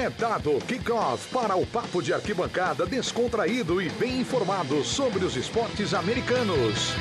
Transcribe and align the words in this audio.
É 0.00 0.08
dado 0.08 0.58
kickoff 0.66 1.28
para 1.28 1.54
o 1.56 1.66
papo 1.66 2.00
de 2.02 2.14
arquibancada 2.14 2.86
descontraído 2.86 3.82
e 3.82 3.90
bem 3.90 4.20
informado 4.20 4.82
sobre 4.82 5.22
os 5.26 5.36
esportes 5.36 5.92
americanos. 5.92 6.94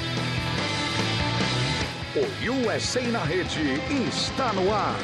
O 2.13 2.67
USA 2.67 3.01
na 3.03 3.23
rede 3.23 3.61
está 4.05 4.51
no 4.51 4.73
ar. 4.73 4.99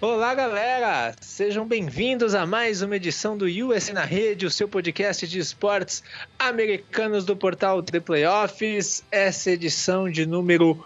Olá, 0.00 0.34
galera! 0.34 1.14
Sejam 1.20 1.68
bem-vindos 1.68 2.34
a 2.34 2.46
mais 2.46 2.80
uma 2.80 2.96
edição 2.96 3.36
do 3.36 3.44
USA 3.44 3.92
na 3.92 4.04
Rede, 4.04 4.46
o 4.46 4.50
seu 4.50 4.66
podcast 4.66 5.28
de 5.28 5.38
esportes 5.38 6.02
americanos 6.38 7.26
do 7.26 7.36
portal 7.36 7.82
The 7.82 8.00
Playoffs. 8.00 9.04
Essa 9.12 9.50
edição 9.50 10.10
de 10.10 10.24
número 10.24 10.82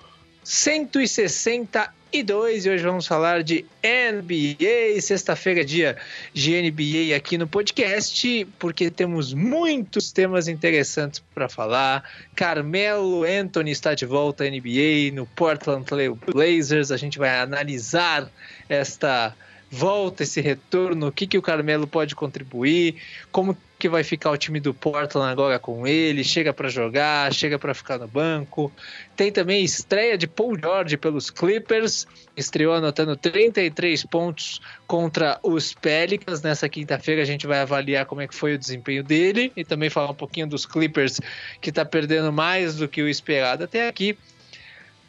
162 0.47 2.66
e 2.66 2.70
hoje 2.70 2.84
vamos 2.84 3.05
falar 3.05 3.43
de 3.43 3.66
NBA. 3.83 5.01
Sexta-feira, 5.01 5.65
dia 5.65 5.97
de 6.33 6.53
NBA 6.62 7.16
aqui 7.16 7.37
no 7.37 7.48
podcast, 7.48 8.47
porque 8.56 8.89
temos 8.89 9.34
muitos 9.34 10.12
temas 10.12 10.47
interessantes 10.47 11.20
para 11.34 11.48
falar. 11.48 12.09
Carmelo 12.37 13.25
Anthony 13.25 13.73
está 13.73 13.95
de 13.95 14.06
volta 14.06 14.45
à 14.45 14.47
NBA 14.48 15.11
no 15.12 15.27
Portland 15.27 15.84
Trail 15.84 16.15
Blazers. 16.15 16.92
A 16.92 16.97
gente 16.97 17.19
vai 17.19 17.41
analisar 17.41 18.31
esta 18.69 19.34
volta, 19.69 20.23
esse 20.23 20.41
retorno, 20.41 21.09
o 21.09 21.12
que, 21.12 21.27
que 21.27 21.37
o 21.37 21.42
Carmelo 21.42 21.89
pode 21.89 22.15
contribuir, 22.15 22.95
como 23.33 23.59
que 23.79 23.89
vai 23.89 24.03
ficar 24.03 24.30
o 24.30 24.37
time 24.37 24.59
do 24.59 24.73
Portland 24.73 25.30
agora 25.30 25.59
com 25.59 25.87
ele, 25.87 26.25
chega 26.25 26.53
para 26.53 26.69
jogar, 26.69 27.33
chega 27.33 27.59
para 27.59 27.75
ficar 27.75 27.98
no 27.98 28.09
banco. 28.09 28.73
Tem 29.15 29.30
também 29.30 29.62
estreia 29.62 30.17
de 30.17 30.27
Paul 30.27 30.59
George 30.59 30.97
pelos 30.97 31.30
Clippers, 31.30 32.07
estreou 32.37 32.73
anotando 32.73 33.17
33 33.17 34.05
pontos 34.05 34.61
contra 34.87 35.39
os 35.42 35.75
Pelicans. 35.75 36.41
Nessa 36.41 36.69
quinta-feira 36.69 37.20
a 37.23 37.27
gente 37.27 37.47
vai 37.47 37.59
avaliar 37.59 38.06
como 38.06 38.23
é 38.23 38.28
que 38.28 38.34
foi 38.34 38.55
o 38.55 38.59
desempenho 38.59 39.05
dele 39.05 39.53
e 39.55 39.65
também 39.65 39.91
falar 39.91 40.11
um 40.11 40.15
pouquinho 40.15 40.47
dos 40.47 40.65
Clippers 40.65 41.20
que 41.61 41.69
está 41.69 41.84
perdendo 41.84 42.33
mais 42.33 42.77
do 42.77 42.89
que 42.89 43.03
o 43.03 43.09
esperado 43.09 43.65
até 43.65 43.89
aqui. 43.89 44.17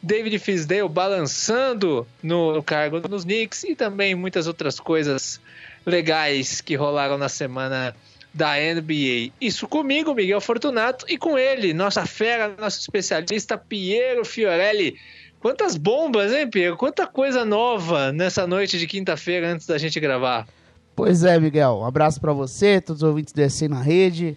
David 0.02 0.38
Fisdale 0.38 0.88
balançando 0.88 2.06
no 2.22 2.62
cargo 2.62 3.00
nos 3.08 3.24
Knicks 3.24 3.64
e 3.64 3.74
também 3.74 4.14
muitas 4.14 4.46
outras 4.46 4.78
coisas 4.78 5.40
legais 5.84 6.60
que 6.60 6.76
rolaram 6.76 7.18
na 7.18 7.28
semana 7.28 7.96
da 8.32 8.54
NBA. 8.54 9.32
Isso 9.40 9.66
comigo, 9.66 10.14
Miguel 10.14 10.40
Fortunato, 10.40 11.04
e 11.08 11.16
com 11.16 11.38
ele, 11.38 11.72
nossa 11.72 12.06
fera, 12.06 12.54
nosso 12.58 12.80
especialista 12.80 13.58
Piero 13.58 14.24
Fiorelli. 14.24 14.96
Quantas 15.40 15.76
bombas, 15.76 16.32
hein, 16.32 16.48
Piero? 16.48 16.76
Quanta 16.76 17.06
coisa 17.06 17.44
nova 17.44 18.12
nessa 18.12 18.46
noite 18.46 18.78
de 18.78 18.86
quinta-feira 18.86 19.52
antes 19.52 19.66
da 19.66 19.78
gente 19.78 19.98
gravar. 20.00 20.46
Pois 20.96 21.22
é, 21.22 21.38
Miguel. 21.38 21.78
Um 21.80 21.86
abraço 21.86 22.20
para 22.20 22.32
você, 22.32 22.80
todos 22.80 23.02
os 23.02 23.08
ouvintes 23.08 23.32
do 23.32 23.40
EC 23.40 23.68
na 23.68 23.80
rede. 23.80 24.36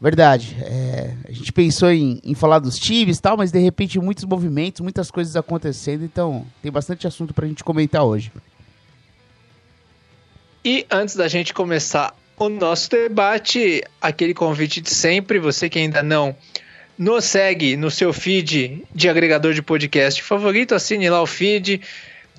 Verdade. 0.00 0.56
É, 0.62 1.12
a 1.28 1.32
gente 1.32 1.52
pensou 1.52 1.90
em, 1.90 2.20
em, 2.22 2.34
falar 2.34 2.60
dos 2.60 2.78
times 2.78 3.18
e 3.18 3.20
tal, 3.20 3.36
mas 3.36 3.50
de 3.50 3.58
repente 3.58 3.98
muitos 3.98 4.24
movimentos, 4.24 4.80
muitas 4.80 5.10
coisas 5.10 5.34
acontecendo, 5.34 6.04
então 6.04 6.46
tem 6.62 6.70
bastante 6.70 7.06
assunto 7.06 7.34
para 7.34 7.46
a 7.46 7.48
gente 7.48 7.64
comentar 7.64 8.04
hoje. 8.04 8.30
E 10.64 10.86
antes 10.88 11.16
da 11.16 11.26
gente 11.26 11.52
começar 11.52 12.14
o 12.38 12.48
nosso 12.48 12.88
debate, 12.90 13.82
aquele 14.00 14.32
convite 14.32 14.80
de 14.80 14.90
sempre, 14.90 15.38
você 15.38 15.68
que 15.68 15.78
ainda 15.78 16.02
não 16.02 16.36
nos 16.96 17.24
segue 17.24 17.76
no 17.76 17.90
seu 17.90 18.12
feed 18.12 18.84
de 18.94 19.08
agregador 19.08 19.52
de 19.52 19.62
podcast 19.62 20.22
favorito, 20.22 20.74
assine 20.74 21.10
lá 21.10 21.20
o 21.20 21.26
feed, 21.26 21.80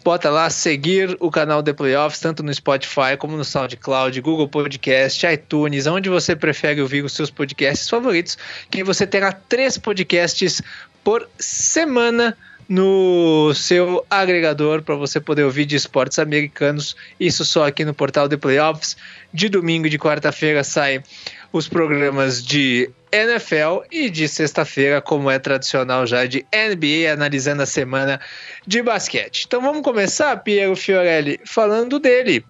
bota 0.04 0.30
lá 0.30 0.50
seguir 0.50 1.18
o 1.20 1.30
canal 1.30 1.62
The 1.62 1.74
Playoffs, 1.74 2.20
tanto 2.20 2.42
no 2.44 2.54
Spotify 2.54 3.18
como 3.18 3.36
no 3.36 3.44
SoundCloud, 3.44 4.20
Google 4.22 4.48
Podcast, 4.48 5.26
iTunes, 5.26 5.86
onde 5.86 6.10
você 6.10 6.36
prefere 6.36 6.82
ouvir 6.82 7.04
os 7.04 7.14
seus 7.14 7.30
podcasts 7.30 7.90
favoritos, 7.90 8.38
que 8.70 8.84
você 8.84 9.06
terá 9.06 9.32
três 9.32 9.78
podcasts 9.78 10.62
por 11.04 11.30
semana 11.38 12.38
no 12.70 13.52
seu 13.56 14.06
agregador 14.08 14.84
para 14.84 14.94
você 14.94 15.20
poder 15.20 15.44
ouvir 15.44 15.66
de 15.66 15.76
esportes 15.76 16.20
americanos. 16.20 16.96
Isso 17.20 17.44
só 17.44 17.66
aqui 17.66 17.84
no 17.84 17.96
portal 17.96 18.30
The 18.30 18.38
Playoffs. 18.38 18.96
De 19.34 19.50
domingo 19.50 19.88
e 19.88 19.90
de 19.90 19.98
quarta-feira 19.98 20.64
saem 20.64 21.04
os 21.52 21.68
programas 21.68 22.44
de 22.44 22.90
NFL 23.12 23.86
e 23.92 24.08
de 24.10 24.28
sexta-feira, 24.28 25.02
como 25.02 25.32
é 25.32 25.40
tradicional 25.40 26.06
já, 26.06 26.26
de 26.28 26.46
NBA, 26.54 27.12
analisando 27.12 27.64
a 27.64 27.66
semana 27.66 28.22
de 28.68 28.84
basquete. 28.84 29.46
Então 29.48 29.62
vamos 29.62 29.82
começar, 29.82 30.36
Piero 30.38 30.76
Fiorelli, 30.76 31.40
falando 31.46 32.00
dele. 32.00 32.46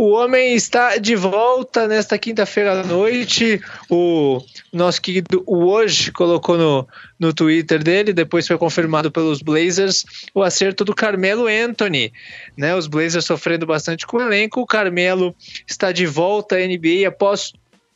O 0.00 0.10
homem 0.10 0.54
está 0.54 0.96
de 0.96 1.16
volta 1.16 1.88
nesta 1.88 2.16
quinta-feira 2.16 2.70
à 2.70 2.84
noite. 2.84 3.60
O 3.90 4.40
nosso 4.72 5.02
querido 5.02 5.42
hoje 5.44 6.12
colocou 6.12 6.56
no, 6.56 6.88
no 7.18 7.34
Twitter 7.34 7.82
dele, 7.82 8.12
depois 8.12 8.46
foi 8.46 8.56
confirmado 8.56 9.10
pelos 9.10 9.42
Blazers, 9.42 10.04
o 10.32 10.40
acerto 10.40 10.84
do 10.84 10.94
Carmelo 10.94 11.48
Anthony. 11.48 12.12
Né? 12.56 12.76
Os 12.76 12.86
Blazers 12.86 13.24
sofrendo 13.24 13.66
bastante 13.66 14.06
com 14.06 14.18
o 14.18 14.22
elenco. 14.22 14.60
O 14.60 14.66
Carmelo 14.66 15.34
está 15.66 15.90
de 15.90 16.06
volta 16.06 16.54
à 16.54 16.60
NBA 16.60 17.08
após 17.08 17.52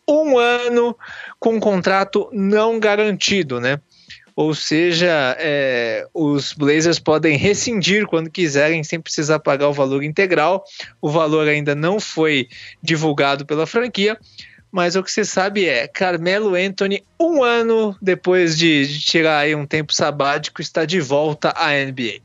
um 0.09 0.37
ano 0.37 0.97
com 1.39 1.55
um 1.55 1.61
contrato 1.61 2.29
não 2.33 2.81
garantido, 2.81 3.61
né? 3.61 3.79
Ou 4.35 4.55
seja, 4.55 5.37
é, 5.39 6.07
os 6.15 6.53
Blazers 6.53 6.99
podem 6.99 7.37
rescindir 7.37 8.07
quando 8.07 8.31
quiserem, 8.31 8.83
sem 8.83 9.01
precisar 9.01 9.39
pagar 9.41 9.69
o 9.69 9.73
valor 9.73 10.03
integral. 10.03 10.65
O 11.01 11.11
valor 11.11 11.47
ainda 11.49 11.75
não 11.75 12.01
foi 12.01 12.49
divulgado 12.83 13.45
pela 13.45 13.67
franquia, 13.67 14.19
mas 14.71 14.97
o 14.97 15.03
que 15.03 15.13
se 15.13 15.25
sabe 15.25 15.67
é 15.67 15.87
Carmelo 15.87 16.55
Anthony, 16.55 17.05
um 17.21 17.43
ano 17.43 17.95
depois 18.01 18.57
de, 18.57 18.87
de 18.87 19.01
tirar 19.01 19.41
aí 19.41 19.55
um 19.55 19.67
tempo 19.67 19.93
sabático, 19.93 20.63
está 20.63 20.87
de 20.87 20.99
volta 20.99 21.53
à 21.55 21.73
NBA. 21.73 22.21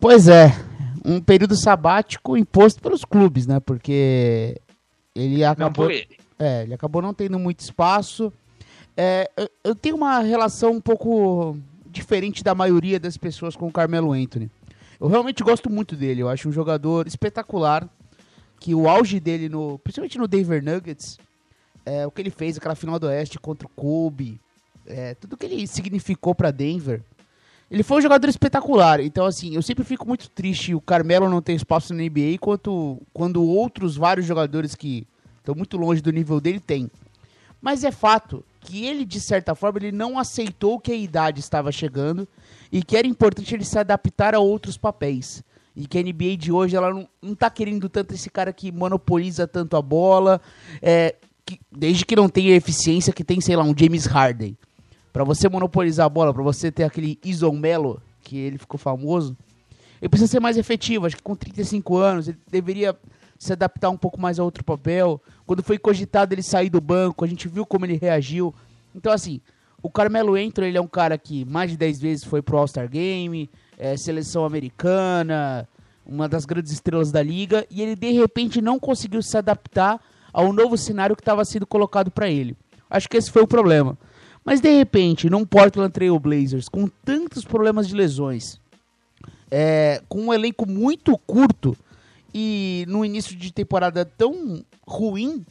Pois 0.00 0.26
é, 0.26 0.52
um 1.04 1.20
período 1.20 1.54
sabático 1.54 2.36
imposto 2.36 2.82
pelos 2.82 3.04
clubes, 3.04 3.46
né? 3.46 3.60
Porque 3.60 4.60
ele 5.14 5.44
acabou, 5.44 5.88
ele. 5.88 6.08
É, 6.36 6.64
ele 6.64 6.74
acabou 6.74 7.00
não 7.00 7.14
tendo 7.14 7.38
muito 7.38 7.60
espaço 7.60 8.32
é, 8.96 9.30
eu 9.62 9.74
tenho 9.74 9.96
uma 9.96 10.20
relação 10.20 10.72
um 10.72 10.80
pouco 10.80 11.56
diferente 11.86 12.42
da 12.42 12.54
maioria 12.54 12.98
das 12.98 13.16
pessoas 13.16 13.56
com 13.56 13.66
o 13.66 13.72
Carmelo 13.72 14.12
Anthony. 14.12 14.50
Eu 15.00 15.08
realmente 15.08 15.42
gosto 15.42 15.70
muito 15.70 15.96
dele. 15.96 16.22
Eu 16.22 16.28
acho 16.28 16.48
um 16.48 16.52
jogador 16.52 17.06
espetacular. 17.06 17.88
Que 18.60 18.74
o 18.74 18.88
auge 18.88 19.20
dele, 19.20 19.48
no, 19.48 19.78
principalmente 19.80 20.16
no 20.16 20.26
Denver 20.26 20.64
Nuggets, 20.64 21.18
é, 21.84 22.06
o 22.06 22.10
que 22.10 22.22
ele 22.22 22.30
fez, 22.30 22.56
aquela 22.56 22.74
final 22.74 22.98
do 22.98 23.06
Oeste 23.06 23.38
contra 23.38 23.66
o 23.66 23.70
Kobe, 23.70 24.40
é, 24.86 25.14
tudo 25.14 25.36
que 25.36 25.44
ele 25.44 25.66
significou 25.66 26.34
para 26.34 26.50
Denver. 26.50 27.02
Ele 27.70 27.82
foi 27.82 27.98
um 27.98 28.02
jogador 28.02 28.28
espetacular. 28.28 29.00
Então, 29.00 29.26
assim, 29.26 29.54
eu 29.54 29.60
sempre 29.60 29.84
fico 29.84 30.06
muito 30.06 30.30
triste 30.30 30.74
o 30.74 30.80
Carmelo 30.80 31.28
não 31.28 31.42
ter 31.42 31.52
espaço 31.52 31.92
na 31.92 32.02
NBA, 32.02 32.34
enquanto 32.34 33.02
quando 33.12 33.42
outros 33.42 33.96
vários 33.96 34.24
jogadores 34.24 34.74
que 34.74 35.06
estão 35.38 35.54
muito 35.54 35.76
longe 35.76 36.00
do 36.00 36.12
nível 36.12 36.40
dele 36.40 36.60
têm. 36.60 36.90
Mas 37.64 37.82
é 37.82 37.90
fato 37.90 38.44
que 38.60 38.84
ele, 38.84 39.06
de 39.06 39.18
certa 39.18 39.54
forma, 39.54 39.78
ele 39.78 39.90
não 39.90 40.18
aceitou 40.18 40.78
que 40.78 40.92
a 40.92 40.94
idade 40.94 41.40
estava 41.40 41.72
chegando 41.72 42.28
e 42.70 42.82
que 42.82 42.94
era 42.94 43.06
importante 43.06 43.54
ele 43.54 43.64
se 43.64 43.78
adaptar 43.78 44.34
a 44.34 44.38
outros 44.38 44.76
papéis. 44.76 45.42
E 45.74 45.86
que 45.86 45.96
a 45.96 46.02
NBA 46.02 46.36
de 46.36 46.52
hoje 46.52 46.76
ela 46.76 46.92
não, 46.92 47.08
não 47.22 47.34
tá 47.34 47.48
querendo 47.48 47.88
tanto 47.88 48.12
esse 48.12 48.28
cara 48.28 48.52
que 48.52 48.70
monopoliza 48.70 49.46
tanto 49.46 49.78
a 49.78 49.80
bola, 49.80 50.42
é, 50.82 51.14
que, 51.46 51.58
desde 51.72 52.04
que 52.04 52.14
não 52.14 52.28
tenha 52.28 52.54
eficiência 52.54 53.14
que 53.14 53.24
tem, 53.24 53.40
sei 53.40 53.56
lá, 53.56 53.64
um 53.64 53.74
James 53.74 54.04
Harden. 54.04 54.58
Para 55.10 55.24
você 55.24 55.48
monopolizar 55.48 56.04
a 56.04 56.10
bola, 56.10 56.34
para 56.34 56.42
você 56.42 56.70
ter 56.70 56.84
aquele 56.84 57.18
Ison 57.24 57.52
Melo, 57.52 57.98
que 58.20 58.36
ele 58.36 58.58
ficou 58.58 58.78
famoso, 58.78 59.34
ele 60.02 60.10
precisa 60.10 60.30
ser 60.30 60.40
mais 60.40 60.58
efetivo. 60.58 61.06
Acho 61.06 61.16
que 61.16 61.22
com 61.22 61.34
35 61.34 61.96
anos 61.96 62.28
ele 62.28 62.38
deveria 62.50 62.94
se 63.38 63.52
adaptar 63.52 63.90
um 63.90 63.96
pouco 63.96 64.20
mais 64.20 64.38
a 64.38 64.44
outro 64.44 64.64
papel. 64.64 65.20
Quando 65.46 65.62
foi 65.62 65.78
cogitado 65.78 66.34
ele 66.34 66.42
sair 66.42 66.70
do 66.70 66.80
banco, 66.80 67.24
a 67.24 67.28
gente 67.28 67.48
viu 67.48 67.66
como 67.66 67.84
ele 67.86 67.96
reagiu. 67.96 68.54
Então, 68.94 69.12
assim, 69.12 69.40
o 69.82 69.90
Carmelo 69.90 70.36
Entro, 70.36 70.64
ele 70.64 70.78
é 70.78 70.80
um 70.80 70.86
cara 70.86 71.18
que 71.18 71.44
mais 71.44 71.70
de 71.70 71.76
10 71.76 72.00
vezes 72.00 72.24
foi 72.24 72.40
pro 72.40 72.56
All-Star 72.56 72.88
Game, 72.88 73.50
é, 73.78 73.96
seleção 73.96 74.44
americana, 74.44 75.68
uma 76.06 76.28
das 76.28 76.44
grandes 76.44 76.72
estrelas 76.72 77.12
da 77.12 77.22
liga, 77.22 77.66
e 77.70 77.82
ele 77.82 77.96
de 77.96 78.12
repente 78.12 78.60
não 78.60 78.78
conseguiu 78.78 79.22
se 79.22 79.36
adaptar 79.36 80.00
ao 80.32 80.52
novo 80.52 80.76
cenário 80.76 81.14
que 81.14 81.22
estava 81.22 81.44
sendo 81.44 81.66
colocado 81.66 82.10
para 82.10 82.30
ele. 82.30 82.56
Acho 82.88 83.08
que 83.08 83.16
esse 83.16 83.30
foi 83.30 83.42
o 83.42 83.46
problema. 83.46 83.98
Mas 84.44 84.60
de 84.60 84.70
repente, 84.70 85.30
num 85.30 85.44
Portland 85.44 85.92
Trail 85.92 86.18
Blazers, 86.18 86.68
com 86.68 86.86
tantos 87.04 87.44
problemas 87.44 87.88
de 87.88 87.94
lesões, 87.94 88.60
é, 89.50 90.02
com 90.08 90.22
um 90.22 90.34
elenco 90.34 90.68
muito 90.68 91.16
curto, 91.18 91.76
e 92.34 92.84
no 92.88 93.04
início 93.04 93.36
de 93.36 93.52
temporada 93.52 94.04
tão 94.04 94.64
ruim, 94.84 95.46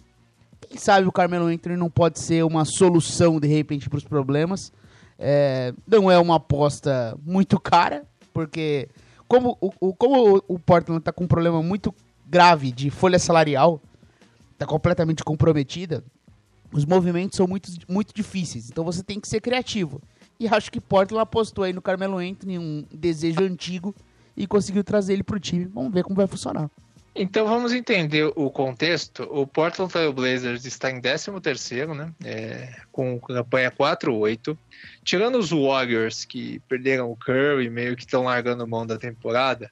quem 0.60 0.78
sabe 0.78 1.08
o 1.08 1.12
Carmelo 1.14 1.46
Anthony 1.46 1.78
não 1.78 1.90
pode 1.90 2.20
ser 2.20 2.44
uma 2.44 2.66
solução 2.66 3.40
de 3.40 3.48
repente 3.48 3.90
para 3.90 3.98
os 3.98 4.04
problemas. 4.04 4.72
É, 5.18 5.74
não 5.88 6.12
é 6.12 6.20
uma 6.20 6.36
aposta 6.36 7.18
muito 7.26 7.58
cara, 7.58 8.04
porque 8.34 8.90
como 9.28 9.58
o, 9.62 9.94
como 9.94 10.44
o 10.48 10.60
Portland 10.60 11.02
tá 11.02 11.14
com 11.14 11.24
um 11.24 11.28
problema 11.28 11.64
muito 11.64 11.96
grave 12.26 12.72
de 12.72 12.90
folha 12.90 13.18
salarial, 13.18 13.82
tá 14.58 14.66
completamente 14.66 15.24
comprometida, 15.24 16.04
os 16.74 16.84
movimentos 16.84 17.38
são 17.38 17.48
muito, 17.48 17.72
muito 17.88 18.14
difíceis. 18.14 18.70
Então 18.70 18.84
você 18.84 19.02
tem 19.02 19.22
que 19.22 19.28
ser 19.28 19.40
criativo. 19.40 20.02
E 20.40 20.48
acho 20.48 20.72
que 20.72 20.82
Portland 20.82 21.22
apostou 21.22 21.64
aí 21.64 21.72
no 21.72 21.82
Carmelo 21.82 22.18
Anthony, 22.18 22.60
um 22.60 22.86
desejo 22.92 23.42
antigo, 23.44 23.96
e 24.36 24.48
conseguiu 24.48 24.84
trazer 24.84 25.14
ele 25.14 25.24
pro 25.24 25.40
time. 25.40 25.66
Vamos 25.66 25.94
ver 25.94 26.04
como 26.04 26.16
vai 26.16 26.28
funcionar. 26.28 26.70
Então 27.16 27.46
vamos 27.46 27.74
entender 27.74 28.32
o 28.36 28.50
contexto. 28.50 29.24
O 29.30 29.46
Portland 29.46 29.92
Trail 29.92 30.12
Blazers 30.12 30.66
está 30.66 30.90
em 30.90 31.00
13º, 31.00 31.94
né? 31.96 32.12
É, 32.26 32.76
com 32.92 33.20
campanha 33.20 33.70
4-8. 33.70 34.58
Tirando 35.04 35.38
os 35.38 35.52
Warriors, 35.52 36.26
que 36.26 36.60
perderam 36.68 37.12
o 37.12 37.16
Curry, 37.16 37.70
meio 37.70 37.96
que 37.96 38.02
estão 38.02 38.24
largando 38.24 38.68
mão 38.68 38.86
da 38.86 38.98
temporada, 38.98 39.70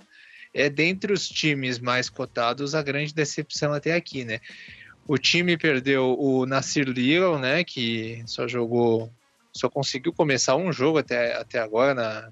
é 0.53 0.69
dentre 0.69 1.11
os 1.11 1.27
times 1.27 1.79
mais 1.79 2.09
cotados 2.09 2.75
a 2.75 2.83
grande 2.83 3.13
decepção 3.13 3.73
até 3.73 3.95
aqui, 3.95 4.23
né? 4.23 4.39
O 5.07 5.17
time 5.17 5.57
perdeu 5.57 6.15
o 6.19 6.45
Nasir 6.45 6.87
Little, 6.87 7.39
né? 7.39 7.63
Que 7.63 8.21
só 8.27 8.47
jogou, 8.47 9.11
só 9.51 9.67
conseguiu 9.67 10.13
começar 10.13 10.55
um 10.55 10.71
jogo 10.71 10.99
até, 10.99 11.35
até 11.35 11.57
agora 11.57 11.95
na, 11.95 12.31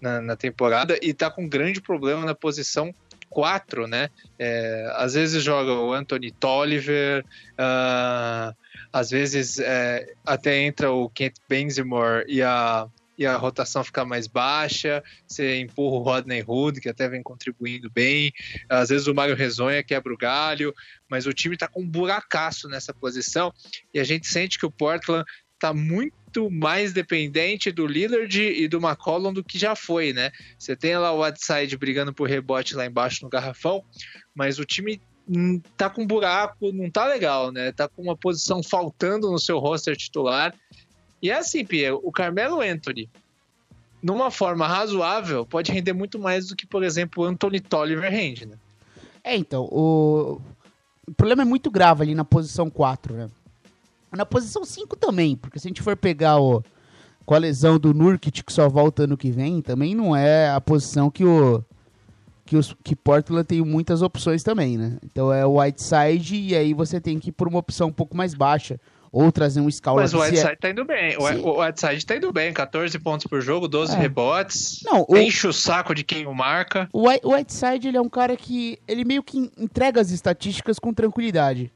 na, 0.00 0.20
na 0.20 0.36
temporada 0.36 0.98
e 1.02 1.10
está 1.10 1.30
com 1.30 1.48
grande 1.48 1.80
problema 1.80 2.24
na 2.24 2.34
posição 2.34 2.94
4, 3.30 3.86
né? 3.86 4.10
É, 4.38 4.92
às 4.96 5.14
vezes 5.14 5.42
joga 5.42 5.72
o 5.72 5.92
Anthony 5.92 6.32
Tolliver, 6.32 7.24
uh, 7.52 8.54
às 8.92 9.10
vezes 9.10 9.58
é, 9.60 10.12
até 10.26 10.58
entra 10.62 10.90
o 10.90 11.08
Kent 11.08 11.36
Benzimore 11.48 12.24
e 12.28 12.42
a, 12.42 12.88
e 13.16 13.24
a 13.24 13.36
rotação 13.36 13.84
fica 13.84 14.04
mais 14.04 14.26
baixa, 14.26 15.02
você 15.26 15.60
empurra 15.60 15.96
o 15.96 16.02
Rodney 16.02 16.44
Hood, 16.44 16.80
que 16.80 16.88
até 16.88 17.08
vem 17.08 17.22
contribuindo 17.22 17.88
bem, 17.88 18.32
às 18.68 18.88
vezes 18.88 19.06
o 19.06 19.14
Mário 19.14 19.36
Rezonha 19.36 19.82
quebra 19.82 20.12
o 20.12 20.18
galho, 20.18 20.74
mas 21.08 21.26
o 21.26 21.32
time 21.32 21.54
está 21.54 21.68
com 21.68 21.82
um 21.82 21.88
buracaço 21.88 22.68
nessa 22.68 22.92
posição 22.92 23.54
e 23.94 24.00
a 24.00 24.04
gente 24.04 24.26
sente 24.26 24.58
que 24.58 24.66
o 24.66 24.70
Portland 24.70 25.24
está 25.54 25.72
muito 25.72 26.14
muito 26.30 26.50
mais 26.50 26.92
dependente 26.92 27.72
do 27.72 27.86
Lillard 27.86 28.40
e 28.40 28.68
do 28.68 28.78
McCollum 28.78 29.32
do 29.32 29.42
que 29.42 29.58
já 29.58 29.74
foi, 29.74 30.12
né? 30.12 30.30
Você 30.56 30.76
tem 30.76 30.96
lá 30.96 31.12
o 31.12 31.22
Whiteside 31.22 31.76
brigando 31.76 32.14
por 32.14 32.28
rebote 32.28 32.76
lá 32.76 32.86
embaixo 32.86 33.24
no 33.24 33.28
garrafão, 33.28 33.82
mas 34.34 34.58
o 34.58 34.64
time 34.64 35.00
tá 35.76 35.90
com 35.90 36.02
um 36.02 36.06
buraco, 36.06 36.72
não 36.72 36.88
tá 36.88 37.06
legal, 37.06 37.50
né? 37.50 37.72
Tá 37.72 37.88
com 37.88 38.02
uma 38.02 38.16
posição 38.16 38.62
faltando 38.62 39.30
no 39.30 39.38
seu 39.38 39.58
roster 39.58 39.96
titular. 39.96 40.54
E 41.20 41.30
é 41.30 41.36
assim, 41.36 41.64
Pierre, 41.64 41.98
o 42.02 42.12
Carmelo 42.12 42.60
Anthony, 42.60 43.08
numa 44.00 44.30
forma 44.30 44.66
razoável, 44.66 45.44
pode 45.44 45.72
render 45.72 45.92
muito 45.92 46.18
mais 46.18 46.46
do 46.46 46.56
que, 46.56 46.66
por 46.66 46.84
exemplo, 46.84 47.24
o 47.24 47.26
Anthony 47.26 47.60
Tolliver 47.60 48.10
rende, 48.10 48.46
né? 48.46 48.56
É, 49.22 49.36
então, 49.36 49.64
o... 49.64 50.40
o 51.06 51.14
problema 51.14 51.42
é 51.42 51.44
muito 51.44 51.70
grave 51.70 52.02
ali 52.04 52.14
na 52.14 52.24
posição 52.24 52.70
4, 52.70 53.14
né? 53.14 53.30
Na 54.12 54.26
posição 54.26 54.64
5 54.64 54.96
também, 54.96 55.36
porque 55.36 55.58
se 55.58 55.68
a 55.68 55.70
gente 55.70 55.82
for 55.82 55.96
pegar 55.96 56.40
o, 56.40 56.62
com 57.24 57.34
a 57.34 57.38
lesão 57.38 57.78
do 57.78 57.94
Nurkic, 57.94 58.42
que 58.42 58.52
só 58.52 58.68
volta 58.68 59.04
ano 59.04 59.16
que 59.16 59.30
vem, 59.30 59.62
também 59.62 59.94
não 59.94 60.16
é 60.16 60.50
a 60.50 60.60
posição 60.60 61.10
que 61.10 61.24
o 61.24 61.64
que, 62.50 62.56
os, 62.56 62.74
que 62.82 62.96
Portland 62.96 63.44
tem 63.44 63.62
muitas 63.62 64.02
opções 64.02 64.42
também, 64.42 64.76
né? 64.76 64.98
Então 65.04 65.32
é 65.32 65.46
o 65.46 65.60
Whiteside 65.60 66.34
e 66.34 66.56
aí 66.56 66.74
você 66.74 67.00
tem 67.00 67.16
que 67.16 67.28
ir 67.28 67.32
por 67.32 67.46
uma 67.46 67.60
opção 67.60 67.86
um 67.86 67.92
pouco 67.92 68.16
mais 68.16 68.34
baixa. 68.34 68.80
Ou 69.12 69.30
trazer 69.30 69.60
um 69.60 69.70
Scala. 69.70 70.02
Mas 70.02 70.14
o 70.14 70.20
Whiteside 70.20 70.56
tá 70.56 70.70
indo 70.70 70.84
bem. 70.84 71.12
Sim. 71.12 71.40
O 71.44 71.60
Whiteside 71.60 72.06
tá 72.06 72.16
indo 72.16 72.32
bem. 72.32 72.52
14 72.52 72.96
pontos 72.98 73.26
por 73.26 73.40
jogo, 73.40 73.66
12 73.66 73.94
é. 73.94 73.98
rebotes. 73.98 74.80
Não, 74.84 75.04
o... 75.08 75.16
Enche 75.16 75.48
o 75.48 75.52
saco 75.52 75.94
de 75.94 76.04
quem 76.04 76.26
o 76.26 76.34
marca. 76.34 76.88
O 76.92 77.08
Whiteside, 77.08 77.88
ele 77.88 77.96
é 77.96 78.00
um 78.00 78.08
cara 78.08 78.36
que... 78.36 78.78
Ele 78.86 79.04
meio 79.04 79.22
que 79.22 79.50
entrega 79.58 80.00
as 80.00 80.10
estatísticas 80.10 80.78
com 80.78 80.92
tranquilidade. 80.92 81.72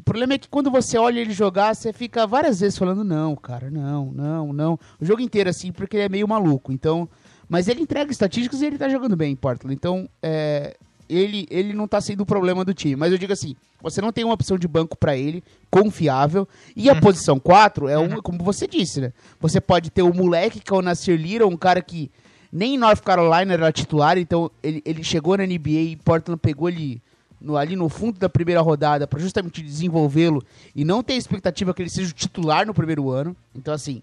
O 0.00 0.02
problema 0.02 0.32
é 0.32 0.38
que 0.38 0.48
quando 0.48 0.70
você 0.70 0.96
olha 0.96 1.20
ele 1.20 1.34
jogar, 1.34 1.74
você 1.74 1.92
fica 1.92 2.26
várias 2.26 2.60
vezes 2.60 2.78
falando, 2.78 3.04
não, 3.04 3.36
cara, 3.36 3.70
não, 3.70 4.06
não, 4.06 4.50
não. 4.50 4.78
O 4.98 5.04
jogo 5.04 5.20
inteiro, 5.20 5.50
assim, 5.50 5.70
porque 5.70 5.94
ele 5.94 6.04
é 6.04 6.08
meio 6.08 6.26
maluco. 6.26 6.72
Então. 6.72 7.06
Mas 7.46 7.68
ele 7.68 7.82
entrega 7.82 8.10
estatísticas 8.10 8.62
e 8.62 8.66
ele 8.66 8.78
tá 8.78 8.88
jogando 8.88 9.14
bem 9.14 9.32
em 9.32 9.36
Portland. 9.36 9.74
Então, 9.74 10.08
é, 10.22 10.74
ele, 11.06 11.46
ele 11.50 11.74
não 11.74 11.86
tá 11.86 12.00
sendo 12.00 12.22
o 12.22 12.26
problema 12.26 12.64
do 12.64 12.72
time. 12.72 12.96
Mas 12.96 13.12
eu 13.12 13.18
digo 13.18 13.32
assim, 13.32 13.54
você 13.82 14.00
não 14.00 14.10
tem 14.10 14.24
uma 14.24 14.32
opção 14.32 14.56
de 14.56 14.66
banco 14.66 14.96
para 14.96 15.14
ele, 15.14 15.44
confiável. 15.70 16.48
E 16.74 16.88
a 16.88 16.94
uhum. 16.94 17.00
posição 17.00 17.38
4 17.38 17.88
é 17.88 17.98
uma, 17.98 18.16
uhum. 18.16 18.22
como 18.22 18.42
você 18.42 18.66
disse, 18.66 19.02
né? 19.02 19.12
Você 19.38 19.60
pode 19.60 19.90
ter 19.90 20.00
o 20.00 20.14
moleque, 20.14 20.60
que 20.60 20.72
é 20.72 20.76
o 20.76 20.80
Nasir 20.80 21.20
Little, 21.20 21.48
um 21.48 21.58
cara 21.58 21.82
que 21.82 22.10
nem 22.50 22.76
em 22.76 22.78
North 22.78 23.02
Carolina 23.02 23.52
era 23.52 23.70
titular, 23.70 24.16
então 24.16 24.50
ele, 24.62 24.82
ele 24.86 25.04
chegou 25.04 25.36
na 25.36 25.44
NBA 25.44 25.68
e 25.68 25.96
Portland 25.96 26.40
pegou 26.40 26.70
ele 26.70 27.02
no, 27.40 27.56
ali 27.56 27.76
no 27.76 27.88
fundo 27.88 28.18
da 28.18 28.28
primeira 28.28 28.60
rodada 28.60 29.06
para 29.06 29.18
justamente 29.18 29.62
desenvolvê-lo 29.62 30.42
e 30.74 30.84
não 30.84 31.02
ter 31.02 31.14
expectativa 31.14 31.72
que 31.72 31.82
ele 31.82 31.90
seja 31.90 32.10
o 32.10 32.14
titular 32.14 32.66
no 32.66 32.74
primeiro 32.74 33.10
ano. 33.10 33.34
Então, 33.54 33.72
assim, 33.72 34.02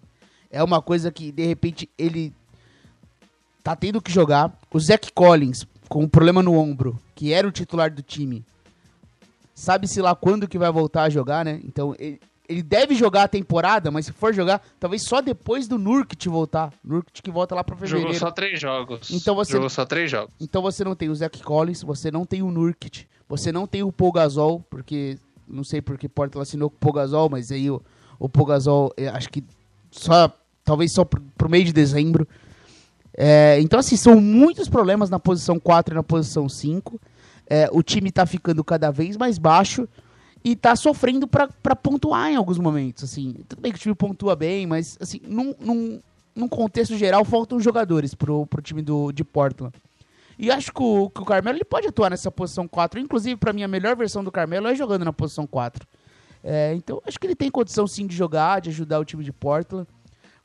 é 0.49 0.63
uma 0.63 0.81
coisa 0.81 1.11
que 1.11 1.31
de 1.31 1.45
repente 1.45 1.89
ele 1.97 2.33
tá 3.63 3.75
tendo 3.75 4.01
que 4.01 4.11
jogar. 4.11 4.57
O 4.71 4.79
Zach 4.79 5.11
Collins, 5.13 5.65
com 5.89 6.03
um 6.03 6.09
problema 6.09 6.41
no 6.41 6.53
ombro, 6.53 6.99
que 7.13 7.33
era 7.33 7.47
o 7.47 7.51
titular 7.51 7.91
do 7.91 8.01
time, 8.01 8.43
sabe-se 9.53 10.01
lá 10.01 10.15
quando 10.15 10.47
que 10.47 10.57
vai 10.57 10.71
voltar 10.71 11.03
a 11.03 11.09
jogar, 11.09 11.43
né? 11.43 11.59
Então, 11.63 11.95
ele, 11.99 12.19
ele 12.47 12.63
deve 12.63 12.95
jogar 12.95 13.23
a 13.23 13.27
temporada, 13.27 13.91
mas 13.91 14.05
se 14.05 14.13
for 14.13 14.33
jogar, 14.33 14.61
talvez 14.79 15.03
só 15.03 15.21
depois 15.21 15.67
do 15.67 15.77
Nurkit 15.77 16.29
voltar. 16.29 16.71
Nurkit 16.83 17.21
que 17.21 17.29
volta 17.29 17.53
lá 17.53 17.63
pra 17.63 17.75
fevereiro. 17.75 18.13
Jogou 18.13 18.19
só 18.19 18.31
três 18.31 18.59
jogos. 18.59 19.11
Então 19.11 19.35
você, 19.35 19.51
Jogou 19.53 19.69
só 19.69 19.85
três 19.85 20.09
jogos. 20.09 20.33
Então 20.39 20.61
você 20.61 20.83
não 20.83 20.95
tem 20.95 21.09
o 21.09 21.15
Zach 21.15 21.41
Collins, 21.43 21.83
você 21.83 22.09
não 22.09 22.25
tem 22.25 22.41
o 22.41 22.51
Nurkit, 22.51 23.07
você 23.27 23.51
não 23.51 23.67
tem 23.67 23.83
o 23.83 23.91
Pogazol, 23.91 24.63
porque 24.69 25.17
não 25.47 25.63
sei 25.63 25.81
porque 25.81 26.09
Portland 26.09 26.43
assinou 26.43 26.69
com 26.69 26.75
o 26.75 26.79
Pogazol, 26.79 27.29
mas 27.29 27.51
aí 27.51 27.69
o, 27.69 27.81
o 28.19 28.27
Pogazol, 28.29 28.93
é, 28.97 29.07
acho 29.07 29.29
que 29.29 29.43
só 29.91 30.31
talvez 30.63 30.91
só 30.91 31.05
pro, 31.05 31.21
pro 31.37 31.49
meio 31.49 31.65
de 31.65 31.73
dezembro. 31.73 32.27
É, 33.17 33.59
então, 33.61 33.79
assim, 33.79 33.95
são 33.95 34.21
muitos 34.21 34.69
problemas 34.69 35.09
na 35.09 35.19
posição 35.19 35.59
4 35.59 35.93
e 35.93 35.95
na 35.95 36.03
posição 36.03 36.47
5. 36.47 36.99
É, 37.49 37.69
o 37.71 37.81
time 37.81 38.11
tá 38.11 38.25
ficando 38.25 38.63
cada 38.63 38.91
vez 38.91 39.15
mais 39.17 39.37
baixo 39.37 39.87
e 40.43 40.55
tá 40.55 40.75
sofrendo 40.75 41.27
para 41.27 41.75
pontuar 41.75 42.29
em 42.29 42.35
alguns 42.35 42.59
momentos. 42.59 43.03
Assim, 43.03 43.33
tudo 43.47 43.61
bem 43.61 43.71
que 43.71 43.77
o 43.77 43.81
time 43.81 43.95
pontua 43.95 44.35
bem, 44.35 44.67
mas 44.67 44.97
assim, 44.99 45.19
num, 45.25 45.55
num, 45.59 45.99
num 46.35 46.47
contexto 46.47 46.95
geral, 46.95 47.25
faltam 47.25 47.59
jogadores 47.59 48.13
pro, 48.13 48.45
pro 48.45 48.61
time 48.61 48.81
do, 48.81 49.11
de 49.11 49.23
Portland. 49.23 49.73
E 50.37 50.51
acho 50.51 50.71
que 50.71 50.81
o, 50.81 51.09
que 51.09 51.21
o 51.21 51.25
Carmelo 51.25 51.57
ele 51.57 51.65
pode 51.65 51.87
atuar 51.87 52.11
nessa 52.11 52.31
posição 52.31 52.67
4. 52.67 52.99
Inclusive, 52.99 53.35
para 53.35 53.53
mim, 53.53 53.63
a 53.63 53.67
melhor 53.67 53.95
versão 53.95 54.23
do 54.23 54.31
Carmelo 54.31 54.67
é 54.67 54.75
jogando 54.75 55.03
na 55.03 55.11
posição 55.11 55.47
4. 55.47 55.87
É, 56.43 56.73
então, 56.75 57.01
acho 57.05 57.19
que 57.19 57.25
ele 57.25 57.35
tem 57.35 57.49
condição 57.49 57.87
sim 57.87 58.05
de 58.05 58.15
jogar, 58.15 58.61
de 58.61 58.69
ajudar 58.69 58.99
o 58.99 59.05
time 59.05 59.23
de 59.23 59.33
Portland. 59.33 59.87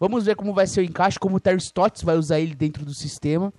Vamos 0.00 0.24
ver 0.24 0.34
como 0.34 0.54
vai 0.54 0.66
ser 0.66 0.80
o 0.80 0.84
encaixe, 0.84 1.18
como 1.18 1.36
o 1.36 1.40
Terry 1.40 1.58
Stotts 1.58 2.02
vai 2.02 2.16
usar 2.16 2.40
ele 2.40 2.54
dentro 2.54 2.84
do 2.84 2.94
sistema. 2.94 3.52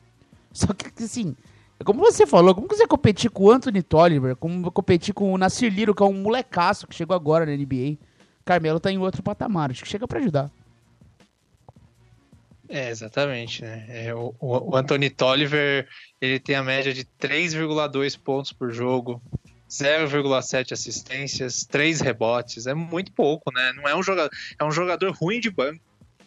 Só 0.51 0.73
que, 0.73 1.03
assim, 1.03 1.35
é 1.79 1.83
como 1.83 2.01
você 2.01 2.25
falou, 2.25 2.55
como 2.55 2.67
você 2.67 2.87
competir 2.87 3.29
com 3.29 3.45
o 3.45 3.51
Anthony 3.51 3.81
Tolliver, 3.81 4.35
como 4.35 4.71
competir 4.71 5.13
com 5.13 5.31
o 5.31 5.37
Nasir 5.37 5.73
Liro, 5.73 5.93
que 5.93 6.03
é 6.03 6.05
um 6.05 6.21
molecaço 6.21 6.87
que 6.87 6.95
chegou 6.95 7.15
agora 7.15 7.45
na 7.45 7.55
NBA. 7.55 7.97
Carmelo 8.43 8.79
tá 8.79 8.91
em 8.91 8.97
outro 8.97 9.23
patamar, 9.23 9.71
acho 9.71 9.83
que 9.83 9.89
chega 9.89 10.07
para 10.07 10.19
ajudar. 10.19 10.51
É, 12.73 12.89
exatamente, 12.89 13.61
né? 13.61 13.85
É, 13.87 14.15
o, 14.15 14.33
o 14.39 14.75
Anthony 14.75 15.07
Tolliver, 15.07 15.87
ele 16.19 16.39
tem 16.39 16.55
a 16.55 16.63
média 16.63 16.91
de 16.91 17.05
3,2 17.21 18.19
pontos 18.19 18.51
por 18.51 18.71
jogo, 18.71 19.21
0,7 19.69 20.71
assistências, 20.71 21.67
3 21.69 22.01
rebotes, 22.01 22.65
é 22.65 22.73
muito 22.73 23.11
pouco, 23.11 23.53
né? 23.53 23.73
Não 23.75 23.87
é 23.87 23.95
um 23.95 24.01
jogador, 24.01 24.31
é 24.57 24.63
um 24.63 24.71
jogador 24.71 25.11
ruim 25.11 25.39
de 25.39 25.51
banco. 25.51 25.79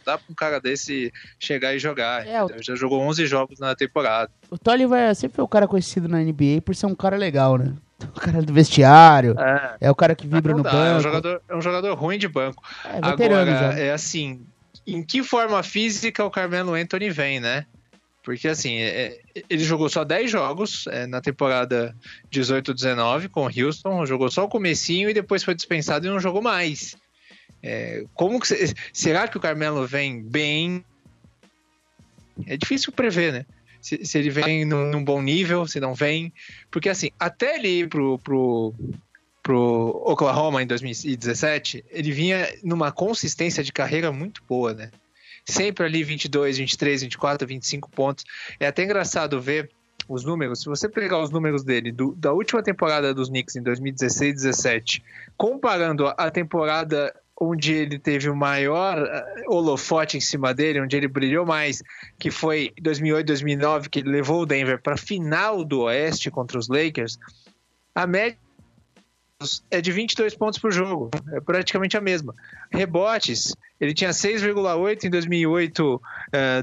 Dá 0.04 0.16
pra 0.16 0.26
um 0.30 0.34
cara 0.36 0.60
desse 0.60 1.12
chegar 1.36 1.74
e 1.74 1.80
jogar. 1.80 2.24
É, 2.24 2.44
o... 2.44 2.48
Já 2.62 2.76
jogou 2.76 3.00
11 3.00 3.26
jogos 3.26 3.58
na 3.58 3.74
temporada. 3.74 4.30
O 4.48 4.56
Tolliver 4.56 5.16
sempre 5.16 5.34
foi 5.34 5.44
o 5.44 5.48
cara 5.48 5.66
conhecido 5.66 6.06
na 6.06 6.20
NBA 6.20 6.62
por 6.64 6.76
ser 6.76 6.86
um 6.86 6.94
cara 6.94 7.16
legal, 7.16 7.58
né? 7.58 7.74
O 8.14 8.20
cara 8.20 8.40
do 8.40 8.52
vestiário, 8.52 9.34
é, 9.38 9.76
é 9.80 9.90
o 9.90 9.94
cara 9.94 10.14
que 10.14 10.28
vibra 10.28 10.54
no 10.54 10.62
banco. 10.62 10.76
É 10.76 10.96
um, 10.96 11.00
jogador, 11.00 11.42
é 11.48 11.56
um 11.56 11.62
jogador 11.62 11.94
ruim 11.94 12.18
de 12.18 12.28
banco. 12.28 12.62
É, 12.84 12.98
Agora, 13.02 13.46
já. 13.46 13.78
é 13.78 13.92
assim, 13.92 14.46
em 14.86 15.02
que 15.02 15.22
forma 15.22 15.62
física 15.62 16.24
o 16.24 16.30
Carmelo 16.30 16.74
Anthony 16.74 17.10
vem, 17.10 17.40
né? 17.40 17.66
Porque 18.22 18.48
assim, 18.48 18.78
é, 18.78 19.20
ele 19.48 19.62
jogou 19.62 19.88
só 19.88 20.02
10 20.04 20.30
jogos 20.30 20.86
é, 20.88 21.06
na 21.06 21.20
temporada 21.20 21.94
18-19 22.32 23.28
com 23.28 23.46
o 23.46 23.50
Houston, 23.50 24.04
jogou 24.04 24.28
só 24.30 24.44
o 24.44 24.48
comecinho 24.48 25.08
e 25.08 25.14
depois 25.14 25.44
foi 25.44 25.54
dispensado 25.54 26.06
e 26.06 26.10
não 26.10 26.18
jogou 26.18 26.42
mais. 26.42 26.96
É, 27.62 28.04
como 28.14 28.40
que, 28.40 28.48
será 28.92 29.28
que 29.28 29.36
o 29.36 29.40
Carmelo 29.40 29.86
vem 29.86 30.22
bem? 30.22 30.84
É 32.46 32.56
difícil 32.56 32.92
prever, 32.92 33.32
né? 33.32 33.46
Se, 33.80 34.04
se 34.04 34.18
ele 34.18 34.30
vem 34.30 34.64
num, 34.64 34.90
num, 34.90 35.04
bom 35.04 35.22
nível, 35.22 35.64
se 35.66 35.78
não 35.78 35.94
vem. 35.94 36.32
Porque 36.70 36.88
assim, 36.88 37.10
até 37.20 37.54
ele 37.54 37.68
ir 37.68 37.88
pro, 37.88 38.18
pro, 38.18 38.74
pro 39.46 40.02
Oklahoma 40.04 40.60
em 40.60 40.66
2017, 40.66 41.84
ele 41.90 42.10
vinha 42.10 42.52
numa 42.64 42.90
consistência 42.90 43.62
de 43.62 43.72
carreira 43.72 44.10
muito 44.10 44.42
boa, 44.48 44.74
né? 44.74 44.90
sempre 45.48 45.86
ali 45.86 46.02
22, 46.02 46.58
23, 46.58 47.02
24, 47.02 47.46
25 47.46 47.88
pontos. 47.90 48.24
É 48.58 48.66
até 48.66 48.82
engraçado 48.82 49.40
ver 49.40 49.70
os 50.08 50.24
números, 50.24 50.62
se 50.62 50.66
você 50.66 50.88
pegar 50.88 51.20
os 51.20 51.30
números 51.30 51.62
dele 51.62 51.92
do, 51.92 52.12
da 52.16 52.32
última 52.32 52.60
temporada 52.60 53.14
dos 53.14 53.28
Knicks 53.28 53.54
em 53.54 53.62
2016-17, 53.62 55.00
comparando 55.36 56.08
a 56.08 56.28
temporada 56.28 57.14
onde 57.40 57.72
ele 57.72 58.00
teve 58.00 58.28
o 58.28 58.34
maior 58.34 58.98
eh, 58.98 59.44
holofote 59.46 60.16
em 60.16 60.20
cima 60.20 60.52
dele, 60.52 60.80
onde 60.80 60.96
ele 60.96 61.06
brilhou 61.06 61.46
mais, 61.46 61.84
que 62.18 62.32
foi 62.32 62.72
2008-2009, 62.82 63.88
que 63.88 64.00
ele 64.00 64.10
levou 64.10 64.42
o 64.42 64.46
Denver 64.46 64.82
para 64.82 64.94
a 64.94 64.98
final 64.98 65.64
do 65.64 65.82
Oeste 65.82 66.32
contra 66.32 66.58
os 66.58 66.66
Lakers, 66.68 67.16
a 67.94 68.08
média 68.08 68.38
é 69.70 69.82
de 69.82 69.92
22 69.92 70.34
pontos 70.34 70.58
por 70.58 70.72
jogo, 70.72 71.10
é 71.32 71.40
praticamente 71.40 71.96
a 71.96 72.00
mesma. 72.00 72.34
Rebotes, 72.70 73.54
ele 73.78 73.92
tinha 73.92 74.08
6,8 74.10 75.04
em 75.04 75.10
2008, 75.10 76.02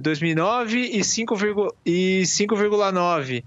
2009 0.01 0.80
e 0.80 1.00
5,9. 1.00 3.44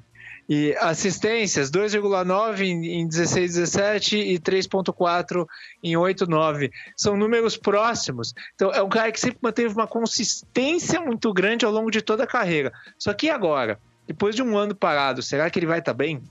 E 0.49 0.77
assistências, 0.79 1.73
2,9 1.73 2.61
em 2.63 3.09
16, 3.09 3.57
17 3.57 4.17
e 4.17 4.39
3,4 4.39 5.45
em 5.83 5.97
8, 5.97 6.25
9. 6.25 6.71
São 6.97 7.17
números 7.17 7.57
próximos. 7.57 8.33
Então, 8.55 8.71
é 8.71 8.81
um 8.81 8.89
cara 8.89 9.11
que 9.11 9.19
sempre 9.19 9.41
manteve 9.43 9.75
uma 9.75 9.89
consistência 9.89 11.01
muito 11.01 11.33
grande 11.33 11.65
ao 11.65 11.73
longo 11.73 11.91
de 11.91 12.01
toda 12.01 12.23
a 12.23 12.29
carreira. 12.29 12.73
Só 12.97 13.13
que 13.13 13.29
agora, 13.29 13.81
depois 14.07 14.37
de 14.37 14.43
um 14.43 14.57
ano 14.57 14.73
parado, 14.73 15.21
será 15.21 15.51
que 15.51 15.59
ele 15.59 15.67
vai 15.67 15.81
estar 15.81 15.91
tá 15.91 15.99
bem? 15.99 16.23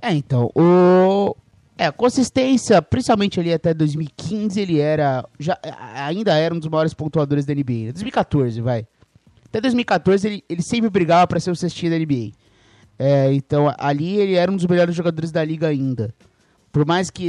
É, 0.00 0.14
então, 0.14 0.50
o, 0.54 1.36
é, 1.80 1.90
consistência, 1.90 2.82
principalmente 2.82 3.40
ali 3.40 3.54
até 3.54 3.72
2015, 3.72 4.60
ele 4.60 4.80
era. 4.80 5.26
Já, 5.38 5.58
ainda 5.94 6.36
era 6.36 6.54
um 6.54 6.58
dos 6.58 6.68
maiores 6.68 6.92
pontuadores 6.92 7.46
da 7.46 7.54
NBA. 7.54 7.94
2014, 7.94 8.60
vai. 8.60 8.86
Até 9.46 9.62
2014 9.62 10.28
ele, 10.28 10.44
ele 10.46 10.60
sempre 10.60 10.90
brigava 10.90 11.26
para 11.26 11.40
ser 11.40 11.50
o 11.50 11.56
cestinho 11.56 11.90
da 11.90 11.98
NBA. 11.98 12.32
É, 12.98 13.32
então 13.32 13.74
ali 13.78 14.18
ele 14.18 14.34
era 14.34 14.52
um 14.52 14.56
dos 14.56 14.66
melhores 14.66 14.94
jogadores 14.94 15.32
da 15.32 15.42
liga 15.42 15.68
ainda. 15.68 16.14
Por 16.70 16.84
mais 16.84 17.08
que 17.08 17.24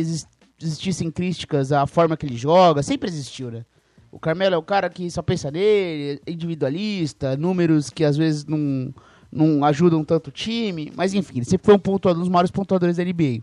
existissem 0.61 1.09
críticas 1.09 1.71
à 1.71 1.87
forma 1.87 2.17
que 2.17 2.25
ele 2.25 2.35
joga, 2.35 2.83
sempre 2.83 3.07
existiu, 3.07 3.49
né? 3.51 3.63
O 4.11 4.19
Carmelo 4.19 4.55
é 4.55 4.57
o 4.57 4.63
cara 4.63 4.89
que 4.89 5.09
só 5.09 5.21
pensa 5.21 5.49
nele, 5.49 6.21
é 6.27 6.29
individualista, 6.29 7.37
números 7.37 7.89
que 7.89 8.03
às 8.03 8.17
vezes 8.17 8.45
não, 8.45 8.93
não 9.31 9.63
ajudam 9.63 10.03
tanto 10.03 10.27
o 10.27 10.31
time, 10.31 10.91
mas 10.93 11.13
enfim, 11.13 11.37
ele 11.37 11.45
sempre 11.45 11.67
foi 11.67 11.75
um, 11.75 11.79
pontuador, 11.79 12.19
um 12.19 12.23
dos 12.25 12.29
maiores 12.29 12.51
pontuadores 12.51 12.97
da 12.97 13.05
NBA. 13.05 13.41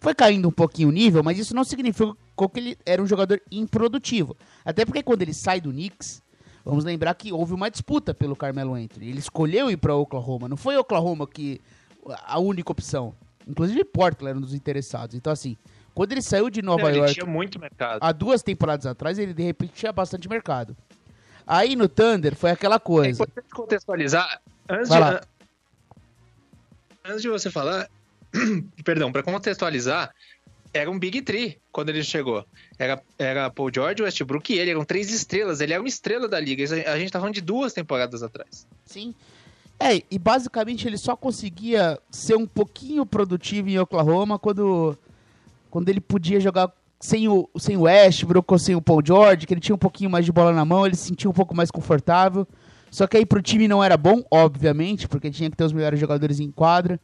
Foi 0.00 0.14
caindo 0.14 0.48
um 0.48 0.52
pouquinho 0.52 0.88
o 0.88 0.92
nível, 0.92 1.22
mas 1.22 1.38
isso 1.38 1.54
não 1.54 1.62
significa 1.62 2.16
que 2.52 2.58
ele 2.58 2.78
era 2.86 3.02
um 3.02 3.06
jogador 3.06 3.40
improdutivo. 3.52 4.34
Até 4.64 4.86
porque 4.86 5.02
quando 5.02 5.20
ele 5.20 5.34
sai 5.34 5.60
do 5.60 5.70
Knicks, 5.70 6.22
vamos 6.64 6.84
lembrar 6.84 7.14
que 7.14 7.30
houve 7.30 7.52
uma 7.52 7.70
disputa 7.70 8.14
pelo 8.14 8.34
Carmelo 8.34 8.74
Anthony. 8.74 9.10
Ele 9.10 9.18
escolheu 9.18 9.70
ir 9.70 9.76
para 9.76 9.94
Oklahoma, 9.94 10.48
não 10.48 10.56
foi 10.56 10.76
Oklahoma 10.78 11.26
que 11.26 11.60
a 12.24 12.38
única 12.38 12.72
opção. 12.72 13.14
Inclusive 13.46 13.84
Portland 13.84 14.30
era 14.30 14.38
um 14.38 14.40
dos 14.40 14.54
interessados. 14.54 15.14
Então 15.14 15.30
assim, 15.30 15.54
quando 15.94 16.12
ele 16.12 16.22
saiu 16.22 16.48
de 16.48 16.62
Nova 16.62 16.88
não, 16.90 16.96
York, 16.96 17.12
tinha 17.12 17.26
muito 17.26 17.60
mercado. 17.60 17.98
há 18.02 18.10
duas 18.10 18.42
temporadas 18.42 18.86
atrás, 18.86 19.18
ele 19.18 19.34
de 19.34 19.42
repente 19.42 19.74
tinha 19.74 19.92
bastante 19.92 20.26
mercado. 20.30 20.74
Aí 21.46 21.76
no 21.76 21.88
Thunder 21.88 22.34
foi 22.34 22.50
aquela 22.50 22.80
coisa. 22.80 23.08
É 23.08 23.12
importante 23.12 23.50
contextualizar. 23.50 24.40
Antes 24.66 24.88
de, 24.88 25.20
antes 27.04 27.22
de 27.22 27.28
você 27.28 27.50
falar, 27.50 27.90
perdão, 28.84 29.10
para 29.10 29.22
contextualizar, 29.22 30.12
era 30.72 30.90
um 30.90 30.98
Big 30.98 31.22
Three 31.22 31.58
quando 31.72 31.88
ele 31.88 32.02
chegou. 32.02 32.44
Era, 32.78 33.02
era 33.18 33.50
Paul 33.50 33.70
George, 33.74 34.02
Westbrook 34.02 34.52
e 34.52 34.58
ele. 34.58 34.70
Eram 34.70 34.84
três 34.84 35.10
estrelas. 35.12 35.60
Ele 35.60 35.72
era 35.72 35.82
uma 35.82 35.88
estrela 35.88 36.28
da 36.28 36.38
liga. 36.38 36.64
A 36.64 36.98
gente 36.98 37.10
tá 37.10 37.18
falando 37.18 37.34
de 37.34 37.40
duas 37.40 37.72
temporadas 37.72 38.22
atrás. 38.22 38.66
Sim. 38.84 39.14
É, 39.78 40.02
e 40.10 40.18
basicamente 40.18 40.86
ele 40.86 40.98
só 40.98 41.16
conseguia 41.16 41.98
ser 42.10 42.36
um 42.36 42.46
pouquinho 42.46 43.06
produtivo 43.06 43.68
em 43.68 43.78
Oklahoma 43.78 44.38
quando, 44.38 44.96
quando 45.70 45.88
ele 45.88 46.02
podia 46.02 46.38
jogar 46.38 46.70
sem 47.00 47.26
o, 47.28 47.48
sem 47.58 47.78
o 47.78 47.82
Westbrook 47.82 48.52
ou 48.52 48.58
sem 48.58 48.74
o 48.74 48.82
Paul 48.82 49.00
George, 49.02 49.46
que 49.46 49.54
ele 49.54 49.60
tinha 49.60 49.74
um 49.74 49.78
pouquinho 49.78 50.10
mais 50.10 50.26
de 50.26 50.32
bola 50.32 50.52
na 50.52 50.66
mão, 50.66 50.86
ele 50.86 50.96
se 50.96 51.08
sentia 51.08 51.30
um 51.30 51.32
pouco 51.32 51.56
mais 51.56 51.70
confortável. 51.70 52.46
Só 52.90 53.06
que 53.06 53.16
aí 53.16 53.24
pro 53.24 53.40
time 53.40 53.66
não 53.66 53.82
era 53.82 53.96
bom, 53.96 54.22
obviamente, 54.30 55.08
porque 55.08 55.30
tinha 55.30 55.48
que 55.48 55.56
ter 55.56 55.64
os 55.64 55.72
melhores 55.72 55.98
jogadores 55.98 56.40
em 56.40 56.50
quadra. 56.50 57.00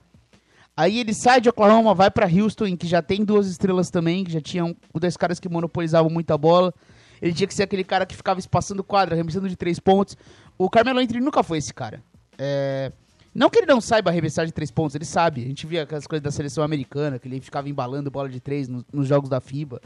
Aí 0.77 0.99
ele 0.99 1.15
sai 1.15 1.41
de 1.41 1.49
Oklahoma, 1.49 1.95
vai 1.95 2.11
para 2.11 2.27
Houston, 2.27 2.67
em 2.67 2.77
que 2.77 2.87
já 2.87 3.01
tem 3.01 3.25
duas 3.25 3.47
estrelas 3.47 3.91
também, 3.91 4.23
que 4.23 4.31
já 4.31 4.43
tinham 4.43 4.77
um, 4.95 5.01
dois 5.01 5.17
caras 5.17 5.41
que 5.41 5.49
monopolizavam 5.49 6.11
muita 6.11 6.37
bola. 6.37 6.75
Ele 7.23 7.33
tinha 7.33 7.47
que 7.47 7.55
ser 7.55 7.63
aquele 7.63 7.83
cara 7.83 8.05
que 8.05 8.15
ficava 8.15 8.39
espaçando 8.39 8.85
quadra, 8.85 9.15
arremessando 9.15 9.49
de 9.49 9.57
três 9.57 9.81
pontos. 9.81 10.17
O 10.59 10.69
Carmelo 10.69 10.99
Anthony 10.99 11.21
nunca 11.21 11.43
foi 11.43 11.59
esse 11.59 11.73
cara. 11.73 12.03
É... 12.39 12.93
Não 13.35 13.49
que 13.49 13.59
ele 13.59 13.67
não 13.67 13.81
saiba 13.81 14.11
arremessar 14.11 14.45
de 14.45 14.53
três 14.53 14.71
pontos, 14.71 14.95
ele 14.95 15.07
sabe. 15.07 15.43
A 15.43 15.47
gente 15.47 15.67
via 15.67 15.83
aquelas 15.83 16.07
coisas 16.07 16.23
da 16.23 16.31
seleção 16.31 16.63
americana, 16.63 17.19
que 17.19 17.27
ele 17.27 17.41
ficava 17.41 17.69
embalando 17.69 18.11
bola 18.11 18.29
de 18.29 18.41
três 18.41 18.69
nos 18.69 19.09
jogos 19.09 19.31
da 19.31 19.41
FIBA. 19.41 19.81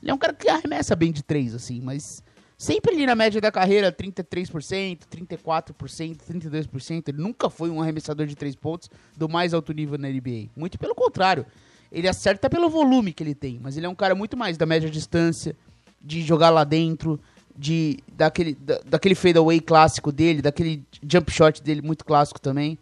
Ele 0.00 0.10
é 0.10 0.14
um 0.14 0.18
cara 0.18 0.32
que 0.32 0.48
arremessa 0.48 0.94
bem 0.94 1.10
de 1.12 1.22
três, 1.22 1.54
assim, 1.54 1.80
mas 1.80 2.22
sempre 2.60 2.92
ali 2.92 3.06
na 3.06 3.14
média 3.14 3.40
da 3.40 3.50
carreira, 3.50 3.90
33%, 3.90 4.98
34%, 5.10 6.18
32%. 6.30 7.08
Ele 7.08 7.16
nunca 7.16 7.48
foi 7.48 7.70
um 7.70 7.80
arremessador 7.80 8.26
de 8.26 8.36
três 8.36 8.54
pontos 8.54 8.90
do 9.16 9.26
mais 9.30 9.54
alto 9.54 9.72
nível 9.72 9.96
na 9.96 10.10
NBA. 10.10 10.50
Muito 10.54 10.78
pelo 10.78 10.94
contrário. 10.94 11.46
Ele 11.90 12.06
acerta 12.06 12.50
pelo 12.50 12.68
volume 12.68 13.14
que 13.14 13.22
ele 13.22 13.34
tem, 13.34 13.58
mas 13.62 13.78
ele 13.78 13.86
é 13.86 13.88
um 13.88 13.94
cara 13.94 14.14
muito 14.14 14.36
mais 14.36 14.58
da 14.58 14.66
média 14.66 14.90
distância, 14.90 15.56
de 16.02 16.20
jogar 16.20 16.50
lá 16.50 16.62
dentro, 16.62 17.18
de 17.56 17.98
daquele, 18.12 18.54
da, 18.54 18.78
daquele 18.84 19.14
fadeaway 19.14 19.58
clássico 19.58 20.12
dele, 20.12 20.42
daquele 20.42 20.84
jump 21.02 21.32
shot 21.32 21.62
dele 21.62 21.80
muito 21.80 22.04
clássico 22.04 22.38
também. 22.38 22.78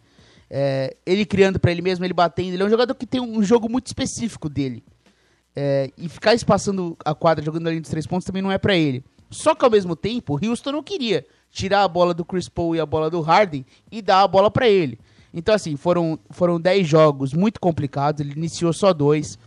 É, 0.49 0.93
ele 1.05 1.25
criando 1.25 1.57
para 1.57 1.71
ele 1.71 1.81
mesmo, 1.81 2.03
ele 2.03 2.13
batendo. 2.13 2.53
Ele 2.53 2.63
é 2.63 2.65
um 2.65 2.69
jogador 2.69 2.93
que 2.95 3.05
tem 3.05 3.21
um 3.21 3.41
jogo 3.41 3.69
muito 3.69 3.87
específico 3.87 4.49
dele. 4.49 4.83
É, 5.55 5.89
e 5.97 6.09
ficar 6.09 6.33
espaçando 6.33 6.97
a 7.05 7.15
quadra 7.15 7.45
jogando 7.45 7.67
ali 7.67 7.79
dos 7.79 7.89
três 7.89 8.05
pontos 8.05 8.25
também 8.25 8.41
não 8.41 8.51
é 8.51 8.57
para 8.57 8.75
ele. 8.75 9.05
Só 9.29 9.53
que 9.53 9.63
ao 9.63 9.71
mesmo 9.71 9.95
tempo, 9.95 10.39
Houston 10.43 10.71
não 10.71 10.83
queria 10.83 11.25
tirar 11.51 11.83
a 11.83 11.87
bola 11.87 12.13
do 12.13 12.25
Chris 12.25 12.49
Paul 12.49 12.75
e 12.75 12.79
a 12.79 12.85
bola 12.85 13.09
do 13.09 13.21
Harden 13.21 13.65
e 13.91 14.01
dar 14.01 14.21
a 14.21 14.27
bola 14.27 14.49
para 14.49 14.67
ele. 14.67 14.99
Então, 15.33 15.53
assim, 15.53 15.75
foram, 15.75 16.19
foram 16.31 16.59
10 16.59 16.87
jogos 16.87 17.33
muito 17.33 17.59
complicados, 17.59 18.21
ele 18.21 18.33
iniciou 18.33 18.73
só 18.73 18.93
dois. 18.93 19.37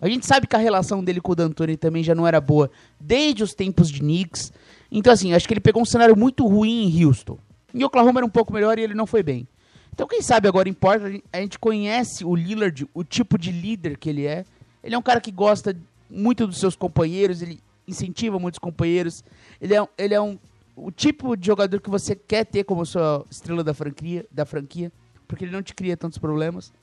A 0.00 0.08
gente 0.08 0.26
sabe 0.26 0.46
que 0.46 0.56
a 0.56 0.58
relação 0.58 1.02
dele 1.02 1.20
com 1.20 1.32
o 1.32 1.34
D'Antoni 1.34 1.76
também 1.76 2.02
já 2.02 2.14
não 2.14 2.26
era 2.26 2.40
boa 2.40 2.70
desde 3.00 3.42
os 3.42 3.54
tempos 3.54 3.90
de 3.90 4.00
Knicks. 4.00 4.52
Então, 4.90 5.12
assim, 5.12 5.32
acho 5.32 5.46
que 5.46 5.54
ele 5.54 5.60
pegou 5.60 5.82
um 5.82 5.86
cenário 5.86 6.16
muito 6.16 6.46
ruim 6.46 6.84
em 6.84 7.04
Houston. 7.04 7.38
Em 7.74 7.82
Oklahoma 7.82 8.20
era 8.20 8.26
um 8.26 8.30
pouco 8.30 8.52
melhor 8.52 8.78
e 8.78 8.82
ele 8.82 8.94
não 8.94 9.06
foi 9.06 9.22
bem. 9.22 9.46
Então, 9.92 10.06
quem 10.06 10.22
sabe 10.22 10.48
agora 10.48 10.68
importa, 10.68 11.10
a 11.32 11.40
gente 11.40 11.58
conhece 11.58 12.24
o 12.24 12.34
Lillard, 12.34 12.86
o 12.94 13.04
tipo 13.04 13.36
de 13.36 13.52
líder 13.52 13.98
que 13.98 14.08
ele 14.08 14.26
é. 14.26 14.44
Ele 14.82 14.94
é 14.94 14.98
um 14.98 15.02
cara 15.02 15.20
que 15.20 15.30
gosta 15.30 15.76
muito 16.10 16.46
dos 16.46 16.58
seus 16.58 16.74
companheiros, 16.74 17.42
ele 17.42 17.60
incentiva 17.86 18.38
muitos 18.38 18.58
companheiros. 18.58 19.24
Ele 19.60 19.74
é, 19.74 19.88
ele 19.98 20.14
é 20.14 20.20
um, 20.20 20.38
o 20.76 20.90
tipo 20.90 21.36
de 21.36 21.46
jogador 21.46 21.80
que 21.80 21.90
você 21.90 22.14
quer 22.14 22.44
ter 22.44 22.64
como 22.64 22.84
sua 22.86 23.24
estrela 23.30 23.62
da 23.62 23.74
franquia, 23.74 24.26
da 24.30 24.44
franquia 24.44 24.92
porque 25.32 25.46
ele 25.46 25.52
não 25.52 25.62
te 25.62 25.74
cria 25.74 25.96
tantos 25.96 26.18
problemas. 26.18 26.74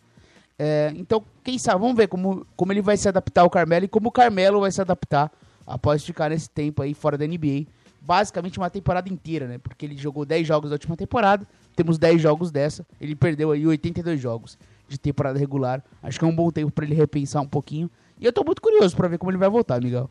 É, 0.58 0.92
então, 0.96 1.24
quem 1.44 1.60
sabe, 1.60 1.80
vamos 1.80 1.96
ver 1.96 2.08
como, 2.08 2.46
como 2.56 2.74
ele 2.74 2.82
vai 2.82 2.98
se 2.98 3.08
adaptar 3.08 3.42
ao 3.42 3.50
Carmelo 3.50 3.86
e 3.86 3.88
como 3.88 4.10
o 4.10 4.12
Carmelo 4.12 4.60
vai 4.60 4.72
se 4.72 4.82
adaptar 4.82 5.32
após 5.68 6.04
ficar 6.04 6.32
nesse 6.32 6.50
tempo 6.50 6.82
aí 6.82 6.96
fora 6.96 7.16
da 7.16 7.28
NBA. 7.28 7.68
Basicamente 8.02 8.58
uma 8.58 8.70
temporada 8.72 9.08
inteira, 9.08 9.48
né? 9.48 9.60
Porque 9.60 9.86
ele 9.86 9.96
jogou 9.96 10.26
10 10.26 10.48
jogos 10.48 10.72
da 10.72 10.74
última 10.74 10.98
temporada, 10.98 11.48
temos 11.76 12.00
10 12.00 12.22
jogos 12.22 12.50
dessa, 12.50 12.84
ele 13.00 13.16
perdeu 13.16 13.52
aí 13.52 13.68
82 13.68 14.20
jogos 14.20 14.58
de 14.88 14.98
temporada 14.98 15.38
regular. 15.38 15.84
Acho 16.02 16.18
que 16.18 16.26
é 16.26 16.28
um 16.28 16.36
bom 16.36 16.50
tempo 16.50 16.72
para 16.72 16.86
ele 16.86 16.96
repensar 16.96 17.44
um 17.44 17.48
pouquinho. 17.48 17.90
E 18.20 18.26
eu 18.26 18.34
tô 18.34 18.44
muito 18.44 18.64
curioso 18.64 18.98
para 18.98 19.08
ver 19.08 19.20
como 19.20 19.30
ele 19.30 19.38
vai 19.38 19.50
voltar, 19.50 19.80
Miguel. 19.80 20.10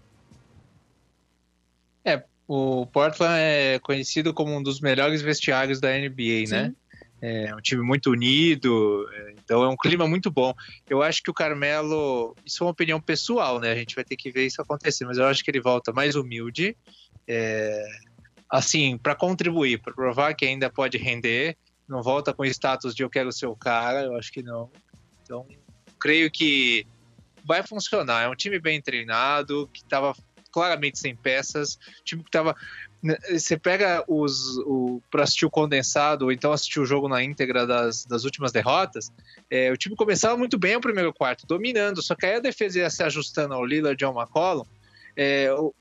O 2.49 2.87
Portland 2.87 3.39
é 3.39 3.79
conhecido 3.79 4.33
como 4.33 4.57
um 4.57 4.63
dos 4.63 4.81
melhores 4.81 5.21
vestiários 5.21 5.81
da 5.81 5.91
NBA, 5.91 6.47
Sim. 6.47 6.51
né? 6.51 6.75
É 7.21 7.55
um 7.55 7.61
time 7.61 7.83
muito 7.83 8.11
unido, 8.11 9.07
é, 9.13 9.33
então 9.33 9.63
é 9.63 9.69
um 9.69 9.77
clima 9.77 10.07
muito 10.07 10.31
bom. 10.31 10.55
Eu 10.89 11.03
acho 11.03 11.23
que 11.23 11.31
o 11.31 11.35
Carmelo, 11.35 12.35
isso 12.47 12.63
é 12.63 12.67
uma 12.67 12.71
opinião 12.71 13.01
pessoal, 13.01 13.61
né? 13.61 13.73
A 13.73 13.75
gente 13.75 13.95
vai 13.95 14.05
ter 14.05 14.17
que 14.17 14.31
ver 14.31 14.47
isso 14.47 14.63
acontecer, 14.63 15.05
mas 15.05 15.19
eu 15.19 15.27
acho 15.27 15.45
que 15.45 15.51
ele 15.51 15.61
volta 15.61 15.93
mais 15.93 16.15
humilde, 16.15 16.75
é, 17.27 17.85
assim, 18.49 18.97
para 18.97 19.15
contribuir, 19.15 19.83
para 19.83 19.93
provar 19.93 20.33
que 20.35 20.47
ainda 20.47 20.71
pode 20.71 20.97
render. 20.97 21.55
Não 21.87 22.03
volta 22.03 22.33
com 22.33 22.47
status 22.47 22.95
de 22.95 23.03
eu 23.03 23.11
quero 23.11 23.31
ser 23.31 23.47
o 23.47 23.57
cara, 23.57 24.05
eu 24.05 24.17
acho 24.17 24.33
que 24.33 24.43
não. 24.43 24.71
Então, 25.23 25.47
creio 26.01 26.31
que 26.31 26.87
vai 27.45 27.63
funcionar. 27.63 28.23
É 28.23 28.29
um 28.29 28.35
time 28.35 28.59
bem 28.59 28.81
treinado, 28.81 29.69
que 29.73 29.81
estava 29.81 30.15
claramente 30.59 30.99
sem 30.99 31.15
peças, 31.15 31.79
time 32.05 32.25
que 32.25 32.31
tava. 32.31 32.57
Né, 33.01 33.17
você 33.31 33.57
pega 33.57 34.05
os. 34.09 34.59
O, 34.67 35.01
pra 35.09 35.23
assistir 35.23 35.47
o 35.47 35.51
condensado, 35.51 36.25
ou 36.25 36.33
então 36.33 36.53
assistir 36.53 36.81
o 36.81 36.85
jogo 36.85 37.09
na 37.09 37.23
íntegra 37.23 37.65
das, 37.65 38.05
das 38.05 38.25
últimas 38.25 38.51
derrotas, 38.51 39.13
é, 39.49 39.71
o 39.71 39.77
time 39.77 39.95
começava 39.95 40.37
muito 40.37 40.59
bem 40.59 40.75
o 40.75 40.81
primeiro 40.81 41.15
quarto, 41.15 41.47
dominando, 41.47 42.03
só 42.03 42.17
que 42.17 42.27
aí 42.27 42.35
a 42.35 42.41
defesa 42.41 42.81
ia 42.81 42.91
se 42.91 43.05
ajustando 43.05 43.55
ao 43.55 43.65
Lillard 43.65 44.03
e 44.03 44.05
ao 44.05 44.17
McCollum. 44.19 44.65
É, 45.21 45.53
o, 45.53 45.75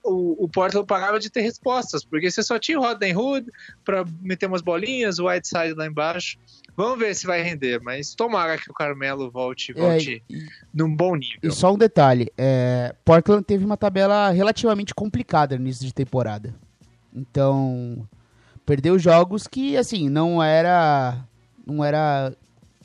o, 0.45 0.49
Portland 0.49 0.87
pagava 0.87 1.19
de 1.19 1.29
ter 1.29 1.41
respostas, 1.41 2.03
porque 2.03 2.31
você 2.31 2.41
só 2.41 2.57
tinha 2.57 2.79
o 2.79 2.81
Rodney 2.81 3.15
Hood 3.15 3.45
para 3.85 4.03
meter 4.19 4.47
umas 4.47 4.63
bolinhas, 4.63 5.19
o 5.19 5.27
Whiteside 5.27 5.75
lá 5.75 5.85
embaixo. 5.85 6.39
Vamos 6.75 6.97
ver 6.97 7.13
se 7.13 7.27
vai 7.27 7.43
render, 7.43 7.79
mas 7.79 8.15
tomara 8.15 8.57
que 8.57 8.71
o 8.71 8.73
Carmelo 8.73 9.29
volte, 9.29 9.73
é, 9.73 9.79
volte 9.79 10.23
é, 10.27 10.33
e, 10.33 10.47
num 10.73 10.93
bom 10.95 11.15
nível. 11.15 11.37
E 11.43 11.51
só 11.51 11.71
um 11.71 11.77
detalhe, 11.77 12.33
é, 12.35 12.95
Portland 13.05 13.43
teve 13.43 13.63
uma 13.63 13.77
tabela 13.77 14.31
relativamente 14.31 14.95
complicada 14.95 15.55
no 15.55 15.61
início 15.61 15.85
de 15.85 15.93
temporada. 15.93 16.55
Então, 17.13 18.09
perdeu 18.65 18.97
jogos 18.97 19.45
que, 19.45 19.77
assim, 19.77 20.09
não 20.09 20.41
era 20.41 21.23
não 21.63 21.85
era 21.85 22.33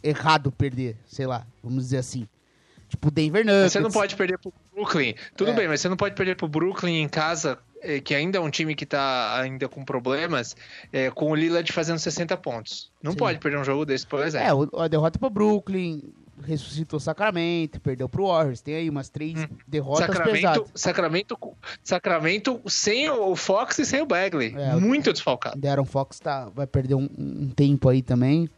errado 0.03 0.53
perder, 0.53 0.99
sei 1.07 1.27
lá, 1.27 1.47
vamos 1.63 1.85
dizer 1.85 1.97
assim. 1.97 2.29
Tipo 2.91 3.11
Denver 3.11 3.43
Nuggets. 3.43 3.73
Você 3.73 3.81
não 3.81 3.91
pode 3.91 4.15
perder 4.17 4.39
pro 4.39 4.53
Brooklyn. 4.75 5.15
Tudo 5.37 5.51
é. 5.51 5.55
bem, 5.55 5.69
mas 5.69 5.81
você 5.81 5.89
não 5.89 5.97
pode 5.97 6.15
perder 6.15 6.37
pro 6.37 6.49
Brooklyn 6.49 7.03
em 7.03 7.09
casa, 7.09 7.59
eh, 7.83 8.01
que 8.01 8.15
ainda 8.15 8.39
é 8.39 8.41
um 8.41 8.51
time 8.51 8.75
que 8.75 8.87
tá 8.87 9.39
ainda 9.39 9.69
com 9.69 9.85
problemas, 9.85 10.57
é, 10.93 11.11
com 11.11 11.31
o 11.31 11.35
Lillard 11.35 11.71
fazendo 11.73 11.99
60 11.99 12.37
pontos. 12.39 12.91
Não 13.03 13.13
Sim. 13.13 13.19
pode 13.19 13.39
perder 13.39 13.59
um 13.59 13.65
jogo 13.65 13.85
desse, 13.85 14.07
por 14.07 14.25
exemplo. 14.25 14.71
É, 14.73 14.85
a 14.85 14.89
derrota 14.89 15.19
pro 15.19 15.31
Brooklyn, 15.31 16.03
ressuscitou 16.43 16.99
Sacramento, 16.99 17.81
perdeu 17.81 18.09
pro 18.09 18.27
Warriors. 18.27 18.61
Tem 18.61 18.75
aí 18.75 18.91
umas 18.91 19.09
três 19.09 19.39
hum. 19.39 19.47
derrotas 19.67 20.07
Sacramento, 20.07 20.33
pesadas. 20.33 20.71
Sacramento, 20.75 21.39
Sacramento 21.83 22.61
sem 22.67 23.11
o 23.11 23.35
Fox 23.37 23.79
e 23.79 23.87
sem 23.87 24.01
o 24.01 24.07
Bagley. 24.07 24.55
É, 24.57 24.75
Muito 24.77 25.13
desfalcado. 25.13 25.59
Deram 25.59 25.85
Fox 25.85 26.19
tá, 26.19 26.49
vai 26.55 26.67
perder 26.67 26.95
um, 26.95 27.09
um 27.19 27.49
tempo 27.49 27.89
aí 27.89 28.03
também. 28.03 28.49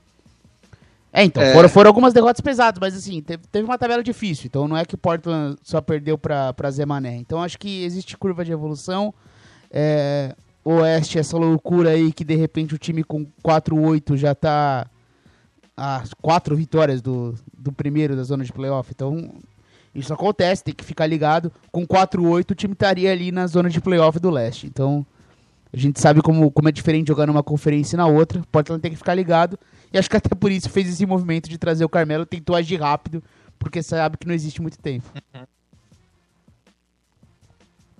É, 1.16 1.22
então, 1.22 1.40
é. 1.40 1.52
Foram, 1.52 1.68
foram 1.68 1.88
algumas 1.88 2.12
derrotas 2.12 2.40
pesadas, 2.40 2.80
mas 2.80 2.96
assim, 2.96 3.22
teve, 3.22 3.44
teve, 3.46 3.64
uma 3.64 3.78
tabela 3.78 4.02
difícil, 4.02 4.46
então 4.46 4.66
não 4.66 4.76
é 4.76 4.84
que 4.84 4.96
o 4.96 4.98
Portland 4.98 5.56
só 5.62 5.80
perdeu 5.80 6.18
pra, 6.18 6.52
pra 6.52 6.72
Zemané. 6.72 7.14
Então 7.16 7.40
acho 7.40 7.56
que 7.56 7.84
existe 7.84 8.18
curva 8.18 8.44
de 8.44 8.50
evolução. 8.50 9.14
É, 9.70 10.34
Oeste, 10.64 11.20
essa 11.20 11.36
loucura 11.36 11.90
aí 11.90 12.12
que 12.12 12.24
de 12.24 12.34
repente 12.34 12.74
o 12.74 12.78
time 12.78 13.04
com 13.04 13.24
4-8 13.44 14.16
já 14.16 14.34
tá 14.34 14.86
as 15.76 16.12
quatro 16.14 16.56
vitórias 16.56 17.00
do, 17.00 17.34
do 17.56 17.70
primeiro 17.70 18.16
da 18.16 18.24
zona 18.24 18.42
de 18.42 18.52
playoff. 18.52 18.90
Então, 18.92 19.34
isso 19.94 20.12
acontece, 20.12 20.64
tem 20.64 20.74
que 20.74 20.84
ficar 20.84 21.06
ligado. 21.06 21.52
Com 21.70 21.86
4-8 21.86 22.50
o 22.50 22.54
time 22.56 22.72
estaria 22.72 23.12
ali 23.12 23.30
na 23.30 23.46
zona 23.46 23.70
de 23.70 23.80
playoff 23.80 24.18
do 24.18 24.30
leste. 24.30 24.66
Então, 24.66 25.06
a 25.74 25.76
gente 25.76 26.00
sabe 26.00 26.22
como, 26.22 26.52
como 26.52 26.68
é 26.68 26.72
diferente 26.72 27.08
jogar 27.08 27.26
numa 27.26 27.42
conferência 27.42 27.96
e 27.96 27.98
na 27.98 28.06
outra. 28.06 28.40
O 28.40 28.46
Portland 28.46 28.80
tem 28.80 28.92
que 28.92 28.96
ficar 28.96 29.12
ligado. 29.12 29.58
E 29.92 29.98
acho 29.98 30.08
que 30.08 30.16
até 30.16 30.32
por 30.32 30.52
isso 30.52 30.70
fez 30.70 30.88
esse 30.88 31.04
movimento 31.04 31.50
de 31.50 31.58
trazer 31.58 31.84
o 31.84 31.88
Carmelo, 31.88 32.24
tentou 32.24 32.54
agir 32.54 32.80
rápido, 32.80 33.22
porque 33.58 33.82
sabe 33.82 34.16
que 34.16 34.26
não 34.26 34.34
existe 34.34 34.62
muito 34.62 34.78
tempo. 34.78 35.04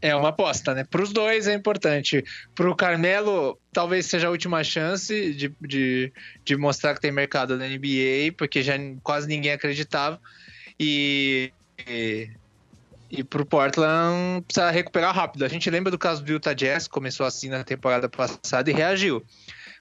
É 0.01 0.15
uma 0.15 0.29
aposta, 0.29 0.73
né? 0.73 0.85
Para 0.85 1.03
os 1.03 1.13
dois 1.13 1.49
é 1.49 1.55
importante. 1.55 2.25
Para 2.55 2.71
o 2.71 2.77
Carmelo, 2.77 3.59
talvez 3.73 4.07
seja 4.07 4.29
a 4.29 4.31
última 4.31 4.63
chance 4.63 5.35
de, 5.35 5.53
de, 5.61 6.13
de 6.45 6.57
mostrar 6.57 6.95
que 6.95 7.01
tem 7.01 7.11
mercado 7.11 7.57
na 7.57 7.67
NBA, 7.67 8.35
porque 8.39 8.63
já 8.63 8.75
quase 9.03 9.27
ninguém 9.27 9.51
acreditava. 9.51 10.21
E, 10.79 11.53
e, 11.89 12.31
e 13.17 13.25
para 13.25 13.43
o 13.43 13.47
Portland 13.47 14.43
precisa 14.43 14.71
recuperar 14.71 15.15
rápido. 15.15 15.45
A 15.45 15.49
gente 15.49 15.71
lembra 15.71 15.91
do 15.91 15.99
caso 15.99 16.23
do 16.23 16.33
Utah 16.33 16.53
Jazz, 16.53 16.89
começou 16.89 17.25
assim 17.25 17.49
na 17.49 17.63
temporada 17.63 18.09
passada 18.09 18.71
e 18.71 18.75
reagiu. 18.75 19.25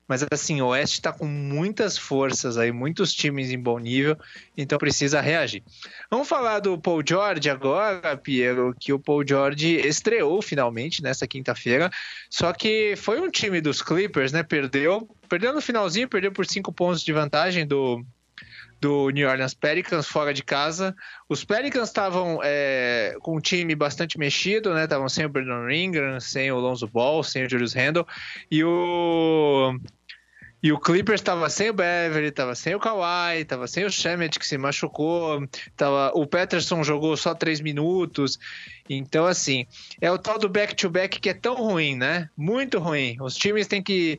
Mas 0.07 0.25
assim, 0.31 0.61
o 0.61 0.67
Oeste 0.67 0.95
está 0.95 1.13
com 1.13 1.25
muitas 1.25 1.97
forças 1.97 2.57
aí, 2.57 2.71
muitos 2.71 3.13
times 3.13 3.51
em 3.51 3.59
bom 3.59 3.79
nível, 3.79 4.17
então 4.55 4.77
precisa 4.77 5.21
reagir. 5.21 5.63
Vamos 6.11 6.27
falar 6.27 6.59
do 6.59 6.77
Paul 6.77 7.01
George 7.07 7.49
agora, 7.49 8.17
Piero, 8.17 8.75
que 8.77 8.91
o 8.91 8.99
Paul 8.99 9.25
George 9.25 9.77
estreou 9.77 10.41
finalmente 10.41 11.01
nessa 11.01 11.25
quinta-feira. 11.25 11.89
Só 12.29 12.51
que 12.51 12.95
foi 12.97 13.21
um 13.21 13.31
time 13.31 13.61
dos 13.61 13.81
Clippers, 13.81 14.33
né? 14.33 14.43
Perdeu, 14.43 15.07
perdeu 15.29 15.53
no 15.53 15.61
finalzinho, 15.61 16.09
perdeu 16.09 16.31
por 16.31 16.45
cinco 16.45 16.73
pontos 16.73 17.01
de 17.01 17.13
vantagem 17.13 17.65
do 17.65 18.03
do 18.83 19.09
New 19.11 19.29
Orleans 19.29 19.53
Pelicans 19.53 20.05
fora 20.07 20.33
de 20.33 20.43
casa. 20.43 20.93
Os 21.29 21.45
Pelicans 21.45 21.87
estavam 21.87 22.41
é, 22.43 23.15
com 23.21 23.37
um 23.37 23.39
time 23.39 23.73
bastante 23.75 24.19
mexido, 24.19 24.73
né? 24.73 24.83
Estavam 24.83 25.07
sem 25.07 25.25
o 25.25 25.29
Brandon 25.29 25.69
Ingram, 25.69 26.19
sem 26.19 26.51
o 26.51 26.59
Lonzo 26.59 26.85
Ball, 26.85 27.23
sem 27.23 27.45
o 27.45 27.49
Julius 27.49 27.73
Randle. 27.73 28.05
E 28.51 28.61
o 28.61 29.79
e 30.61 30.71
o 30.71 30.79
Clippers 30.79 31.19
estava 31.19 31.49
sem 31.49 31.69
o 31.69 31.73
Beverly, 31.73 32.27
estava 32.27 32.55
sem 32.55 32.73
o 32.73 32.79
Kawhi, 32.79 33.41
estava 33.41 33.67
sem 33.67 33.83
o 33.83 33.89
Shemet 33.89 34.39
que 34.39 34.47
se 34.47 34.57
machucou, 34.57 35.45
tava, 35.75 36.11
o 36.15 36.25
Peterson 36.25 36.81
jogou 36.85 37.17
só 37.17 37.35
três 37.35 37.59
minutos. 37.59 38.39
Então, 38.89 39.25
assim, 39.25 39.65
é 39.99 40.09
o 40.09 40.17
tal 40.17 40.39
do 40.39 40.47
back-to-back 40.47 41.17
-back 41.17 41.21
que 41.21 41.29
é 41.29 41.33
tão 41.33 41.55
ruim, 41.55 41.97
né? 41.97 42.29
Muito 42.35 42.79
ruim. 42.79 43.17
Os 43.19 43.35
times 43.35 43.67
têm 43.67 43.83
que 43.83 44.17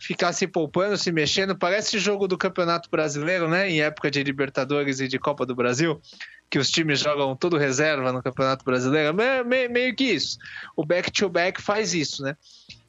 ficar 0.00 0.32
se 0.32 0.46
poupando, 0.46 0.96
se 0.96 1.12
mexendo. 1.12 1.56
Parece 1.56 1.98
jogo 1.98 2.26
do 2.26 2.38
Campeonato 2.38 2.88
Brasileiro, 2.90 3.48
né? 3.48 3.70
Em 3.70 3.82
época 3.82 4.10
de 4.10 4.22
Libertadores 4.22 4.98
e 4.98 5.06
de 5.06 5.18
Copa 5.18 5.44
do 5.44 5.54
Brasil, 5.54 6.00
que 6.48 6.58
os 6.58 6.70
times 6.70 7.00
jogam 7.00 7.36
todo 7.36 7.58
reserva 7.58 8.10
no 8.10 8.22
Campeonato 8.22 8.64
Brasileiro. 8.64 9.14
Me, 9.14 9.44
me, 9.44 9.68
meio 9.68 9.94
que 9.94 10.04
isso. 10.04 10.38
O 10.74 10.84
back-to-back 10.84 11.60
-back 11.60 11.64
faz 11.64 11.92
isso, 11.92 12.22
né? 12.22 12.34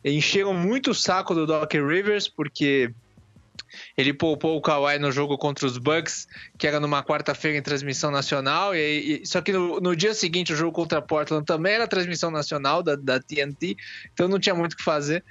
Encheram 0.04 0.54
muito 0.54 0.92
o 0.92 0.96
saco 0.96 1.36
do 1.36 1.46
Doc 1.46 1.74
Rivers, 1.74 2.28
porque 2.28 2.92
ele 3.98 4.14
poupou 4.14 4.58
o 4.58 4.62
Kawhi 4.62 4.98
no 4.98 5.12
jogo 5.12 5.38
contra 5.38 5.66
os 5.66 5.78
Bucks, 5.78 6.28
que 6.58 6.66
era 6.66 6.80
numa 6.80 7.04
quarta-feira 7.04 7.58
em 7.58 7.62
transmissão 7.62 8.10
nacional. 8.10 8.74
E, 8.74 9.22
e 9.22 9.26
só 9.26 9.42
que 9.42 9.52
no, 9.52 9.80
no, 9.80 9.96
dia 9.96 10.14
seguinte, 10.14 10.54
o 10.54 10.56
jogo 10.56 10.72
contra 10.72 11.02
Portland 11.02 11.46
também 11.46 11.74
era 11.74 11.88
transmissão 11.88 12.32
nacional 12.32 12.82
da, 12.82 12.96
da 12.96 13.20
TNT, 13.20 13.76
então 14.14 14.28
não 14.28 14.40
tinha 14.40 14.56
muito 14.56 14.74
o 14.74 14.78
que 14.78 14.84
fazer. 14.84 15.24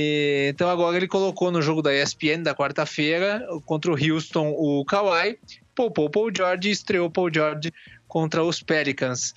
E, 0.00 0.50
então 0.50 0.70
agora 0.70 0.96
ele 0.96 1.08
colocou 1.08 1.50
no 1.50 1.60
jogo 1.60 1.82
da 1.82 1.92
ESPN 1.92 2.44
da 2.44 2.54
quarta-feira 2.54 3.44
contra 3.66 3.90
o 3.90 3.96
Houston 3.96 4.54
o 4.56 4.84
Kawhi, 4.84 5.36
poupou 5.74 6.08
Paul 6.08 6.30
George 6.32 6.68
e 6.68 6.70
estreou 6.70 7.10
Paul 7.10 7.34
George 7.34 7.72
contra 8.06 8.44
os 8.44 8.62
Pelicans. 8.62 9.34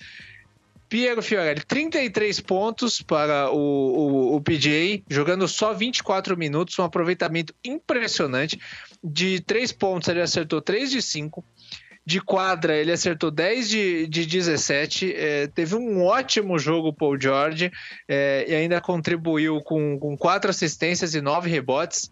Piero 0.88 1.20
Fiorelli, 1.20 1.62
33 1.62 2.38
pontos 2.42 3.02
para 3.02 3.50
o, 3.50 3.56
o, 3.56 4.36
o, 4.36 4.40
PJ, 4.40 5.02
jogando 5.10 5.48
só 5.48 5.74
24 5.74 6.36
minutos, 6.36 6.78
um 6.78 6.84
aproveitamento 6.84 7.52
impressionante. 7.64 8.60
De 9.02 9.40
3 9.40 9.72
pontos, 9.72 10.08
ele 10.08 10.20
acertou 10.20 10.60
3 10.60 10.92
de 10.92 11.02
5. 11.02 11.44
De 12.04 12.20
quadra, 12.20 12.76
ele 12.76 12.90
acertou 12.90 13.30
10 13.30 13.68
de, 13.68 14.06
de 14.08 14.26
17. 14.26 15.14
É, 15.14 15.46
teve 15.46 15.76
um 15.76 16.02
ótimo 16.02 16.58
jogo, 16.58 16.92
Paul 16.92 17.20
George, 17.20 17.70
é, 18.08 18.44
e 18.48 18.54
ainda 18.54 18.80
contribuiu 18.80 19.60
com, 19.60 19.98
com 19.98 20.16
quatro 20.16 20.50
assistências 20.50 21.14
e 21.14 21.20
nove 21.20 21.48
rebotes. 21.48 22.10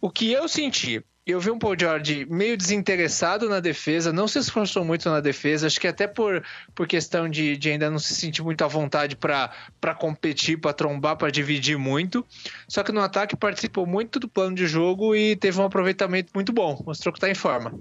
O 0.00 0.10
que 0.10 0.32
eu 0.32 0.48
senti, 0.48 1.04
eu 1.28 1.38
vi 1.38 1.50
um 1.50 1.58
Paul 1.58 1.76
George 1.78 2.26
meio 2.30 2.56
desinteressado 2.56 3.50
na 3.50 3.60
defesa, 3.60 4.10
não 4.10 4.26
se 4.26 4.38
esforçou 4.38 4.82
muito 4.82 5.10
na 5.10 5.20
defesa, 5.20 5.66
acho 5.66 5.78
que 5.78 5.86
até 5.86 6.06
por, 6.06 6.42
por 6.74 6.86
questão 6.86 7.28
de, 7.28 7.54
de 7.54 7.70
ainda 7.70 7.90
não 7.90 7.98
se 7.98 8.14
sentir 8.14 8.42
muito 8.42 8.64
à 8.64 8.66
vontade 8.66 9.14
para 9.14 9.94
competir, 9.94 10.58
para 10.58 10.72
trombar, 10.72 11.18
para 11.18 11.30
dividir 11.30 11.76
muito. 11.76 12.24
Só 12.66 12.82
que 12.82 12.92
no 12.92 13.02
ataque 13.02 13.36
participou 13.36 13.86
muito 13.86 14.18
do 14.18 14.26
plano 14.26 14.56
de 14.56 14.66
jogo 14.66 15.14
e 15.14 15.36
teve 15.36 15.60
um 15.60 15.64
aproveitamento 15.64 16.32
muito 16.34 16.50
bom, 16.50 16.82
mostrou 16.86 17.12
que 17.12 17.18
está 17.18 17.28
em 17.28 17.34
forma. 17.34 17.78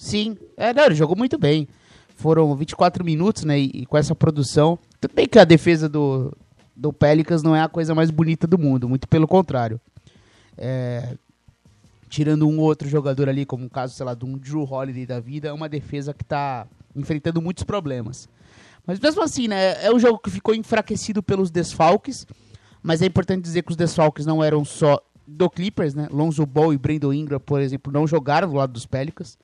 Sim, 0.00 0.34
é, 0.56 0.72
não, 0.72 0.86
ele 0.86 0.94
jogou 0.94 1.14
muito 1.14 1.36
bem. 1.36 1.68
Foram 2.16 2.56
24 2.56 3.04
minutos, 3.04 3.44
né? 3.44 3.60
E, 3.60 3.70
e, 3.74 3.86
com 3.86 3.98
essa 3.98 4.14
produção. 4.14 4.78
Tudo 4.98 5.12
bem 5.14 5.28
que 5.28 5.38
a 5.38 5.44
defesa 5.44 5.90
do, 5.90 6.34
do 6.74 6.90
Pelicans 6.90 7.42
não 7.42 7.54
é 7.54 7.60
a 7.60 7.68
coisa 7.68 7.94
mais 7.94 8.10
bonita 8.10 8.46
do 8.46 8.56
mundo, 8.56 8.88
muito 8.88 9.06
pelo 9.06 9.28
contrário. 9.28 9.78
É, 10.56 11.18
tirando 12.08 12.48
um 12.48 12.58
outro 12.60 12.88
jogador 12.88 13.28
ali, 13.28 13.44
como 13.44 13.66
o 13.66 13.70
caso, 13.70 13.94
sei 13.94 14.06
lá, 14.06 14.14
de 14.14 14.24
um 14.24 14.38
Drew 14.38 14.64
Holiday 14.64 15.04
da 15.04 15.20
vida, 15.20 15.48
é 15.48 15.52
uma 15.52 15.68
defesa 15.68 16.14
que 16.14 16.22
está 16.22 16.66
enfrentando 16.96 17.42
muitos 17.42 17.62
problemas. 17.62 18.26
Mas 18.86 18.98
mesmo 18.98 19.22
assim, 19.22 19.48
né? 19.48 19.84
É 19.84 19.92
um 19.92 19.98
jogo 19.98 20.18
que 20.18 20.30
ficou 20.30 20.54
enfraquecido 20.54 21.22
pelos 21.22 21.50
desfalques. 21.50 22.26
Mas 22.82 23.02
é 23.02 23.06
importante 23.06 23.42
dizer 23.42 23.62
que 23.64 23.70
os 23.70 23.76
desfalques 23.76 24.24
não 24.24 24.42
eram 24.42 24.64
só 24.64 24.98
do 25.26 25.50
Clippers, 25.50 25.94
né? 25.94 26.08
Lonzo 26.10 26.46
Ball 26.46 26.72
e 26.72 26.78
Brandon 26.78 27.12
Ingram, 27.12 27.38
por 27.38 27.60
exemplo, 27.60 27.92
não 27.92 28.06
jogaram 28.06 28.48
do 28.48 28.54
lado 28.54 28.72
dos 28.72 28.86
Pelicans. 28.86 29.36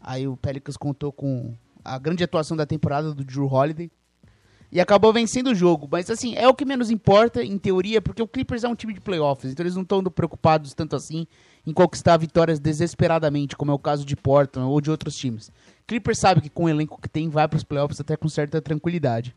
Aí 0.00 0.26
o 0.26 0.36
Pelicans 0.36 0.76
contou 0.76 1.12
com 1.12 1.54
a 1.84 1.98
grande 1.98 2.22
atuação 2.24 2.56
da 2.56 2.66
temporada 2.66 3.14
do 3.14 3.24
Drew 3.24 3.46
Holiday. 3.46 3.90
E 4.70 4.80
acabou 4.80 5.12
vencendo 5.12 5.48
o 5.48 5.54
jogo. 5.54 5.88
Mas 5.90 6.10
assim, 6.10 6.34
é 6.36 6.46
o 6.46 6.54
que 6.54 6.64
menos 6.64 6.90
importa, 6.90 7.42
em 7.42 7.56
teoria, 7.56 8.02
porque 8.02 8.22
o 8.22 8.28
Clippers 8.28 8.64
é 8.64 8.68
um 8.68 8.74
time 8.74 8.92
de 8.92 9.00
playoffs. 9.00 9.50
Então 9.50 9.64
eles 9.64 9.74
não 9.74 9.82
estão 9.82 10.02
preocupados 10.04 10.74
tanto 10.74 10.94
assim 10.94 11.26
em 11.66 11.72
conquistar 11.72 12.16
vitórias 12.16 12.58
desesperadamente, 12.58 13.56
como 13.56 13.70
é 13.70 13.74
o 13.74 13.78
caso 13.78 14.04
de 14.04 14.14
Portland 14.14 14.68
ou 14.70 14.80
de 14.80 14.90
outros 14.90 15.14
times. 15.14 15.50
Clippers 15.86 16.18
sabe 16.18 16.40
que 16.42 16.50
com 16.50 16.64
o 16.64 16.68
elenco 16.68 17.00
que 17.00 17.08
tem, 17.08 17.28
vai 17.28 17.48
para 17.48 17.56
os 17.56 17.64
playoffs 17.64 18.00
até 18.00 18.16
com 18.16 18.28
certa 18.28 18.60
tranquilidade. 18.60 19.34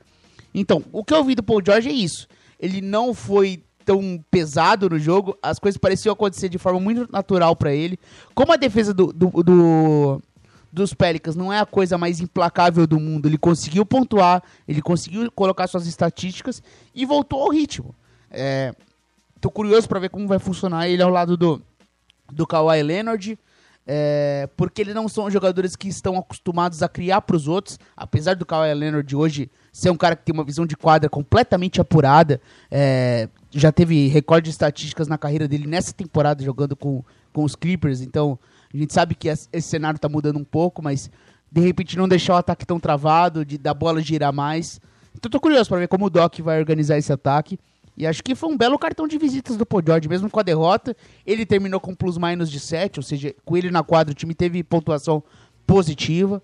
Então, 0.53 0.83
o 0.91 1.03
que 1.03 1.13
eu 1.13 1.23
vi 1.23 1.33
do 1.33 1.43
Paul 1.43 1.61
George 1.65 1.89
é 1.89 1.93
isso. 1.93 2.27
Ele 2.59 2.81
não 2.81 3.13
foi 3.13 3.63
tão 3.85 4.23
pesado 4.29 4.89
no 4.89 4.99
jogo, 4.99 5.37
as 5.41 5.59
coisas 5.59 5.77
pareciam 5.77 6.13
acontecer 6.13 6.49
de 6.49 6.57
forma 6.57 6.79
muito 6.79 7.11
natural 7.11 7.55
para 7.55 7.73
ele. 7.73 7.97
Como 8.35 8.53
a 8.53 8.57
defesa 8.57 8.93
do, 8.93 9.11
do, 9.11 9.29
do 9.43 10.21
dos 10.71 10.93
Pelicans 10.93 11.35
não 11.35 11.51
é 11.51 11.59
a 11.59 11.65
coisa 11.65 11.97
mais 11.97 12.19
implacável 12.19 12.87
do 12.87 12.99
mundo. 12.99 13.27
Ele 13.27 13.37
conseguiu 13.37 13.85
pontuar, 13.85 14.41
ele 14.67 14.81
conseguiu 14.81 15.29
colocar 15.31 15.67
suas 15.67 15.85
estatísticas 15.85 16.63
e 16.95 17.05
voltou 17.05 17.41
ao 17.41 17.49
ritmo. 17.49 17.93
É, 18.29 18.73
tô 19.39 19.51
curioso 19.51 19.87
para 19.87 19.99
ver 19.99 20.09
como 20.09 20.27
vai 20.27 20.39
funcionar 20.39 20.87
ele 20.87 21.03
ao 21.03 21.09
lado 21.09 21.35
do, 21.35 21.61
do 22.31 22.47
Kawhi 22.47 22.81
Leonard. 22.81 23.37
É, 23.85 24.47
porque 24.55 24.79
eles 24.81 24.93
não 24.93 25.09
são 25.09 25.29
jogadores 25.29 25.75
que 25.75 25.87
estão 25.87 26.15
acostumados 26.15 26.83
a 26.83 26.87
criar 26.87 27.19
para 27.21 27.35
os 27.35 27.47
outros, 27.47 27.79
apesar 27.97 28.35
do 28.35 28.45
Kawhi 28.45 28.71
Leonard 28.73 29.15
hoje 29.15 29.49
ser 29.73 29.89
um 29.89 29.97
cara 29.97 30.15
que 30.15 30.23
tem 30.23 30.33
uma 30.33 30.43
visão 30.43 30.67
de 30.67 30.77
quadra 30.77 31.09
completamente 31.09 31.81
apurada, 31.81 32.39
é, 32.69 33.27
já 33.49 33.71
teve 33.71 34.07
recorde 34.07 34.45
de 34.45 34.51
estatísticas 34.51 35.07
na 35.07 35.17
carreira 35.17 35.47
dele 35.47 35.65
nessa 35.65 35.93
temporada 35.93 36.43
jogando 36.43 36.75
com, 36.75 37.03
com 37.33 37.43
os 37.43 37.55
Clippers, 37.55 38.01
então 38.01 38.37
a 38.73 38.77
gente 38.77 38.93
sabe 38.93 39.15
que 39.15 39.27
esse 39.27 39.61
cenário 39.61 39.97
está 39.97 40.09
mudando 40.09 40.37
um 40.37 40.43
pouco, 40.43 40.81
mas 40.81 41.09
de 41.51 41.61
repente 41.61 41.97
não 41.97 42.07
deixar 42.07 42.35
o 42.35 42.37
ataque 42.37 42.65
tão 42.65 42.79
travado, 42.79 43.45
de 43.45 43.57
da 43.57 43.73
bola 43.73 44.01
girar 44.01 44.33
mais. 44.33 44.79
Então 45.15 45.29
tô 45.29 45.39
curioso 45.39 45.69
para 45.69 45.79
ver 45.79 45.87
como 45.87 46.05
o 46.05 46.09
Doc 46.09 46.39
vai 46.39 46.59
organizar 46.59 46.97
esse 46.97 47.11
ataque. 47.11 47.59
E 47.97 48.07
acho 48.07 48.23
que 48.23 48.33
foi 48.33 48.49
um 48.49 48.57
belo 48.57 48.79
cartão 48.79 49.07
de 49.07 49.17
visitas 49.17 49.57
do 49.57 49.65
Paul 49.65 49.83
George, 49.85 50.07
mesmo 50.07 50.29
com 50.29 50.39
a 50.39 50.43
derrota. 50.43 50.95
Ele 51.25 51.45
terminou 51.45 51.79
com 51.79 51.93
plus-minus 51.93 52.49
de 52.49 52.59
7, 52.59 52.99
ou 52.99 53.03
seja, 53.03 53.35
com 53.43 53.57
ele 53.57 53.69
na 53.69 53.83
quadra 53.83 54.11
o 54.11 54.15
time 54.15 54.33
teve 54.33 54.63
pontuação 54.63 55.21
positiva. 55.67 56.41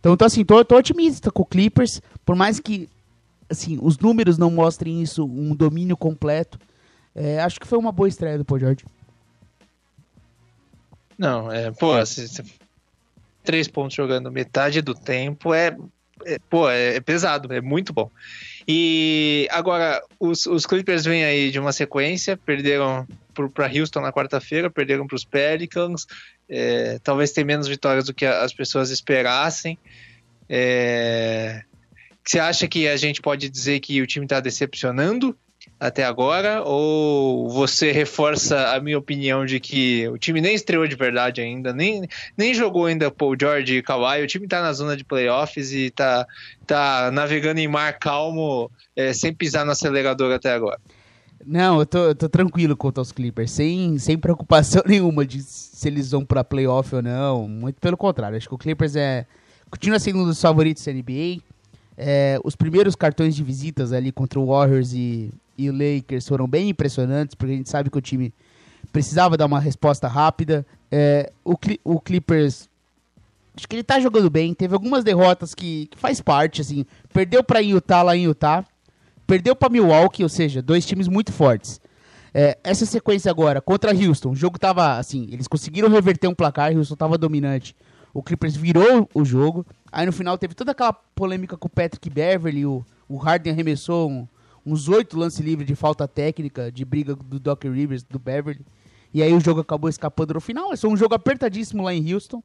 Então, 0.00 0.16
tô, 0.16 0.24
assim, 0.24 0.44
tô, 0.44 0.62
tô 0.64 0.76
otimista 0.76 1.30
com 1.30 1.42
o 1.42 1.46
Clippers, 1.46 2.02
por 2.26 2.36
mais 2.36 2.60
que 2.60 2.88
assim, 3.48 3.78
os 3.80 3.98
números 3.98 4.36
não 4.36 4.50
mostrem 4.50 5.02
isso, 5.02 5.24
um 5.24 5.54
domínio 5.54 5.96
completo. 5.96 6.58
É, 7.14 7.40
acho 7.40 7.60
que 7.60 7.66
foi 7.66 7.78
uma 7.78 7.92
boa 7.92 8.08
estreia 8.08 8.36
do 8.36 8.44
Paul 8.44 8.60
George. 8.60 8.84
Não, 11.18 11.50
é, 11.50 11.70
pô, 11.70 12.04
se, 12.04 12.28
se, 12.28 12.42
três 13.42 13.68
pontos 13.68 13.94
jogando 13.94 14.32
metade 14.32 14.80
do 14.80 14.94
tempo 14.94 15.54
é, 15.54 15.76
é 16.24 16.38
pô, 16.50 16.68
é, 16.68 16.96
é, 16.96 17.00
pesado, 17.00 17.52
é 17.52 17.60
muito 17.60 17.92
bom. 17.92 18.10
E 18.66 19.46
agora, 19.50 20.02
os, 20.18 20.46
os 20.46 20.64
Clippers 20.66 21.04
vêm 21.04 21.24
aí 21.24 21.50
de 21.50 21.58
uma 21.60 21.72
sequência, 21.72 22.36
perderam 22.36 23.06
para 23.52 23.66
Houston 23.66 24.00
na 24.00 24.12
quarta-feira, 24.12 24.70
perderam 24.70 25.06
para 25.06 25.16
os 25.16 25.24
Pelicans, 25.24 26.06
é, 26.48 26.98
talvez 27.02 27.32
tenha 27.32 27.44
menos 27.44 27.68
vitórias 27.68 28.06
do 28.06 28.14
que 28.14 28.24
as 28.24 28.52
pessoas 28.52 28.90
esperassem. 28.90 29.78
É, 30.48 31.62
você 32.24 32.38
acha 32.38 32.66
que 32.66 32.88
a 32.88 32.96
gente 32.96 33.20
pode 33.20 33.50
dizer 33.50 33.80
que 33.80 34.00
o 34.00 34.06
time 34.06 34.24
está 34.24 34.40
decepcionando? 34.40 35.36
Até 35.84 36.02
agora? 36.02 36.62
Ou 36.64 37.46
você 37.50 37.92
reforça 37.92 38.74
a 38.74 38.80
minha 38.80 38.98
opinião 38.98 39.44
de 39.44 39.60
que 39.60 40.08
o 40.08 40.16
time 40.16 40.40
nem 40.40 40.54
estreou 40.54 40.88
de 40.88 40.96
verdade 40.96 41.42
ainda, 41.42 41.74
nem, 41.74 42.08
nem 42.38 42.54
jogou 42.54 42.86
ainda 42.86 43.10
Paul 43.10 43.36
George 43.38 43.76
e 43.76 43.82
Kawhi, 43.82 44.22
o 44.22 44.26
time 44.26 44.48
tá 44.48 44.62
na 44.62 44.72
zona 44.72 44.96
de 44.96 45.04
playoffs 45.04 45.74
e 45.74 45.90
tá, 45.90 46.26
tá 46.66 47.10
navegando 47.12 47.60
em 47.60 47.68
mar 47.68 47.98
calmo, 47.98 48.70
é, 48.96 49.12
sem 49.12 49.34
pisar 49.34 49.66
no 49.66 49.72
acelerador 49.72 50.32
até 50.32 50.54
agora? 50.54 50.80
Não, 51.44 51.80
eu 51.80 51.84
tô, 51.84 51.98
eu 51.98 52.14
tô 52.14 52.30
tranquilo 52.30 52.74
quanto 52.74 52.98
aos 52.98 53.12
Clippers, 53.12 53.50
sem, 53.50 53.98
sem 53.98 54.16
preocupação 54.16 54.82
nenhuma 54.88 55.26
de 55.26 55.42
se 55.42 55.86
eles 55.86 56.12
vão 56.12 56.24
pra 56.24 56.42
playoff 56.42 56.94
ou 56.94 57.02
não, 57.02 57.46
muito 57.46 57.78
pelo 57.78 57.98
contrário, 57.98 58.38
acho 58.38 58.48
que 58.48 58.54
o 58.54 58.58
Clippers 58.58 58.96
é 58.96 59.26
continua 59.70 59.98
sendo 59.98 60.20
um 60.20 60.24
dos 60.24 60.40
favoritos 60.40 60.82
da 60.82 60.92
NBA, 60.92 61.42
é, 61.98 62.38
os 62.42 62.56
primeiros 62.56 62.96
cartões 62.96 63.36
de 63.36 63.44
visitas 63.44 63.92
ali 63.92 64.10
contra 64.10 64.40
o 64.40 64.46
Warriors 64.46 64.94
e, 64.94 65.30
e 65.56 65.70
o 65.70 65.72
Lakers 65.72 66.26
foram 66.26 66.46
bem 66.46 66.70
impressionantes, 66.70 67.34
porque 67.34 67.52
a 67.52 67.56
gente 67.56 67.70
sabe 67.70 67.90
que 67.90 67.98
o 67.98 68.00
time 68.00 68.32
precisava 68.92 69.36
dar 69.36 69.46
uma 69.46 69.60
resposta 69.60 70.06
rápida. 70.08 70.66
É, 70.90 71.32
o, 71.44 71.54
o 71.84 72.00
Clippers, 72.00 72.68
acho 73.56 73.68
que 73.68 73.76
ele 73.76 73.82
tá 73.82 73.98
jogando 74.00 74.30
bem, 74.30 74.54
teve 74.54 74.74
algumas 74.74 75.02
derrotas 75.02 75.54
que, 75.54 75.86
que 75.86 75.98
faz 75.98 76.20
parte, 76.20 76.60
assim, 76.60 76.84
perdeu 77.12 77.42
para 77.42 77.60
Utah 77.60 78.02
lá 78.02 78.16
em 78.16 78.24
Utah, 78.24 78.64
perdeu 79.26 79.56
para 79.56 79.68
Milwaukee, 79.68 80.22
ou 80.22 80.28
seja, 80.28 80.62
dois 80.62 80.86
times 80.86 81.08
muito 81.08 81.32
fortes. 81.32 81.80
É, 82.32 82.58
essa 82.64 82.84
sequência 82.84 83.30
agora 83.30 83.60
contra 83.60 83.94
Houston, 83.94 84.30
o 84.30 84.36
jogo 84.36 84.58
tava 84.58 84.98
assim, 84.98 85.28
eles 85.30 85.46
conseguiram 85.46 85.88
reverter 85.88 86.26
um 86.26 86.34
placar, 86.34 86.76
Houston 86.76 86.96
tava 86.96 87.16
dominante. 87.16 87.76
O 88.12 88.22
Clippers 88.22 88.56
virou 88.56 89.08
o 89.12 89.24
jogo. 89.24 89.66
Aí 89.90 90.06
no 90.06 90.12
final 90.12 90.38
teve 90.38 90.54
toda 90.54 90.72
aquela 90.72 90.92
polêmica 90.92 91.56
com 91.56 91.66
o 91.66 91.70
Patrick 91.70 92.08
Beverly, 92.10 92.66
o, 92.66 92.84
o 93.08 93.16
Harden 93.16 93.52
arremessou 93.52 94.10
um, 94.10 94.26
uns 94.64 94.88
oito 94.88 95.18
lances 95.18 95.40
livres 95.40 95.66
de 95.66 95.74
falta 95.74 96.06
técnica, 96.08 96.70
de 96.70 96.84
briga 96.84 97.14
do 97.14 97.38
Doc 97.38 97.64
Rivers, 97.64 98.02
do 98.02 98.18
Beverly. 98.18 98.64
E 99.12 99.22
aí 99.22 99.32
o 99.32 99.40
jogo 99.40 99.60
acabou 99.60 99.88
escapando 99.88 100.34
no 100.34 100.40
final. 100.40 100.72
É 100.72 100.76
só 100.76 100.88
um 100.88 100.96
jogo 100.96 101.14
apertadíssimo 101.14 101.82
lá 101.82 101.94
em 101.94 102.12
Houston. 102.12 102.42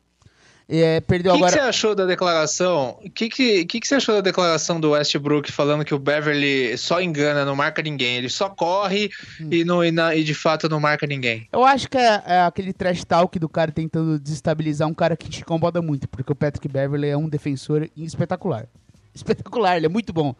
É, 0.71 1.01
perdeu 1.01 1.31
que 1.31 1.37
agora. 1.39 1.51
O 1.51 1.55
que 1.55 1.63
você 1.63 1.67
achou 1.67 1.95
da 1.95 2.05
declaração? 2.05 2.99
O 3.03 3.09
que, 3.09 3.27
que, 3.27 3.65
que, 3.65 3.79
que 3.79 3.87
você 3.87 3.95
achou 3.95 4.13
da 4.13 4.21
declaração 4.21 4.79
do 4.79 4.91
Westbrook 4.91 5.51
falando 5.51 5.83
que 5.83 5.95
o 5.95 5.97
Beverly 5.97 6.77
só 6.77 7.01
engana, 7.01 7.43
não 7.43 7.55
marca 7.55 7.81
ninguém? 7.81 8.17
Ele 8.17 8.29
só 8.29 8.49
corre 8.49 9.09
hum. 9.41 9.49
e, 9.49 9.65
não, 9.65 9.83
e, 9.83 9.89
na, 9.89 10.13
e, 10.13 10.23
de 10.23 10.35
fato 10.35 10.69
não 10.69 10.79
marca 10.79 11.07
ninguém. 11.07 11.47
Eu 11.51 11.65
acho 11.65 11.89
que 11.89 11.97
é, 11.97 12.21
é, 12.23 12.41
aquele 12.41 12.71
trash 12.71 13.03
talk 13.03 13.39
do 13.39 13.49
cara 13.49 13.71
tentando 13.71 14.19
desestabilizar 14.19 14.87
um 14.87 14.93
cara 14.93 15.17
que 15.17 15.27
te 15.27 15.41
incomoda 15.41 15.81
muito, 15.81 16.07
porque 16.07 16.31
o 16.31 16.35
Patrick 16.35 16.67
Beverly 16.67 17.07
é 17.07 17.17
um 17.17 17.27
defensor 17.27 17.89
espetacular. 17.97 18.67
Espetacular, 19.11 19.75
ele 19.75 19.87
é 19.87 19.89
muito 19.89 20.13
bom. 20.13 20.35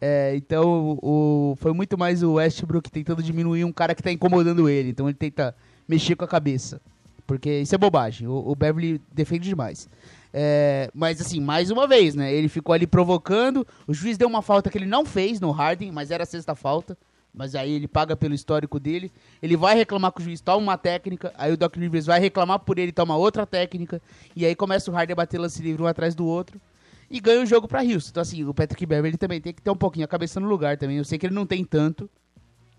É, 0.00 0.34
então, 0.34 0.98
o, 1.02 1.54
foi 1.60 1.72
muito 1.74 1.98
mais 1.98 2.22
o 2.22 2.34
Westbrook 2.34 2.90
tentando 2.90 3.22
diminuir 3.22 3.64
um 3.64 3.72
cara 3.72 3.94
que 3.94 4.02
tá 4.02 4.10
incomodando 4.10 4.68
ele. 4.68 4.90
Então, 4.90 5.08
ele 5.08 5.16
tenta 5.16 5.54
mexer 5.86 6.16
com 6.16 6.24
a 6.24 6.28
cabeça. 6.28 6.80
Porque 7.26 7.60
isso 7.60 7.74
é 7.74 7.78
bobagem. 7.78 8.26
O, 8.26 8.50
o 8.50 8.54
Beverly 8.54 9.00
defende 9.12 9.46
demais. 9.46 9.88
É, 10.32 10.90
mas, 10.94 11.20
assim, 11.20 11.40
mais 11.40 11.70
uma 11.70 11.86
vez, 11.86 12.14
né? 12.14 12.32
Ele 12.32 12.48
ficou 12.48 12.72
ali 12.72 12.86
provocando. 12.86 13.66
O 13.86 13.92
juiz 13.92 14.16
deu 14.16 14.26
uma 14.26 14.40
falta 14.40 14.70
que 14.70 14.78
ele 14.78 14.86
não 14.86 15.04
fez 15.04 15.38
no 15.38 15.50
Harden, 15.50 15.92
mas 15.92 16.10
era 16.10 16.22
a 16.22 16.26
sexta 16.26 16.54
falta. 16.54 16.96
Mas 17.32 17.54
aí 17.54 17.70
ele 17.70 17.86
paga 17.86 18.16
pelo 18.16 18.34
histórico 18.34 18.80
dele. 18.80 19.12
Ele 19.42 19.56
vai 19.56 19.76
reclamar 19.76 20.12
com 20.12 20.20
o 20.20 20.24
juiz, 20.24 20.40
toma 20.40 20.58
uma 20.58 20.78
técnica. 20.78 21.32
Aí 21.36 21.52
o 21.52 21.56
Doc 21.56 21.76
Rivers 21.76 22.06
vai 22.06 22.18
reclamar 22.18 22.58
por 22.60 22.78
ele, 22.78 22.90
toma 22.90 23.16
outra 23.16 23.46
técnica. 23.46 24.00
E 24.34 24.46
aí 24.46 24.56
começa 24.56 24.90
o 24.90 24.94
Harden 24.94 25.12
a 25.12 25.16
bater 25.16 25.38
lance 25.38 25.62
livre 25.62 25.82
um 25.82 25.86
atrás 25.86 26.14
do 26.14 26.26
outro 26.26 26.60
e 27.10 27.18
ganha 27.18 27.42
o 27.42 27.46
jogo 27.46 27.66
para 27.66 27.82
Houston. 27.82 28.10
Então, 28.10 28.20
assim, 28.20 28.44
o 28.44 28.54
Patrick 28.54 28.86
Beverly 28.86 29.18
também 29.18 29.40
tem 29.40 29.52
que 29.52 29.60
ter 29.60 29.70
um 29.70 29.76
pouquinho 29.76 30.04
a 30.04 30.08
cabeça 30.08 30.38
no 30.38 30.46
lugar 30.46 30.76
também. 30.76 30.96
Eu 30.96 31.04
sei 31.04 31.18
que 31.18 31.26
ele 31.26 31.34
não 31.34 31.44
tem 31.44 31.64
tanto, 31.64 32.08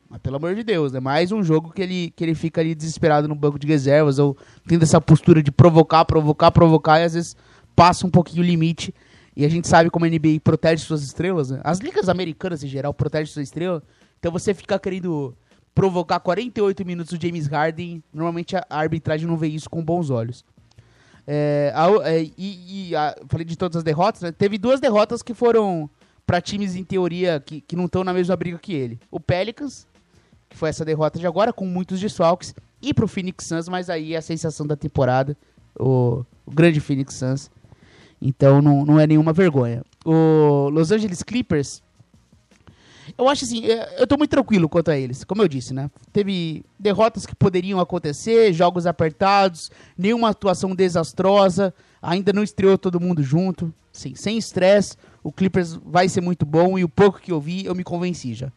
mas 0.10 0.22
pelo 0.22 0.38
amor 0.38 0.56
de 0.56 0.64
Deus, 0.64 0.92
é 0.92 0.96
né? 0.96 1.00
mais 1.02 1.32
um 1.32 1.44
jogo 1.44 1.72
que 1.72 1.82
ele, 1.82 2.14
que 2.16 2.24
ele 2.24 2.34
fica 2.34 2.62
ali 2.62 2.74
desesperado 2.74 3.28
no 3.28 3.36
banco 3.36 3.60
de 3.60 3.68
reservas 3.68 4.20
ou 4.20 4.38
tendo 4.66 4.84
essa 4.84 5.02
postura 5.02 5.44
de 5.44 5.52
provocar, 5.52 6.06
provocar, 6.06 6.50
provocar 6.52 7.00
e 7.02 7.04
às 7.04 7.14
vezes 7.14 7.36
passa 7.76 8.08
um 8.08 8.10
pouquinho 8.10 8.42
o 8.42 8.46
limite. 8.46 8.96
E 9.36 9.46
a 9.46 9.50
gente 9.50 9.68
sabe 9.68 9.90
como 9.90 10.06
a 10.06 10.10
NBA 10.10 10.40
protege 10.44 10.84
suas 10.84 11.04
estrelas, 11.04 11.52
né? 11.52 11.62
As 11.64 11.80
ligas 11.80 12.10
americanas 12.10 12.64
em 12.64 12.68
geral 12.68 12.94
protegem 12.94 13.34
suas 13.34 13.48
estrelas. 13.48 13.82
Então 14.20 14.32
você 14.32 14.54
fica 14.54 14.78
querendo 14.78 15.34
provocar 15.74 16.20
48 16.20 16.86
minutos 16.86 17.18
do 17.18 17.22
James 17.22 17.48
Harden, 17.48 18.04
normalmente 18.14 18.56
a 18.56 18.66
arbitragem 18.70 19.26
não 19.26 19.38
vê 19.38 19.48
isso 19.48 19.70
com 19.70 19.84
bons 19.84 20.10
olhos. 20.10 20.44
É, 21.28 21.72
a, 21.76 22.10
é, 22.10 22.24
e, 22.38 22.90
e 22.90 22.96
a, 22.96 23.16
falei 23.28 23.46
de 23.46 23.56
todas 23.56 23.78
as 23.78 23.84
derrotas, 23.84 24.22
né? 24.22 24.32
Teve 24.32 24.58
duas 24.58 24.80
derrotas 24.80 25.22
que 25.22 25.34
foram 25.34 25.90
para 26.26 26.42
times, 26.42 26.76
em 26.76 26.84
teoria, 26.84 27.42
que, 27.46 27.62
que 27.62 27.76
não 27.76 27.86
estão 27.86 28.04
na 28.04 28.14
mesma 28.14 28.36
briga 28.36 28.58
que 28.58 28.74
ele. 28.74 29.00
O 29.10 29.20
Pelicans, 29.20 29.88
que 30.50 30.58
foi 30.58 30.70
essa 30.70 30.86
derrota 30.86 31.20
de 31.20 31.28
agora, 31.28 31.52
com 31.52 31.66
muitos 31.66 32.00
desfalques, 32.00 32.56
e 32.82 32.94
pro 32.94 33.08
Phoenix 33.08 33.46
Suns, 33.46 33.68
mas 33.68 33.90
aí 33.90 34.16
a 34.16 34.22
sensação 34.22 34.66
da 34.66 34.76
temporada, 34.76 35.38
o, 35.80 36.26
o 36.46 36.52
grande 36.52 36.80
Phoenix 36.80 37.16
Suns. 37.16 37.52
Então 38.22 38.62
não, 38.62 38.86
não 38.86 39.00
é 39.00 39.08
nenhuma 39.08 39.34
vergonha. 39.34 39.84
O 40.06 40.70
Los 40.70 40.92
Angeles 40.92 41.24
Clippers 41.24 41.82
eu 43.18 43.28
acho 43.28 43.46
assim, 43.46 43.66
é, 43.66 43.96
eu 44.00 44.08
tô 44.08 44.18
muito 44.18 44.32
tranquilo 44.32 44.70
quanto 44.70 44.92
a 44.92 44.98
eles, 44.98 45.24
como 45.24 45.42
eu 45.42 45.48
disse, 45.48 45.74
né? 45.74 45.90
Teve 46.12 46.64
derrotas 46.80 47.26
que 47.26 47.36
poderiam 47.36 47.80
acontecer, 47.80 48.54
jogos 48.54 48.86
apertados, 48.86 49.72
nenhuma 49.98 50.30
atuação 50.30 50.76
desastrosa, 50.76 51.74
ainda 52.02 52.34
não 52.34 52.44
estreou 52.44 52.78
todo 52.78 53.00
mundo 53.00 53.22
junto, 53.22 53.74
sim, 53.92 54.16
sem 54.16 54.38
estresse. 54.38 54.98
O 55.24 55.32
Clippers 55.32 55.74
vai 55.86 56.10
ser 56.10 56.22
muito 56.22 56.46
bom 56.46 56.78
e 56.78 56.84
o 56.84 56.90
pouco 56.90 57.20
que 57.20 57.32
eu 57.32 57.40
vi, 57.40 57.66
eu 57.66 57.76
me 57.76 57.84
convenci 57.84 58.34
já. 58.34 58.52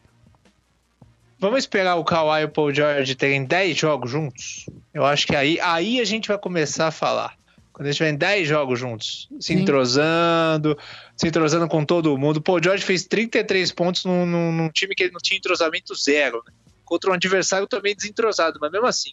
Vamos 1.37 1.59
esperar 1.59 1.95
o 1.95 2.03
Kawhi 2.03 2.41
e 2.41 2.45
o 2.45 2.49
Paul 2.49 2.73
George 2.73 3.13
terem 3.13 3.43
10 3.43 3.77
jogos 3.77 4.09
juntos? 4.09 4.65
Eu 4.93 5.05
acho 5.05 5.27
que 5.27 5.35
aí, 5.35 5.59
aí 5.59 5.99
a 5.99 6.05
gente 6.05 6.29
vai 6.29 6.37
começar 6.37 6.87
a 6.87 6.91
falar. 6.91 7.35
Quando 7.75 7.87
eles 7.87 7.97
tiverem 7.97 8.15
10 8.15 8.47
jogos 8.47 8.79
juntos, 8.79 9.27
se 9.37 9.53
Sim. 9.53 9.59
entrosando, 9.59 10.77
se 11.17 11.27
entrosando 11.27 11.67
com 11.67 11.83
todo 11.83 12.17
mundo. 12.17 12.41
Pô, 12.41 12.53
o 12.53 12.63
George 12.63 12.85
fez 12.85 13.03
33 13.03 13.69
pontos 13.73 14.05
num, 14.05 14.25
num, 14.25 14.49
num 14.49 14.69
time 14.69 14.95
que 14.95 15.03
ele 15.03 15.11
não 15.11 15.19
tinha 15.19 15.37
entrosamento 15.37 15.93
zero, 15.93 16.41
né? 16.47 16.53
contra 16.85 17.11
um 17.11 17.13
adversário 17.13 17.67
também 17.67 17.93
desentrosado, 17.93 18.59
mas 18.61 18.71
mesmo 18.71 18.87
assim. 18.87 19.11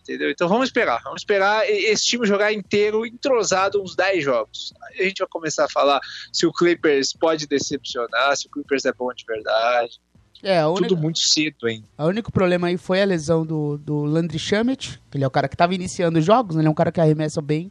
Entendeu? 0.00 0.30
Então 0.30 0.48
vamos 0.48 0.68
esperar. 0.68 1.02
Vamos 1.04 1.20
esperar 1.20 1.68
esse 1.68 2.06
time 2.06 2.26
jogar 2.26 2.50
inteiro, 2.50 3.04
entrosado, 3.04 3.82
uns 3.82 3.94
10 3.94 4.24
jogos. 4.24 4.72
Aí 4.84 5.00
a 5.00 5.04
gente 5.08 5.18
vai 5.18 5.28
começar 5.28 5.66
a 5.66 5.68
falar 5.68 6.00
se 6.32 6.46
o 6.46 6.52
Clippers 6.52 7.12
pode 7.12 7.46
decepcionar, 7.46 8.34
se 8.38 8.46
o 8.46 8.50
Clippers 8.50 8.86
é 8.86 8.92
bom 8.94 9.12
de 9.12 9.24
verdade. 9.28 10.00
É, 10.42 10.64
única, 10.66 10.88
Tudo 10.88 10.96
muito 11.00 11.18
cedo, 11.18 11.68
hein? 11.68 11.84
O 11.98 12.06
único 12.06 12.32
problema 12.32 12.68
aí 12.68 12.78
foi 12.78 13.02
a 13.02 13.04
lesão 13.04 13.44
do, 13.44 13.76
do 13.76 14.02
Landry 14.04 14.38
Shamet, 14.38 14.98
que 15.10 15.18
ele 15.18 15.24
é 15.24 15.26
o 15.26 15.30
cara 15.30 15.46
que 15.46 15.54
estava 15.54 15.74
iniciando 15.74 16.18
os 16.18 16.24
jogos, 16.24 16.56
né? 16.56 16.62
ele 16.62 16.68
é 16.68 16.70
um 16.70 16.74
cara 16.74 16.90
que 16.90 17.00
arremessa 17.00 17.42
bem. 17.42 17.70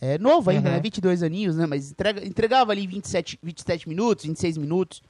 É 0.00 0.18
novo 0.18 0.50
ainda, 0.50 0.68
uhum. 0.68 0.74
né? 0.74 0.80
22 0.80 1.22
aninhos, 1.22 1.56
né? 1.56 1.66
Mas 1.66 1.90
entrega, 1.90 2.26
entregava 2.26 2.72
ali 2.72 2.86
27, 2.86 3.38
27 3.42 3.88
minutos, 3.88 4.24
26 4.24 4.58
minutos. 4.58 5.02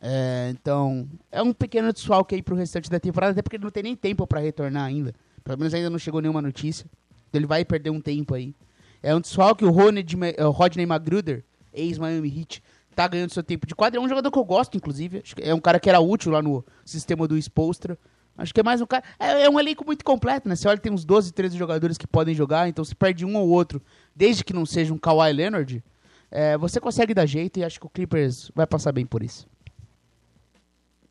É, 0.00 0.50
então, 0.52 1.08
é 1.30 1.42
um 1.42 1.52
pequeno 1.52 1.92
desfalque 1.92 2.34
aí 2.34 2.42
pro 2.42 2.54
restante 2.54 2.88
da 2.88 3.00
temporada, 3.00 3.32
até 3.32 3.42
porque 3.42 3.56
ele 3.56 3.64
não 3.64 3.70
tem 3.70 3.82
nem 3.82 3.96
tempo 3.96 4.26
para 4.26 4.40
retornar 4.40 4.84
ainda. 4.84 5.14
Pelo 5.42 5.58
menos 5.58 5.74
ainda 5.74 5.90
não 5.90 5.98
chegou 5.98 6.20
nenhuma 6.20 6.42
notícia. 6.42 6.86
Então 7.28 7.38
ele 7.38 7.46
vai 7.46 7.64
perder 7.64 7.90
um 7.90 8.00
tempo 8.00 8.34
aí. 8.34 8.54
É 9.02 9.14
um 9.14 9.20
desfalque, 9.20 9.64
o 9.64 9.68
é, 9.68 10.42
Rodney 10.44 10.86
Magruder, 10.86 11.44
ex-Miami 11.72 12.40
Heat, 12.40 12.62
tá 12.94 13.06
ganhando 13.06 13.32
seu 13.32 13.42
tempo 13.42 13.66
de 13.66 13.74
quadra. 13.74 14.00
É 14.00 14.02
um 14.02 14.08
jogador 14.08 14.30
que 14.30 14.38
eu 14.38 14.44
gosto, 14.44 14.76
inclusive. 14.76 15.22
É 15.40 15.54
um 15.54 15.60
cara 15.60 15.78
que 15.78 15.88
era 15.88 16.00
útil 16.00 16.32
lá 16.32 16.42
no 16.42 16.64
sistema 16.84 17.28
do 17.28 17.36
Spolstra. 17.36 17.98
Acho 18.36 18.54
que 18.54 18.60
é 18.60 18.62
mais 18.62 18.80
um 18.80 18.86
cara. 18.86 19.02
É, 19.18 19.44
é, 19.44 19.50
um 19.50 19.58
elenco 19.58 19.84
muito 19.84 20.04
completo, 20.04 20.48
né? 20.48 20.54
Você 20.54 20.68
olha, 20.68 20.78
tem 20.78 20.92
uns 20.92 21.04
12, 21.04 21.32
13 21.32 21.56
jogadores 21.56 21.98
que 21.98 22.06
podem 22.06 22.34
jogar, 22.34 22.68
então 22.68 22.84
se 22.84 22.94
perde 22.94 23.24
um 23.24 23.36
ou 23.36 23.48
outro, 23.48 23.82
desde 24.18 24.42
que 24.42 24.52
não 24.52 24.66
seja 24.66 24.92
um 24.92 24.98
Kawhi 24.98 25.32
Leonard, 25.32 25.82
é, 26.28 26.58
você 26.58 26.80
consegue 26.80 27.14
dar 27.14 27.24
jeito 27.24 27.60
e 27.60 27.64
acho 27.64 27.78
que 27.78 27.86
o 27.86 27.90
Clippers 27.90 28.50
vai 28.52 28.66
passar 28.66 28.90
bem 28.90 29.06
por 29.06 29.22
isso. 29.22 29.46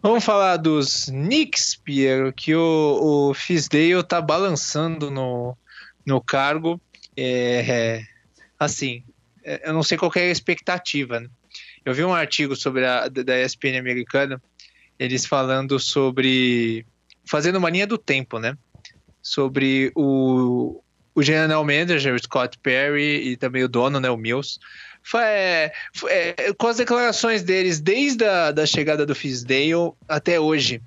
Vamos 0.01 0.25
falar 0.25 0.57
dos 0.57 1.05
Knicks, 1.05 1.75
Piero, 1.77 2.33
que 2.33 2.53
o, 2.53 3.29
o 3.29 3.33
Fisdale 3.33 4.03
tá 4.03 4.21
balançando 4.21 5.09
no, 5.09 5.57
no 6.05 6.21
cargo. 6.21 6.79
É, 7.15 7.65
é, 7.67 8.03
assim, 8.59 9.03
é, 9.43 9.69
eu 9.69 9.73
não 9.73 9.81
sei 9.81 9.97
qual 9.97 10.11
é 10.15 10.19
a 10.19 10.31
expectativa. 10.31 11.21
Né? 11.21 11.29
Eu 11.85 11.93
vi 11.93 12.03
um 12.03 12.13
artigo 12.13 12.55
sobre 12.57 12.85
a 12.85 13.07
da 13.07 13.41
ESPN 13.41 13.79
americana, 13.79 14.41
eles 14.99 15.25
falando 15.25 15.79
sobre 15.79 16.85
fazendo 17.25 17.55
uma 17.55 17.69
linha 17.69 17.87
do 17.87 17.97
tempo, 17.97 18.37
né? 18.37 18.57
Sobre 19.21 19.91
o, 19.95 20.81
o 21.17 21.23
general 21.23 21.63
manager, 21.63 22.13
o 22.13 22.19
Scott 22.19 22.59
Perry, 22.59 23.31
e 23.31 23.35
também 23.35 23.63
o 23.63 23.67
dono, 23.67 23.99
né, 23.99 24.07
o 24.07 24.15
Mills, 24.15 24.59
é, 25.15 25.71
é, 26.09 26.53
com 26.55 26.67
as 26.67 26.77
declarações 26.77 27.41
deles 27.41 27.79
desde 27.79 28.23
a 28.23 28.51
da 28.51 28.67
chegada 28.67 29.03
do 29.03 29.15
Fisdale 29.15 29.93
até 30.07 30.39
hoje. 30.39 30.79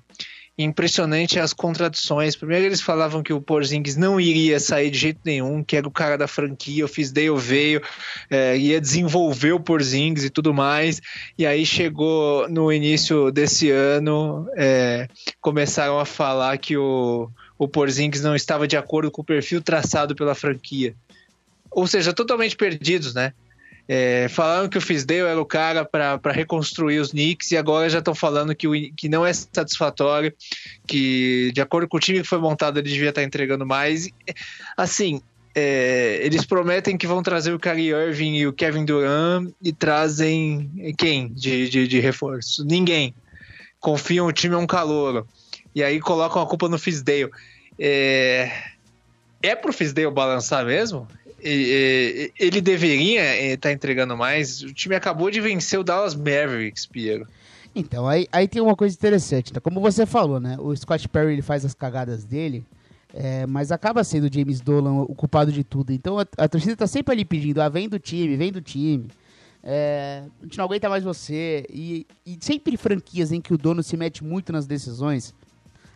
Impressionante 0.57 1.37
as 1.37 1.51
contradições. 1.51 2.35
Primeiro 2.35 2.65
eles 2.65 2.79
falavam 2.79 3.21
que 3.21 3.33
o 3.33 3.41
Porzingis 3.41 3.97
não 3.97 4.21
iria 4.21 4.57
sair 4.59 4.89
de 4.89 4.99
jeito 4.99 5.19
nenhum, 5.25 5.61
que 5.63 5.75
era 5.75 5.87
o 5.87 5.91
cara 5.91 6.17
da 6.17 6.27
franquia, 6.27 6.85
o 6.85 6.87
Fisdale 6.87 7.37
veio, 7.37 7.81
é, 8.29 8.55
ia 8.57 8.79
desenvolver 8.79 9.51
o 9.51 9.59
Porzingis 9.59 10.23
e 10.23 10.29
tudo 10.29 10.53
mais. 10.53 11.01
E 11.37 11.45
aí 11.45 11.65
chegou 11.65 12.47
no 12.47 12.71
início 12.71 13.31
desse 13.31 13.69
ano, 13.69 14.47
é, 14.55 15.09
começaram 15.41 15.99
a 15.99 16.05
falar 16.05 16.57
que 16.57 16.77
o, 16.77 17.29
o 17.61 17.67
Porzingis 17.67 18.23
não 18.23 18.35
estava 18.35 18.67
de 18.67 18.75
acordo 18.75 19.11
com 19.11 19.21
o 19.21 19.23
perfil 19.23 19.61
traçado 19.61 20.15
pela 20.15 20.33
franquia. 20.33 20.95
Ou 21.69 21.85
seja, 21.85 22.11
totalmente 22.11 22.57
perdidos, 22.57 23.13
né? 23.13 23.33
É, 23.87 24.27
falaram 24.29 24.67
que 24.67 24.79
o 24.79 24.81
Fisdale 24.81 25.19
era 25.19 25.39
o 25.39 25.45
cara 25.45 25.85
para 25.85 26.31
reconstruir 26.31 26.97
os 26.97 27.11
Knicks 27.11 27.51
e 27.51 27.57
agora 27.57 27.87
já 27.87 27.99
estão 27.99 28.15
falando 28.15 28.55
que, 28.55 28.67
o, 28.67 28.71
que 28.95 29.07
não 29.07 29.23
é 29.23 29.31
satisfatório, 29.31 30.33
que 30.87 31.51
de 31.53 31.61
acordo 31.61 31.87
com 31.87 31.97
o 31.97 31.99
time 31.99 32.21
que 32.21 32.27
foi 32.27 32.39
montado 32.39 32.79
ele 32.79 32.89
devia 32.89 33.09
estar 33.09 33.21
tá 33.21 33.27
entregando 33.27 33.63
mais. 33.63 34.09
Assim, 34.75 35.21
é, 35.53 36.19
eles 36.23 36.43
prometem 36.43 36.97
que 36.97 37.05
vão 37.05 37.21
trazer 37.21 37.53
o 37.53 37.59
Kyrie 37.59 37.91
Irving 37.91 38.37
e 38.37 38.47
o 38.47 38.53
Kevin 38.53 38.85
Durant 38.85 39.51
e 39.61 39.71
trazem 39.71 40.95
quem 40.97 41.31
de, 41.31 41.69
de, 41.69 41.87
de 41.87 41.99
reforço? 41.99 42.65
Ninguém. 42.65 43.13
Confiam 43.79 44.25
o 44.25 44.31
time 44.31 44.55
é 44.55 44.57
um 44.57 44.65
calor. 44.65 45.27
E 45.73 45.83
aí 45.83 45.99
colocam 45.99 46.41
a 46.41 46.47
culpa 46.47 46.67
no 46.67 46.77
Fisdale. 46.77 47.29
É, 47.83 48.51
é 49.41 49.55
pro 49.55 49.73
Fisdale 49.73 50.11
balançar 50.11 50.63
mesmo? 50.63 51.07
ele 51.43 52.61
deveria 52.61 53.53
estar 53.53 53.69
tá 53.69 53.73
entregando 53.73 54.15
mais. 54.15 54.61
O 54.61 54.71
time 54.71 54.93
acabou 54.93 55.31
de 55.31 55.41
vencer 55.41 55.79
o 55.79 55.83
Dallas 55.83 56.13
Mavericks, 56.13 56.85
Piero. 56.85 57.27
Então, 57.75 58.07
aí, 58.07 58.27
aí 58.31 58.47
tem 58.47 58.61
uma 58.61 58.75
coisa 58.75 58.95
interessante. 58.95 59.51
Né? 59.51 59.59
Como 59.59 59.79
você 59.79 60.05
falou, 60.05 60.39
né? 60.39 60.55
O 60.59 60.75
Scott 60.75 61.07
Perry 61.09 61.33
ele 61.33 61.41
faz 61.41 61.65
as 61.65 61.73
cagadas 61.73 62.23
dele, 62.23 62.63
é, 63.13 63.47
mas 63.47 63.71
acaba 63.71 64.03
sendo 64.03 64.25
o 64.27 64.33
James 64.33 64.61
Dolan 64.61 65.01
o 65.01 65.15
culpado 65.15 65.51
de 65.51 65.63
tudo. 65.63 65.91
Então 65.91 66.19
a, 66.19 66.25
a 66.37 66.47
torcida 66.47 66.75
tá 66.75 66.85
sempre 66.85 67.13
ali 67.13 67.25
pedindo: 67.25 67.61
ah, 67.61 67.69
vem 67.69 67.89
do 67.89 67.97
time, 67.97 68.35
vem 68.35 68.51
do 68.51 68.61
time. 68.61 69.07
É, 69.63 70.23
a 70.41 70.43
gente 70.43 70.57
não 70.57 70.65
aguenta 70.65 70.89
mais 70.89 71.03
você. 71.03 71.65
E, 71.69 72.05
e 72.25 72.37
sempre 72.41 72.77
franquias 72.77 73.31
em 73.31 73.41
que 73.41 73.53
o 73.53 73.57
dono 73.57 73.81
se 73.81 73.97
mete 73.97 74.23
muito 74.23 74.51
nas 74.51 74.67
decisões, 74.67 75.33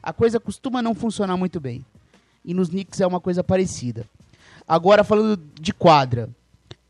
a 0.06 0.14
coisa 0.14 0.40
costuma 0.40 0.84
não 0.84 0.94
funcionar 0.94 1.36
muito 1.36 1.60
bem. 1.60 1.84
E 2.46 2.54
nos 2.54 2.70
Knicks 2.70 3.02
é 3.02 3.08
uma 3.08 3.20
coisa 3.20 3.44
parecida. 3.44 4.06
Agora, 4.68 5.04
falando 5.04 5.42
de 5.60 5.74
quadra, 5.74 6.30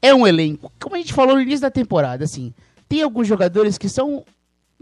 é 0.01 0.13
um 0.13 0.28
elenco, 0.28 0.69
como 0.82 0.95
a 0.95 0.97
gente 0.97 1.13
falou 1.13 1.36
no 1.36 1.41
início 1.41 1.62
da 1.62 1.71
temporada, 1.71 2.25
assim, 2.25 2.54
tem 2.89 3.01
alguns 3.01 3.25
jogadores 3.25 3.78
que 3.78 3.88
são 3.88 4.25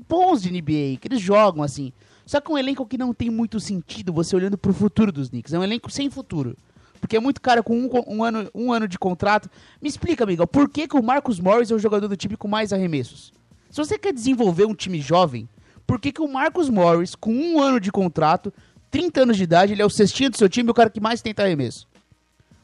bons 0.09 0.41
de 0.41 0.51
NBA, 0.51 0.97
que 0.99 1.07
eles 1.07 1.21
jogam, 1.21 1.61
assim, 1.61 1.93
só 2.25 2.41
que 2.41 2.51
é 2.51 2.55
um 2.55 2.57
elenco 2.57 2.87
que 2.87 2.97
não 2.97 3.13
tem 3.13 3.29
muito 3.29 3.59
sentido 3.59 4.11
você 4.11 4.35
olhando 4.35 4.57
pro 4.57 4.73
futuro 4.73 5.11
dos 5.11 5.29
Knicks. 5.29 5.53
É 5.53 5.59
um 5.59 5.63
elenco 5.63 5.91
sem 5.91 6.09
futuro. 6.09 6.57
Porque 6.99 7.17
é 7.17 7.19
muito 7.19 7.39
cara 7.39 7.61
com 7.61 7.77
um, 7.77 7.89
um, 8.07 8.23
ano, 8.23 8.49
um 8.55 8.71
ano 8.71 8.87
de 8.87 8.97
contrato. 8.97 9.49
Me 9.81 9.89
explica, 9.89 10.23
amigo, 10.23 10.47
por 10.47 10.67
que, 10.69 10.87
que 10.87 10.97
o 10.97 11.03
Marcus 11.03 11.39
Morris 11.39 11.69
é 11.69 11.75
o 11.75 11.79
jogador 11.79 12.07
do 12.07 12.17
time 12.17 12.35
com 12.35 12.47
mais 12.47 12.73
arremessos? 12.73 13.31
Se 13.69 13.77
você 13.77 13.97
quer 13.97 14.13
desenvolver 14.13 14.65
um 14.65 14.73
time 14.73 15.01
jovem, 15.01 15.47
por 15.85 15.99
que, 15.99 16.11
que 16.11 16.21
o 16.21 16.27
Marcus 16.27 16.69
Morris, 16.69 17.15
com 17.15 17.33
um 17.33 17.61
ano 17.61 17.79
de 17.79 17.91
contrato, 17.91 18.53
30 18.89 19.21
anos 19.21 19.37
de 19.37 19.43
idade, 19.43 19.73
ele 19.73 19.81
é 19.81 19.85
o 19.85 19.89
cestinho 19.89 20.29
do 20.29 20.37
seu 20.37 20.47
time 20.47 20.69
o 20.69 20.73
cara 20.73 20.89
que 20.89 20.99
mais 20.99 21.21
tenta 21.21 21.43
arremesso? 21.43 21.87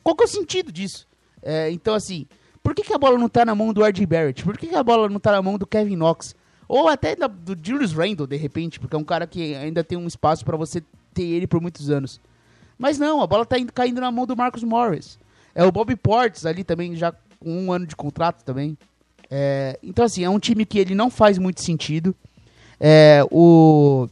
Qual 0.03 0.15
que 0.15 0.23
é 0.23 0.25
o 0.25 0.29
sentido 0.29 0.71
disso? 0.71 1.07
É, 1.41 1.71
então, 1.71 1.93
assim, 1.93 2.25
por 2.61 2.75
que, 2.75 2.83
que, 2.83 2.93
a 2.93 2.97
bola 2.97 3.17
não 3.17 3.29
tá 3.29 3.45
na 3.45 3.55
mão 3.55 3.73
do 3.73 3.83
R.J. 3.83 4.05
Barrett? 4.05 4.43
Por 4.43 4.57
que, 4.57 4.67
que, 4.67 4.75
a 4.75 4.83
bola 4.83 5.09
não 5.09 5.19
tá 5.19 5.31
na 5.31 5.41
mão 5.41 5.57
do 5.57 5.65
Kevin 5.65 5.95
Knox? 5.95 6.35
Ou 6.67 6.87
até 6.87 7.15
da, 7.15 7.27
do 7.27 7.57
Julius 7.61 7.93
Randle, 7.93 8.27
de 8.27 8.35
repente, 8.35 8.79
porque 8.79 8.95
é 8.95 8.99
um 8.99 9.03
cara 9.03 9.25
que 9.25 9.55
ainda 9.55 9.83
tem 9.83 9.97
um 9.97 10.07
espaço 10.07 10.45
para 10.45 10.55
você 10.55 10.83
ter 11.13 11.23
ele 11.23 11.47
por 11.47 11.59
muitos 11.59 11.89
anos. 11.89 12.21
Mas 12.77 12.99
não, 12.99 13.21
a 13.21 13.27
bola 13.27 13.45
tá 13.45 13.57
indo, 13.57 13.73
caindo 13.73 13.99
na 13.99 14.11
mão 14.11 14.25
do 14.25 14.37
Marcus 14.37 14.63
Morris. 14.63 15.17
É 15.55 15.63
o 15.63 15.71
Bobby 15.71 15.95
Portis 15.95 16.45
ali 16.45 16.63
também, 16.63 16.95
já 16.95 17.11
com 17.39 17.65
um 17.65 17.71
ano 17.71 17.87
de 17.87 17.95
contrato 17.95 18.43
também. 18.43 18.77
É, 19.29 19.79
então, 19.81 20.05
assim, 20.05 20.23
é 20.23 20.29
um 20.29 20.39
time 20.39 20.65
que 20.65 20.79
ele 20.79 20.95
não 20.95 21.09
faz 21.09 21.37
muito 21.37 21.61
sentido. 21.61 22.15
É, 22.79 23.21
o 23.31 24.07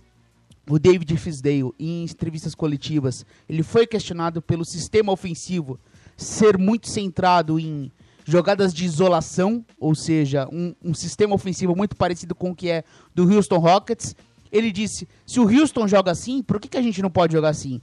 o 0.69 0.77
David 0.77 1.15
Fisdale, 1.15 1.71
em 1.79 2.03
entrevistas 2.03 2.53
coletivas, 2.53 3.25
ele 3.47 3.63
foi 3.63 3.87
questionado 3.87 4.41
pelo 4.41 4.65
sistema 4.65 5.13
ofensivo 5.13 5.79
ser 6.17 6.57
muito 6.57 6.89
centrado 6.89 7.57
em 7.57 7.89
jogadas 8.25 8.73
de 8.73 8.83
isolação, 8.83 9.65
ou 9.79 9.95
seja, 9.95 10.47
um, 10.51 10.75
um, 10.83 10.93
sistema 10.93 11.33
ofensivo 11.33 11.73
muito 11.73 11.95
parecido 11.95 12.35
com 12.35 12.51
o 12.51 12.55
que 12.55 12.69
é 12.69 12.83
do 13.15 13.31
Houston 13.33 13.59
Rockets. 13.59 14.13
Ele 14.51 14.71
disse: 14.71 15.07
se 15.25 15.39
o 15.39 15.43
Houston 15.43 15.87
joga 15.87 16.11
assim, 16.11 16.43
por 16.43 16.59
que, 16.59 16.67
que 16.67 16.77
a 16.77 16.81
gente 16.81 17.01
não 17.01 17.09
pode 17.09 17.31
jogar 17.31 17.49
assim? 17.49 17.79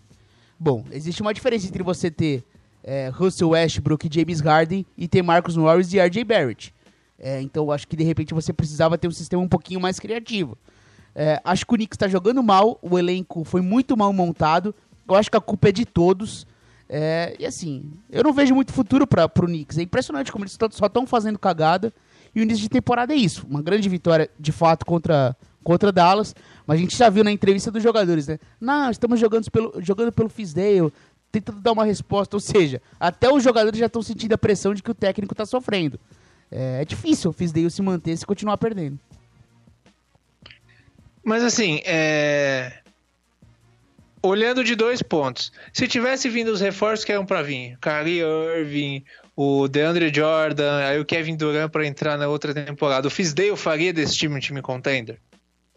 Bom, 0.61 0.85
existe 0.90 1.23
uma 1.23 1.33
diferença 1.33 1.66
entre 1.66 1.83
você 1.83 2.11
ter 2.11 2.44
é, 2.83 3.09
Russell 3.09 3.51
Westbrook 3.51 4.07
e 4.07 4.14
James 4.14 4.40
Harden 4.40 4.85
e 4.99 5.09
ter 5.09 5.23
Marcus 5.23 5.57
Morris 5.57 5.92
e 5.94 5.99
RJ 5.99 6.23
Barrett. 6.25 6.75
É, 7.18 7.40
então 7.40 7.70
acho 7.70 7.88
que 7.88 7.97
de 7.97 8.05
repente 8.05 8.35
você 8.35 8.53
precisava 8.53 8.99
ter 8.99 9.09
um 9.09 9.12
sistema 9.12 9.42
um 9.42 9.49
pouquinho 9.49 9.81
mais 9.81 9.99
criativo. 9.99 10.59
É, 11.14 11.40
acho 11.44 11.64
que 11.64 11.74
o 11.74 11.77
Knicks 11.77 11.94
está 11.94 12.09
jogando 12.09 12.42
mal, 12.42 12.79
o 12.83 12.98
elenco 12.98 13.44
foi 13.44 13.61
muito 13.61 13.96
mal 13.96 14.12
montado. 14.12 14.74
Eu 15.09 15.14
acho 15.14 15.31
que 15.31 15.37
a 15.37 15.40
culpa 15.40 15.68
é 15.68 15.72
de 15.72 15.85
todos. 15.85 16.46
É, 16.88 17.37
e 17.38 17.46
assim, 17.46 17.90
eu 18.11 18.22
não 18.22 18.33
vejo 18.33 18.55
muito 18.55 18.72
futuro 18.72 19.07
para 19.07 19.24
o 19.24 19.46
Knicks. 19.46 19.79
É 19.79 19.83
impressionante 19.83 20.33
como 20.33 20.44
eles 20.44 20.57
só 20.70 20.87
estão 20.87 21.07
fazendo 21.07 21.38
cagada. 21.38 21.92
E 22.35 22.40
o 22.40 22.42
início 22.42 22.62
de 22.62 22.68
temporada 22.68 23.12
é 23.12 23.16
isso. 23.16 23.46
Uma 23.48 23.62
grande 23.62 23.88
vitória, 23.88 24.29
de 24.38 24.50
fato, 24.50 24.85
contra, 24.85 25.37
contra 25.62 25.92
Dallas. 25.92 26.35
Mas 26.66 26.79
a 26.79 26.81
gente 26.81 26.96
já 26.96 27.09
viu 27.09 27.22
na 27.22 27.31
entrevista 27.31 27.70
dos 27.70 27.83
jogadores, 27.83 28.27
né? 28.27 28.38
Não, 28.61 28.90
estamos 28.90 29.20
jogando 29.20 29.48
pelo, 29.50 29.81
jogando 29.81 30.11
pelo 30.11 30.29
Fisdale, 30.29 30.92
tentando 31.31 31.61
dar 31.61 31.72
uma 31.72 31.85
resposta. 31.85 32.35
Ou 32.35 32.40
seja, 32.40 32.83
até 32.98 33.33
os 33.33 33.42
jogadores 33.42 33.79
já 33.79 33.87
estão 33.87 34.03
sentindo 34.03 34.33
a 34.33 34.38
pressão 34.38 34.74
de 34.74 34.83
que 34.83 34.90
o 34.90 34.94
técnico 34.94 35.33
está 35.33 35.46
sofrendo. 35.46 35.98
É, 36.50 36.83
é 36.83 36.85
difícil 36.85 37.31
o 37.31 37.33
Fisdale 37.33 37.70
se 37.70 37.83
manter 37.83 38.16
se 38.16 38.27
continuar 38.27 38.59
perdendo. 38.59 38.98
Mas 41.24 41.42
assim, 41.42 41.80
é... 41.84 42.72
olhando 44.22 44.62
de 44.62 44.74
dois 44.74 45.02
pontos, 45.02 45.50
se 45.72 45.88
tivesse 45.88 46.28
vindo 46.28 46.48
os 46.48 46.60
reforços 46.60 47.04
que 47.04 47.12
eram 47.12 47.24
para 47.24 47.42
vir, 47.42 47.78
Kyrie 47.80 48.20
Irving, 48.20 49.02
o 49.34 49.66
DeAndre 49.66 50.12
Jordan, 50.14 50.78
aí 50.78 51.00
o 51.00 51.04
Kevin 51.04 51.37
Durant 51.37 51.70
para 51.70 51.87
entrar 51.87 52.18
na 52.18 52.28
outra 52.28 52.54
temporada, 52.54 53.08
o 53.08 53.10
Fisdale 53.10 53.56
faria 53.56 53.92
desse 53.92 54.16
time 54.16 54.37
um 54.37 54.40
time 54.40 54.60
contender? 54.62 55.18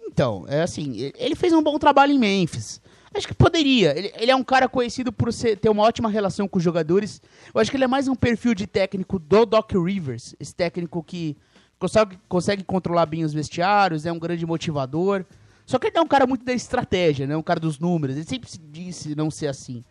Então, 0.06 0.46
é 0.48 0.62
assim, 0.62 1.12
ele 1.18 1.36
fez 1.36 1.54
um 1.54 1.62
bom 1.62 1.78
trabalho 1.80 2.12
em 2.12 2.20
Memphis. 2.20 2.82
Acho 3.14 3.28
que 3.28 3.34
poderia. 3.34 3.98
Ele, 3.98 4.12
ele, 4.16 4.32
é 4.32 4.36
um 4.36 4.44
cara 4.44 4.68
conhecido 4.68 5.12
por 5.12 5.34
ser, 5.34 5.58
ter 5.58 5.70
uma 5.70 5.84
ótima 5.84 6.10
relação 6.10 6.48
com 6.48 6.58
os 6.58 6.64
jogadores. 6.64 7.22
Eu 7.54 7.60
acho 7.60 7.72
que 7.72 7.78
ele 7.78 7.84
é 7.84 7.88
mais 7.88 8.08
um 8.08 8.16
perfil 8.16 8.54
de 8.54 8.68
técnico 8.68 9.18
do 9.18 9.46
Doc 9.46 9.72
Rivers, 9.72 10.36
esse 10.40 10.54
técnico 10.54 11.04
que 11.04 11.36
consegue, 11.80 12.20
consegue 12.28 12.64
controlar 12.64 13.06
bem 13.06 13.24
os 13.24 13.34
vestiários, 13.34 14.06
é 14.06 14.12
um 14.12 14.20
grande 14.20 14.46
motivador. 14.46 15.26
Só 15.66 15.78
que 15.78 15.88
ele 15.88 15.98
é 15.98 16.02
um 16.02 16.08
cara 16.08 16.26
muito 16.26 16.46
da 16.46 16.54
estratégia, 16.54 17.28
né? 17.28 17.36
Um 17.36 17.44
cara 17.44 17.60
dos 17.60 17.78
números. 17.78 18.16
Ele 18.16 18.26
sempre 18.26 18.50
se 18.50 18.58
disse 18.58 19.16
não 19.16 19.30
ser 19.30 19.48
assim. 19.48 19.84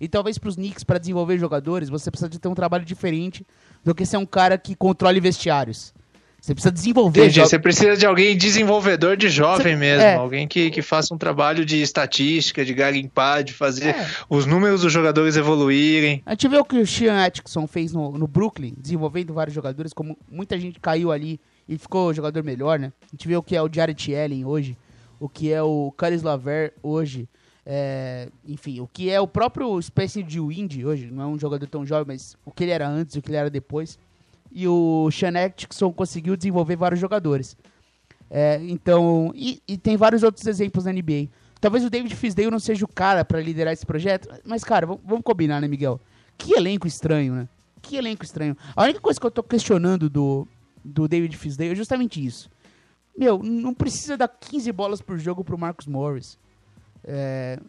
E 0.00 0.08
talvez 0.08 0.38
para 0.38 0.48
os 0.48 0.56
Knicks, 0.56 0.84
para 0.84 0.98
desenvolver 0.98 1.38
jogadores, 1.38 1.88
você 1.88 2.10
precisa 2.10 2.28
de 2.28 2.38
ter 2.38 2.48
um 2.48 2.54
trabalho 2.54 2.84
diferente 2.84 3.44
do 3.82 3.94
que 3.94 4.04
ser 4.04 4.18
um 4.18 4.26
cara 4.26 4.58
que 4.58 4.74
controle 4.76 5.18
vestiários. 5.20 5.92
Você 6.46 6.54
precisa 6.54 6.70
desenvolver. 6.70 7.22
Entendi, 7.22 7.40
você 7.40 7.58
precisa 7.58 7.96
de 7.96 8.06
alguém 8.06 8.36
desenvolvedor 8.36 9.16
de 9.16 9.28
jovem 9.28 9.74
você, 9.74 9.76
mesmo. 9.76 10.04
É. 10.04 10.14
Alguém 10.14 10.46
que, 10.46 10.70
que 10.70 10.80
faça 10.80 11.12
um 11.12 11.18
trabalho 11.18 11.66
de 11.66 11.82
estatística, 11.82 12.64
de 12.64 12.72
garimpar, 12.72 13.42
de 13.42 13.52
fazer 13.52 13.88
é. 13.88 14.06
os 14.30 14.46
números 14.46 14.82
dos 14.82 14.92
jogadores 14.92 15.36
evoluírem. 15.36 16.22
A 16.24 16.30
gente 16.30 16.46
vê 16.46 16.56
o 16.56 16.64
que 16.64 16.78
o 16.78 16.86
Sean 16.86 17.20
Atkinson 17.24 17.66
fez 17.66 17.92
no, 17.92 18.16
no 18.16 18.28
Brooklyn, 18.28 18.74
desenvolvendo 18.78 19.34
vários 19.34 19.52
jogadores, 19.52 19.92
como 19.92 20.16
muita 20.30 20.56
gente 20.56 20.78
caiu 20.78 21.10
ali 21.10 21.40
e 21.68 21.76
ficou 21.76 22.14
jogador 22.14 22.44
melhor, 22.44 22.78
né? 22.78 22.92
A 23.02 23.16
gente 23.16 23.26
vê 23.26 23.36
o 23.36 23.42
que 23.42 23.56
é 23.56 23.60
o 23.60 23.68
Jared 23.68 24.14
Allen 24.14 24.44
hoje, 24.44 24.78
o 25.18 25.28
que 25.28 25.52
é 25.52 25.60
o 25.60 25.92
Caris 25.96 26.22
Laver 26.22 26.74
hoje. 26.80 27.28
É, 27.68 28.28
enfim, 28.46 28.78
o 28.78 28.86
que 28.86 29.10
é 29.10 29.20
o 29.20 29.26
próprio 29.26 29.76
espécie 29.80 30.22
de 30.22 30.38
Wind 30.38 30.76
hoje, 30.84 31.10
não 31.10 31.24
é 31.24 31.26
um 31.26 31.36
jogador 31.36 31.66
tão 31.66 31.84
jovem, 31.84 32.06
mas 32.06 32.36
o 32.44 32.52
que 32.52 32.62
ele 32.62 32.70
era 32.70 32.88
antes 32.88 33.16
e 33.16 33.18
o 33.18 33.22
que 33.22 33.30
ele 33.30 33.36
era 33.36 33.50
depois 33.50 33.98
e 34.56 34.66
o 34.66 35.10
Sean 35.10 35.92
conseguiu 35.94 36.34
desenvolver 36.34 36.76
vários 36.76 36.98
jogadores. 36.98 37.54
É, 38.30 38.58
então, 38.62 39.30
e, 39.34 39.62
e, 39.68 39.76
tem 39.76 39.98
vários 39.98 40.22
outros 40.22 40.46
exemplos 40.46 40.86
na 40.86 40.92
NBA. 40.94 41.28
Talvez 41.60 41.84
o 41.84 41.90
David 41.90 42.16
Fisdale 42.16 42.50
não 42.50 42.58
seja 42.58 42.82
o 42.82 42.88
cara 42.88 43.22
para 43.22 43.38
liderar 43.38 43.74
esse 43.74 43.84
projeto, 43.84 44.30
mas, 44.46 44.64
cara, 44.64 44.86
vamos 44.86 45.22
combinar, 45.22 45.60
né, 45.60 45.68
Miguel? 45.68 46.00
Que 46.38 46.54
elenco 46.54 46.86
estranho, 46.86 47.34
né? 47.34 47.48
Que 47.82 47.96
elenco 47.96 48.24
estranho. 48.24 48.56
A 48.74 48.84
única 48.84 48.98
coisa 48.98 49.20
que 49.20 49.26
eu 49.26 49.30
tô 49.30 49.42
questionando 49.42 50.08
do, 50.08 50.48
do 50.82 51.06
David 51.06 51.36
Fisdale 51.36 51.72
é 51.72 51.74
justamente 51.74 52.24
isso. 52.24 52.48
Meu, 53.14 53.42
não 53.42 53.74
precisa 53.74 54.16
dar 54.16 54.28
15 54.28 54.72
bolas 54.72 55.02
por 55.02 55.18
jogo 55.18 55.44
pro 55.44 55.58
Marcus 55.58 55.86
Morris. 55.86 56.38
É, 57.04 57.60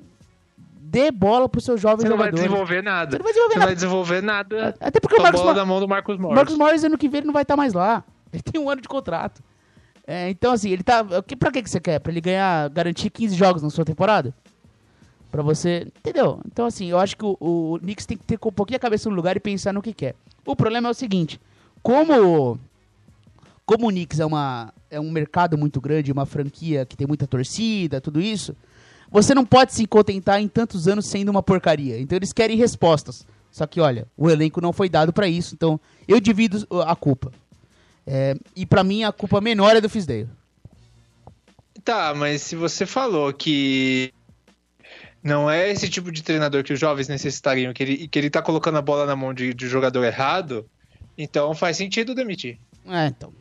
dê 0.89 1.11
bola 1.11 1.49
pro 1.49 1.59
seu 1.59 1.77
jovem 1.77 2.07
jogador. 2.07 2.07
Você 2.07 2.09
não 2.09 2.17
vai 2.17 2.31
desenvolver 2.31 2.81
nada. 2.81 3.11
Você 3.11 3.17
não 3.17 3.23
vai 3.23 3.33
desenvolver, 3.33 3.53
você 3.53 3.59
nada. 3.59 3.65
Vai 3.65 3.75
desenvolver 3.75 4.21
nada. 4.21 4.75
Até 4.79 4.99
porque 4.99 5.15
o 5.17 5.21
Marcos 5.21 5.41
bola 5.41 5.53
na 5.53 5.65
mão 5.65 5.79
do 5.79 5.87
Marcos 5.87 6.17
Morris. 6.17 6.35
Marcos 6.35 6.57
Morris 6.57 6.83
ano 6.83 6.97
que 6.97 7.09
vem 7.09 7.19
ele 7.19 7.27
não 7.27 7.33
vai 7.33 7.43
estar 7.43 7.53
tá 7.55 7.57
mais 7.57 7.73
lá. 7.73 8.03
Ele 8.31 8.41
tem 8.41 8.61
um 8.61 8.69
ano 8.69 8.81
de 8.81 8.87
contrato. 8.87 9.41
É, 10.05 10.29
então, 10.29 10.53
assim, 10.53 10.69
ele 10.69 10.83
tá. 10.83 11.03
Pra 11.03 11.51
que, 11.51 11.61
que 11.61 11.69
você 11.69 11.81
quer? 11.81 11.99
Pra 11.99 12.11
ele 12.11 12.21
ganhar, 12.21 12.69
garantir 12.69 13.09
15 13.09 13.35
jogos 13.35 13.61
na 13.61 13.69
sua 13.69 13.83
temporada? 13.83 14.33
Pra 15.29 15.43
você. 15.43 15.87
Entendeu? 15.99 16.39
Então, 16.45 16.65
assim, 16.65 16.89
eu 16.89 16.97
acho 16.97 17.17
que 17.17 17.25
o, 17.25 17.37
o 17.39 17.79
Knicks 17.79 18.05
tem 18.05 18.17
que 18.17 18.23
ter 18.23 18.39
um 18.41 18.51
pouquinho 18.51 18.77
a 18.77 18.79
cabeça 18.79 19.09
no 19.09 19.15
lugar 19.15 19.35
e 19.35 19.39
pensar 19.41 19.73
no 19.73 19.81
que 19.81 19.93
quer. 19.93 20.15
O 20.45 20.55
problema 20.55 20.87
é 20.87 20.91
o 20.91 20.93
seguinte: 20.93 21.39
como. 21.83 22.57
Como 23.65 23.87
o 23.87 23.89
Knicks 23.89 24.21
é, 24.21 24.25
uma, 24.25 24.73
é 24.89 24.97
um 24.97 25.11
mercado 25.11 25.57
muito 25.57 25.81
grande, 25.81 26.09
uma 26.09 26.25
franquia 26.25 26.85
que 26.85 26.95
tem 26.95 27.05
muita 27.05 27.27
torcida, 27.27 27.99
tudo 27.99 28.21
isso, 28.21 28.55
você 29.09 29.33
não 29.33 29.45
pode 29.45 29.73
se 29.73 29.85
contentar 29.85 30.41
em 30.41 30.47
tantos 30.47 30.87
anos 30.87 31.05
sendo 31.07 31.29
uma 31.29 31.43
porcaria. 31.43 31.99
Então 31.99 32.15
eles 32.15 32.33
querem 32.33 32.57
respostas. 32.57 33.25
Só 33.51 33.65
que, 33.65 33.79
olha, 33.79 34.07
o 34.15 34.29
elenco 34.29 34.61
não 34.61 34.73
foi 34.73 34.89
dado 34.89 35.11
para 35.11 35.27
isso. 35.27 35.55
Então 35.55 35.79
eu 36.07 36.19
divido 36.19 36.67
a 36.85 36.95
culpa. 36.95 37.31
É, 38.05 38.35
e 38.55 38.65
para 38.65 38.83
mim 38.83 39.03
a 39.03 39.11
culpa 39.11 39.41
menor 39.41 39.75
é 39.75 39.81
do 39.81 39.89
Fisdale. 39.89 40.29
Tá, 41.83 42.13
mas 42.13 42.41
se 42.41 42.55
você 42.55 42.85
falou 42.85 43.31
que 43.33 44.13
não 45.23 45.49
é 45.49 45.69
esse 45.71 45.89
tipo 45.89 46.11
de 46.11 46.23
treinador 46.23 46.63
que 46.63 46.73
os 46.73 46.79
jovens 46.79 47.07
necessitariam, 47.07 47.73
que 47.73 47.83
ele, 47.83 48.07
que 48.07 48.19
ele 48.19 48.29
tá 48.29 48.41
colocando 48.41 48.77
a 48.77 48.81
bola 48.81 49.05
na 49.05 49.15
mão 49.15 49.33
de, 49.33 49.53
de 49.53 49.67
jogador 49.67 50.03
errado, 50.03 50.69
então 51.17 51.53
faz 51.55 51.77
sentido 51.77 52.15
demitir. 52.15 52.59
É, 52.85 53.07
então. 53.07 53.33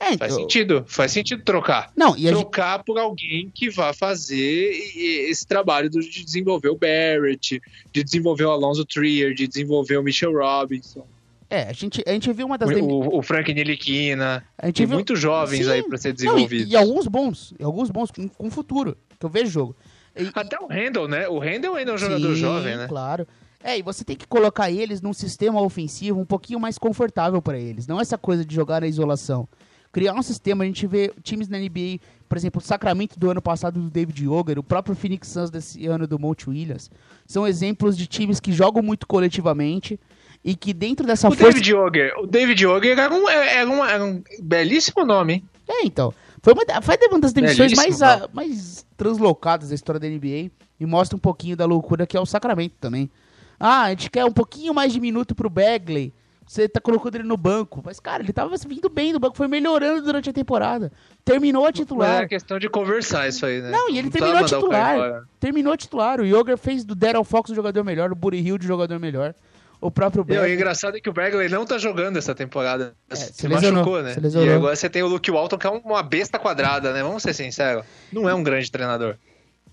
É, 0.00 0.16
faz 0.16 0.32
então... 0.32 0.36
sentido, 0.36 0.84
faz 0.88 1.12
sentido 1.12 1.42
trocar. 1.44 1.92
Não, 1.94 2.16
e 2.16 2.26
trocar 2.26 2.78
gente... 2.78 2.86
por 2.86 2.98
alguém 2.98 3.52
que 3.54 3.68
vá 3.68 3.92
fazer 3.92 4.72
esse 4.96 5.46
trabalho 5.46 5.90
de 5.90 6.24
desenvolver 6.24 6.70
o 6.70 6.74
Barrett, 6.74 7.60
de 7.92 8.02
desenvolver 8.02 8.44
o 8.44 8.50
Alonso 8.50 8.82
Trier, 8.86 9.34
de 9.34 9.46
desenvolver 9.46 9.98
o 9.98 10.02
Mitchell 10.02 10.32
Robinson. 10.32 11.06
É, 11.50 11.64
a 11.64 11.72
gente, 11.74 12.02
a 12.06 12.12
gente 12.12 12.32
viu 12.32 12.46
uma 12.46 12.56
das. 12.56 12.70
O, 12.70 13.18
o 13.18 13.22
Frank 13.22 13.52
Niliquina. 13.52 14.42
A 14.56 14.66
gente 14.66 14.76
Tem 14.76 14.86
viu... 14.86 14.94
muitos 14.94 15.20
jovens 15.20 15.66
Sim. 15.66 15.72
aí 15.72 15.82
para 15.82 15.98
ser 15.98 16.14
desenvolvidos. 16.14 16.72
Não, 16.72 16.72
e, 16.72 16.72
e, 16.72 16.76
alguns 16.76 17.06
bons, 17.06 17.54
e 17.58 17.62
alguns 17.62 17.90
bons 17.90 18.10
com, 18.10 18.26
com 18.26 18.50
futuro, 18.50 18.96
que 19.18 19.26
eu 19.26 19.30
vejo 19.30 19.50
jogo. 19.50 19.76
E, 20.16 20.30
Até 20.32 20.58
o 20.58 20.66
Randall, 20.66 21.08
né? 21.08 21.28
O 21.28 21.38
Randall 21.38 21.74
ainda 21.74 21.90
é 21.90 21.94
um 21.94 21.98
jogador 21.98 22.34
Sim, 22.34 22.40
jovem, 22.40 22.76
né? 22.76 22.86
Claro. 22.88 23.26
É, 23.62 23.76
e 23.76 23.82
você 23.82 24.02
tem 24.02 24.16
que 24.16 24.26
colocar 24.26 24.70
eles 24.70 25.02
num 25.02 25.12
sistema 25.12 25.60
ofensivo 25.60 26.18
um 26.18 26.24
pouquinho 26.24 26.58
mais 26.58 26.78
confortável 26.78 27.42
para 27.42 27.58
eles. 27.58 27.86
Não 27.86 28.00
essa 28.00 28.16
coisa 28.16 28.42
de 28.42 28.54
jogar 28.54 28.80
na 28.80 28.86
isolação 28.86 29.46
criar 29.92 30.14
um 30.14 30.22
sistema. 30.22 30.64
A 30.64 30.66
gente 30.66 30.86
vê 30.86 31.12
times 31.22 31.48
na 31.48 31.58
NBA, 31.58 32.00
por 32.28 32.36
exemplo, 32.36 32.60
o 32.60 32.64
Sacramento 32.64 33.18
do 33.18 33.30
ano 33.30 33.42
passado 33.42 33.80
do 33.80 33.90
David 33.90 34.24
Yoger, 34.24 34.58
o 34.58 34.62
próprio 34.62 34.94
Phoenix 34.94 35.28
Suns 35.28 35.50
desse 35.50 35.86
ano 35.86 36.06
do 36.06 36.18
Monte 36.18 36.48
Williams. 36.48 36.90
São 37.26 37.46
exemplos 37.46 37.96
de 37.96 38.06
times 38.06 38.40
que 38.40 38.52
jogam 38.52 38.82
muito 38.82 39.06
coletivamente 39.06 39.98
e 40.44 40.54
que 40.54 40.72
dentro 40.72 41.06
dessa 41.06 41.28
o 41.28 41.32
força... 41.32 41.52
David 41.52 41.72
Yoger, 41.72 42.12
o 42.18 42.26
David 42.26 42.64
Yoger 42.64 42.98
era 42.98 43.14
um, 43.14 43.28
era, 43.28 43.70
um, 43.70 43.84
era 43.84 44.04
um 44.04 44.22
belíssimo 44.42 45.04
nome, 45.04 45.34
hein? 45.34 45.44
É, 45.68 45.84
então. 45.84 46.12
Foi 46.42 46.54
uma, 46.54 46.64
foi 46.82 46.96
uma 47.08 47.20
das 47.20 47.32
demissões 47.32 47.74
mais, 47.74 48.00
a, 48.00 48.28
mais 48.32 48.86
translocadas 48.96 49.68
da 49.68 49.74
história 49.74 50.00
da 50.00 50.08
NBA 50.08 50.50
e 50.80 50.86
mostra 50.86 51.14
um 51.14 51.20
pouquinho 51.20 51.54
da 51.54 51.66
loucura 51.66 52.06
que 52.06 52.16
é 52.16 52.20
o 52.20 52.24
Sacramento 52.24 52.74
também. 52.80 53.10
Ah, 53.58 53.82
a 53.82 53.90
gente 53.90 54.10
quer 54.10 54.24
um 54.24 54.32
pouquinho 54.32 54.72
mais 54.72 54.90
de 54.90 54.98
minuto 54.98 55.34
pro 55.34 55.50
Bagley 55.50 56.14
você 56.50 56.68
tá 56.68 56.80
colocando 56.80 57.14
ele 57.14 57.22
no 57.22 57.36
banco. 57.36 57.80
Mas, 57.84 58.00
cara, 58.00 58.24
ele 58.24 58.32
tava 58.32 58.56
vindo 58.66 58.88
bem 58.88 59.12
do 59.12 59.20
banco, 59.20 59.36
foi 59.36 59.46
melhorando 59.46 60.02
durante 60.02 60.30
a 60.30 60.32
temporada. 60.32 60.90
Terminou 61.24 61.64
a 61.64 61.70
titular. 61.70 62.24
é 62.24 62.26
questão 62.26 62.58
de 62.58 62.68
conversar 62.68 63.28
isso 63.28 63.46
aí, 63.46 63.62
né? 63.62 63.70
Não, 63.70 63.88
e 63.88 63.98
ele 63.98 64.02
não 64.02 64.10
terminou 64.10 64.38
a 64.38 64.44
titular. 64.44 65.22
Terminou 65.38 65.72
a 65.72 65.76
titular. 65.76 66.20
O 66.20 66.26
Yoger 66.26 66.58
fez 66.58 66.84
do 66.84 66.96
Daryl 66.96 67.22
Fox 67.22 67.50
o 67.50 67.54
jogador 67.54 67.84
melhor, 67.84 68.10
o 68.10 68.16
Buddy 68.16 68.38
Hill 68.38 68.56
o 68.56 68.62
jogador 68.64 68.98
melhor. 68.98 69.32
O 69.80 69.92
próprio 69.92 70.24
Bagley. 70.24 70.50
o 70.50 70.54
engraçado 70.54 70.96
é 70.96 71.00
que 71.00 71.08
o 71.08 71.12
Bagley 71.12 71.48
não 71.48 71.64
tá 71.64 71.78
jogando 71.78 72.16
essa 72.16 72.34
temporada. 72.34 72.96
É, 73.08 73.14
se, 73.14 73.32
se 73.32 73.48
machucou, 73.48 74.02
né? 74.02 74.14
Se 74.14 74.38
e 74.38 74.52
agora 74.52 74.74
você 74.74 74.90
tem 74.90 75.04
o 75.04 75.06
Luke 75.06 75.30
Walton, 75.30 75.56
que 75.56 75.68
é 75.68 75.70
uma 75.70 76.02
besta 76.02 76.36
quadrada, 76.36 76.92
né? 76.92 77.00
Vamos 77.00 77.22
ser 77.22 77.32
sinceros. 77.32 77.84
Não 78.12 78.28
é 78.28 78.34
um 78.34 78.42
grande 78.42 78.68
treinador. 78.72 79.14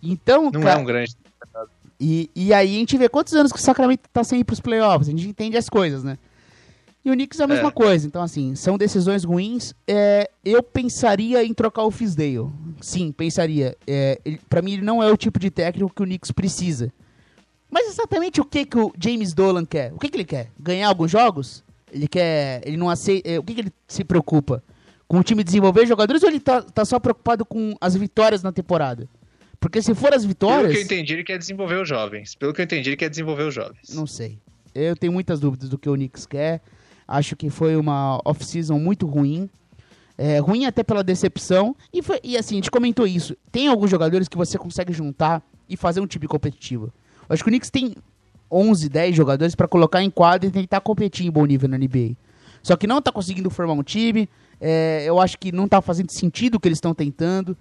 Então, 0.01 0.51
Não 0.51 0.61
é 0.61 0.63
cara... 0.63 0.79
é 0.79 0.81
um 0.83 0.85
grande 0.85 1.15
treinador. 1.15 1.73
E, 1.99 2.29
e 2.35 2.53
aí 2.53 2.75
a 2.75 2.79
gente 2.79 2.95
vê 2.99 3.09
quantos 3.09 3.33
anos 3.33 3.51
que 3.51 3.57
o 3.57 3.61
Sacramento 3.61 4.01
tá 4.13 4.23
sem 4.23 4.41
ir 4.41 4.43
pros 4.43 4.59
playoffs. 4.59 5.07
A 5.07 5.11
gente 5.11 5.27
entende 5.27 5.57
as 5.57 5.67
coisas, 5.67 6.03
né? 6.03 6.19
E 7.07 7.09
o 7.09 7.13
Knicks 7.13 7.39
é 7.39 7.45
a 7.45 7.47
mesma 7.47 7.69
é. 7.69 7.71
coisa. 7.71 8.05
Então, 8.05 8.21
assim, 8.21 8.53
são 8.53 8.77
decisões 8.77 9.23
ruins. 9.23 9.73
É, 9.87 10.29
eu 10.43 10.61
pensaria 10.61 11.41
em 11.41 11.53
trocar 11.53 11.83
o 11.83 11.91
Fisdale. 11.91 12.51
Sim, 12.81 13.13
pensaria. 13.13 13.77
É, 13.87 14.19
para 14.49 14.61
mim, 14.61 14.73
ele 14.73 14.81
não 14.81 15.01
é 15.01 15.09
o 15.09 15.15
tipo 15.15 15.39
de 15.39 15.49
técnico 15.49 15.93
que 15.95 16.03
o 16.03 16.05
Knicks 16.05 16.33
precisa. 16.33 16.91
Mas 17.71 17.87
exatamente 17.87 18.41
o 18.41 18.45
que, 18.45 18.65
que 18.65 18.77
o 18.77 18.91
James 19.01 19.33
Dolan 19.33 19.63
quer? 19.63 19.93
O 19.93 19.97
que, 19.97 20.09
que 20.09 20.17
ele 20.17 20.25
quer? 20.25 20.51
Ganhar 20.59 20.89
alguns 20.89 21.09
jogos? 21.09 21.63
Ele 21.93 22.09
quer. 22.09 22.61
Ele 22.65 22.75
não 22.75 22.89
aceita. 22.89 23.29
É, 23.29 23.39
o 23.39 23.43
que, 23.43 23.53
que 23.53 23.61
ele 23.61 23.73
se 23.87 24.03
preocupa? 24.03 24.61
Com 25.07 25.19
o 25.19 25.23
time 25.23 25.45
desenvolver 25.45 25.85
jogadores 25.85 26.21
ou 26.23 26.27
ele 26.27 26.41
tá, 26.41 26.61
tá 26.61 26.83
só 26.83 26.99
preocupado 26.99 27.45
com 27.45 27.73
as 27.79 27.95
vitórias 27.95 28.43
na 28.43 28.51
temporada? 28.51 29.07
Porque 29.61 29.81
se 29.81 29.95
for 29.95 30.13
as 30.13 30.25
vitórias. 30.25 30.73
Pelo 30.73 30.73
que 30.73 30.79
eu 30.79 30.83
entendi, 30.83 31.13
ele 31.13 31.23
quer 31.23 31.37
desenvolver 31.37 31.81
os 31.81 31.87
jovens. 31.87 32.35
Pelo 32.35 32.53
que 32.53 32.59
eu 32.59 32.65
entendi, 32.65 32.89
ele 32.89 32.97
quer 32.97 33.09
desenvolver 33.09 33.43
os 33.43 33.53
jovens. 33.55 33.95
Não 33.95 34.05
sei. 34.05 34.37
Eu 34.75 34.93
tenho 34.93 35.13
muitas 35.13 35.39
dúvidas 35.39 35.69
do 35.69 35.77
que 35.77 35.89
o 35.89 35.93
Knicks 35.93 36.25
quer. 36.25 36.61
Acho 37.07 37.35
que 37.35 37.49
foi 37.49 37.75
uma 37.75 38.19
off-season 38.25 38.77
muito 38.77 39.05
ruim. 39.07 39.49
É, 40.17 40.39
ruim 40.39 40.65
até 40.65 40.83
pela 40.83 41.03
decepção. 41.03 41.75
E, 41.93 42.01
foi, 42.01 42.19
e 42.23 42.37
assim, 42.37 42.55
a 42.55 42.57
gente 42.57 42.71
comentou 42.71 43.05
isso. 43.07 43.35
Tem 43.51 43.67
alguns 43.67 43.89
jogadores 43.89 44.27
que 44.27 44.35
você 44.35 44.57
consegue 44.57 44.91
juntar 44.91 45.41
e 45.69 45.77
fazer 45.77 46.01
um 46.01 46.07
time 46.07 46.27
competitivo. 46.27 46.91
Acho 47.29 47.43
que 47.43 47.49
o 47.49 47.51
Knicks 47.51 47.69
tem 47.69 47.93
11, 48.51 48.89
10 48.89 49.15
jogadores 49.15 49.55
para 49.55 49.67
colocar 49.67 50.01
em 50.01 50.09
quadra 50.09 50.47
e 50.47 50.51
tentar 50.51 50.81
competir 50.81 51.25
em 51.25 51.31
bom 51.31 51.45
nível 51.45 51.69
na 51.69 51.77
NBA. 51.77 52.15
Só 52.63 52.75
que 52.75 52.87
não 52.87 52.97
está 52.97 53.11
conseguindo 53.11 53.49
formar 53.49 53.73
um 53.73 53.83
time. 53.83 54.27
É, 54.59 55.03
eu 55.05 55.19
acho 55.19 55.37
que 55.37 55.51
não 55.51 55.65
está 55.65 55.81
fazendo 55.81 56.11
sentido 56.11 56.55
o 56.55 56.59
que 56.59 56.67
eles 56.67 56.77
estão 56.77 56.93
tentando. 56.93 57.55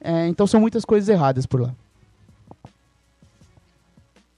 É, 0.00 0.26
então 0.26 0.46
são 0.46 0.60
muitas 0.60 0.84
coisas 0.84 1.08
erradas 1.08 1.46
por 1.46 1.60
lá. 1.60 1.74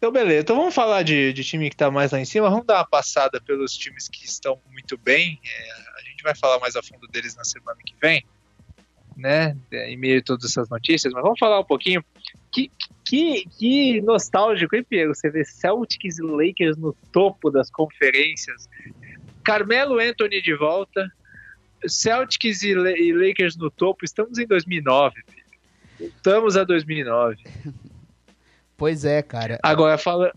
Então, 0.04 0.12
beleza. 0.12 0.40
Então, 0.42 0.56
vamos 0.56 0.74
falar 0.74 1.02
de, 1.02 1.32
de 1.32 1.42
time 1.42 1.70
que 1.70 1.74
está 1.74 1.90
mais 1.90 2.12
lá 2.12 2.20
em 2.20 2.26
cima. 2.26 2.50
Vamos 2.50 2.66
dar 2.66 2.76
uma 2.76 2.86
passada 2.86 3.40
pelos 3.40 3.74
times 3.74 4.06
que 4.06 4.26
estão 4.26 4.60
muito 4.70 4.98
bem. 4.98 5.40
É, 5.42 5.98
a 5.98 6.02
gente 6.02 6.22
vai 6.22 6.34
falar 6.34 6.60
mais 6.60 6.76
a 6.76 6.82
fundo 6.82 7.08
deles 7.08 7.34
na 7.34 7.42
semana 7.42 7.78
que 7.82 7.94
vem, 8.02 8.22
né? 9.16 9.56
É, 9.72 9.90
em 9.90 9.96
meio 9.96 10.18
a 10.18 10.22
todas 10.22 10.44
essas 10.44 10.68
notícias. 10.68 11.10
Mas 11.10 11.22
vamos 11.22 11.38
falar 11.38 11.58
um 11.58 11.64
pouquinho. 11.64 12.04
Que, 12.52 12.70
que, 13.02 13.46
que 13.58 14.02
nostálgico, 14.02 14.76
hein, 14.76 14.84
Piero? 14.84 15.14
Você 15.14 15.30
vê 15.30 15.42
Celtics 15.42 16.18
e 16.18 16.22
Lakers 16.22 16.76
no 16.76 16.92
topo 17.10 17.50
das 17.50 17.70
conferências. 17.70 18.68
Carmelo 19.42 19.98
Anthony 19.98 20.42
de 20.42 20.54
volta. 20.54 21.10
Celtics 21.86 22.62
e, 22.62 22.72
e 22.72 23.10
Lakers 23.10 23.56
no 23.56 23.70
topo. 23.70 24.04
Estamos 24.04 24.36
em 24.36 24.46
2009, 24.46 25.14
Estamos 25.98 26.58
a 26.58 26.64
2009. 26.64 27.42
Pois 28.76 29.04
é, 29.04 29.22
cara. 29.22 29.58
Agora, 29.62 29.96
fala, 29.96 30.32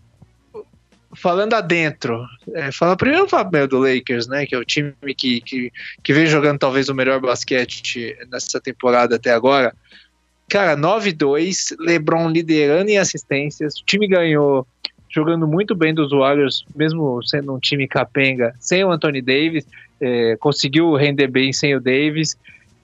falando 1.14 1.54
adentro, 1.54 2.24
é, 2.54 2.70
fala 2.70 2.96
primeiro 2.96 3.24
o 3.24 3.28
Fabio 3.28 3.66
do 3.66 3.78
Lakers, 3.78 4.26
né? 4.26 4.46
Que 4.46 4.54
é 4.54 4.58
o 4.58 4.64
time 4.64 4.94
que, 5.16 5.40
que, 5.40 5.72
que 6.02 6.12
vem 6.12 6.26
jogando 6.26 6.58
talvez 6.58 6.88
o 6.88 6.94
melhor 6.94 7.20
basquete 7.20 8.16
nessa 8.30 8.60
temporada 8.60 9.16
até 9.16 9.32
agora. 9.32 9.74
Cara, 10.48 10.76
9-2, 10.76 11.76
LeBron 11.78 12.30
liderando 12.30 12.90
em 12.90 12.98
assistências. 12.98 13.78
O 13.80 13.84
time 13.84 14.08
ganhou 14.08 14.66
jogando 15.10 15.46
muito 15.46 15.74
bem 15.74 15.94
dos 15.94 16.10
Warriors, 16.10 16.64
mesmo 16.74 17.22
sendo 17.22 17.54
um 17.54 17.58
time 17.58 17.88
capenga, 17.88 18.54
sem 18.60 18.84
o 18.84 18.90
Anthony 18.90 19.20
Davis, 19.20 19.66
é, 20.00 20.36
conseguiu 20.38 20.94
render 20.94 21.28
bem 21.28 21.52
sem 21.52 21.74
o 21.74 21.80
Davis. 21.80 22.36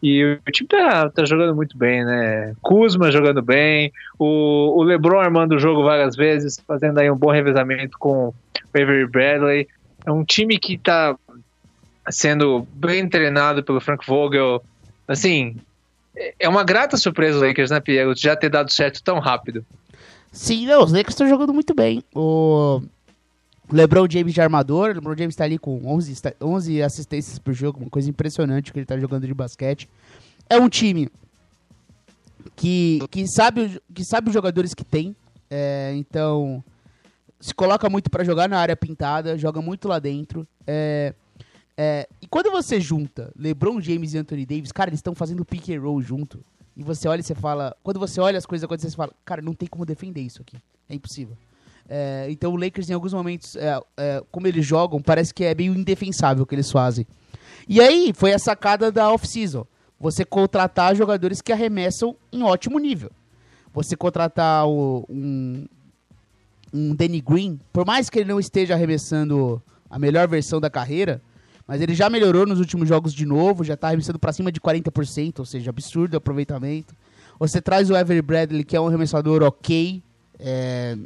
E 0.05 0.39
o 0.47 0.53
time 0.53 0.69
tá, 0.69 1.09
tá 1.09 1.25
jogando 1.25 1.57
muito 1.57 1.79
bem, 1.79 2.05
né? 2.05 2.55
Kuzma 2.61 3.11
jogando 3.11 3.41
bem, 3.41 3.91
o, 4.19 4.79
o 4.79 4.83
LeBron 4.83 5.19
armando 5.19 5.55
o 5.55 5.59
jogo 5.59 5.83
várias 5.83 6.15
vezes, 6.15 6.63
fazendo 6.69 6.99
aí 6.99 7.11
um 7.11 7.17
bom 7.17 7.31
revezamento 7.31 7.99
com 7.99 8.29
o 8.29 8.35
Avery 8.75 9.07
Bradley. 9.07 9.67
É 10.05 10.13
um 10.13 10.23
time 10.23 10.59
que 10.59 10.77
tá 10.77 11.17
sendo 12.11 12.69
bem 12.75 13.09
treinado 13.09 13.65
pelo 13.65 13.81
Frank 13.81 14.07
Vogel. 14.07 14.63
Assim, 15.09 15.57
é 16.39 16.47
uma 16.51 16.65
grata 16.65 16.99
surpresa 16.99 17.39
os 17.39 17.43
Lakers, 17.43 17.71
né, 17.71 17.81
Pierre? 17.81 18.15
Já 18.15 18.37
ter 18.37 18.51
dado 18.51 18.71
certo 18.71 19.03
tão 19.03 19.19
rápido. 19.21 19.65
Sim, 20.31 20.67
não, 20.67 20.85
os 20.85 20.93
Lakers 20.93 21.15
estão 21.15 21.27
jogando 21.27 21.55
muito 21.55 21.75
bem. 21.75 22.05
O 22.15 22.83
LeBron 23.73 24.07
James 24.11 24.35
de 24.35 24.41
armador, 24.41 24.95
LeBron 24.95 25.17
James 25.17 25.35
está 25.35 25.45
ali 25.45 25.59
com 25.59 25.81
11, 25.87 26.15
11 26.41 26.83
assistências 26.83 27.39
por 27.39 27.53
jogo, 27.55 27.81
uma 27.81 27.91
coisa 27.91 28.09
impressionante 28.11 28.73
que 28.73 28.79
ele 28.79 28.85
está 28.85 28.99
jogando 28.99 29.27
de 29.27 29.35
basquete. 29.35 29.89
É 30.49 30.59
um 30.59 30.69
time 30.69 31.09
que, 32.55 33.01
que, 33.11 33.27
sabe, 33.27 33.81
que 33.93 34.05
sabe 34.05 34.29
os 34.29 34.35
jogadores 34.35 34.75
que 34.75 34.85
tem, 34.85 35.17
é, 35.51 35.95
então 35.97 36.63
se 37.41 37.55
coloca 37.55 37.89
muito 37.91 38.11
para 38.11 38.25
jogar 38.25 38.49
na 38.49 38.59
área 38.59 38.77
pintada, 38.77 39.37
joga 39.37 39.61
muito 39.61 39.89
lá 39.89 39.99
dentro. 39.99 40.47
É, 40.67 41.15
é, 41.77 42.09
e 42.23 42.27
quando 42.27 42.51
você 42.51 42.81
junta 42.81 43.33
LeBron 43.37 43.81
James 43.81 44.15
e 44.15 44.19
Anthony 44.19 44.47
Davis, 44.47 44.73
cara, 44.73 44.91
eles 44.91 44.99
estão 44.99 45.15
fazendo 45.15 45.45
pick 45.45 45.69
and 45.71 45.81
roll 45.81 46.01
junto. 46.01 46.41
E 46.77 46.83
você 46.83 47.07
olha 47.07 47.21
e 47.21 47.23
você 47.23 47.35
fala. 47.35 47.77
Quando 47.83 48.01
você 48.01 48.21
olha 48.21 48.39
as 48.39 48.47
coisas 48.47 48.65
acontecendo, 48.65 48.91
você 48.91 48.97
fala, 48.97 49.13
cara, 49.25 49.43
não 49.43 49.55
tem 49.55 49.69
como 49.69 49.85
defender 49.85 50.21
isso 50.21 50.43
aqui. 50.43 50.57
É 50.89 50.95
impossível. 50.95 51.37
É, 51.89 52.27
então 52.31 52.53
o 52.53 52.57
Lakers, 52.57 52.89
em 52.89 52.95
alguns 52.95 53.13
momentos, 53.13 53.57
é, 53.57 53.79
é, 53.97 54.23
como 54.31 54.47
eles 54.47 54.65
jogam, 54.65 55.01
parece 55.01 55.33
que 55.35 55.45
é 55.45 55.55
meio 55.55 55.75
indefensável 55.75 56.45
o 56.45 56.47
que 56.47 56.55
eles 56.55 56.71
fazem. 56.71 57.07
E 57.69 57.81
aí 57.81 58.13
foi 58.15 58.33
a 58.33 58.39
sacada 58.39 58.91
da 58.91 59.11
off-season. 59.13 59.67
Você 59.99 60.25
contratar 60.25 60.95
jogadores 60.95 61.41
que 61.41 61.53
arremessam 61.53 62.17
em 62.33 62.43
ótimo 62.43 62.79
nível. 62.79 63.11
Você 63.73 63.97
contratar 63.97 64.67
o, 64.67 65.05
um, 65.09 65.67
um 66.73 66.95
Danny 66.95 67.21
Green, 67.21 67.59
por 67.73 67.87
mais 67.87 68.11
que 68.11 68.19
ele 68.19 68.29
não 68.29 68.39
esteja 68.39 68.75
arremessando 68.75 69.63
a 69.89 69.99
melhor 69.99 70.29
versão 70.29 70.61
da 70.61 70.69
carreira, 70.69 71.23
mas 71.67 71.81
ele 71.81 71.95
já 71.95 72.11
melhorou 72.11 72.47
nos 72.47 72.59
últimos 72.59 72.89
jogos 72.89 73.15
de 73.15 73.25
novo, 73.25 73.65
já 73.65 73.75
está 73.75 73.89
arremessando 73.89 74.19
para 74.19 74.33
cima 74.33 74.53
de 74.53 74.61
40%, 74.61 75.39
ou 75.39 75.47
seja, 75.47 75.71
absurdo 75.71 76.17
aproveitamento. 76.17 76.95
Você 77.39 77.61
traz 77.61 77.91
o 77.91 77.97
Avery 77.97 78.23
Bradley, 78.23 78.65
que 78.65 78.77
é 78.77 78.81
um 78.81 78.87
arremessador 78.87 79.43
ok. 79.43 80.03
É... 80.39 80.97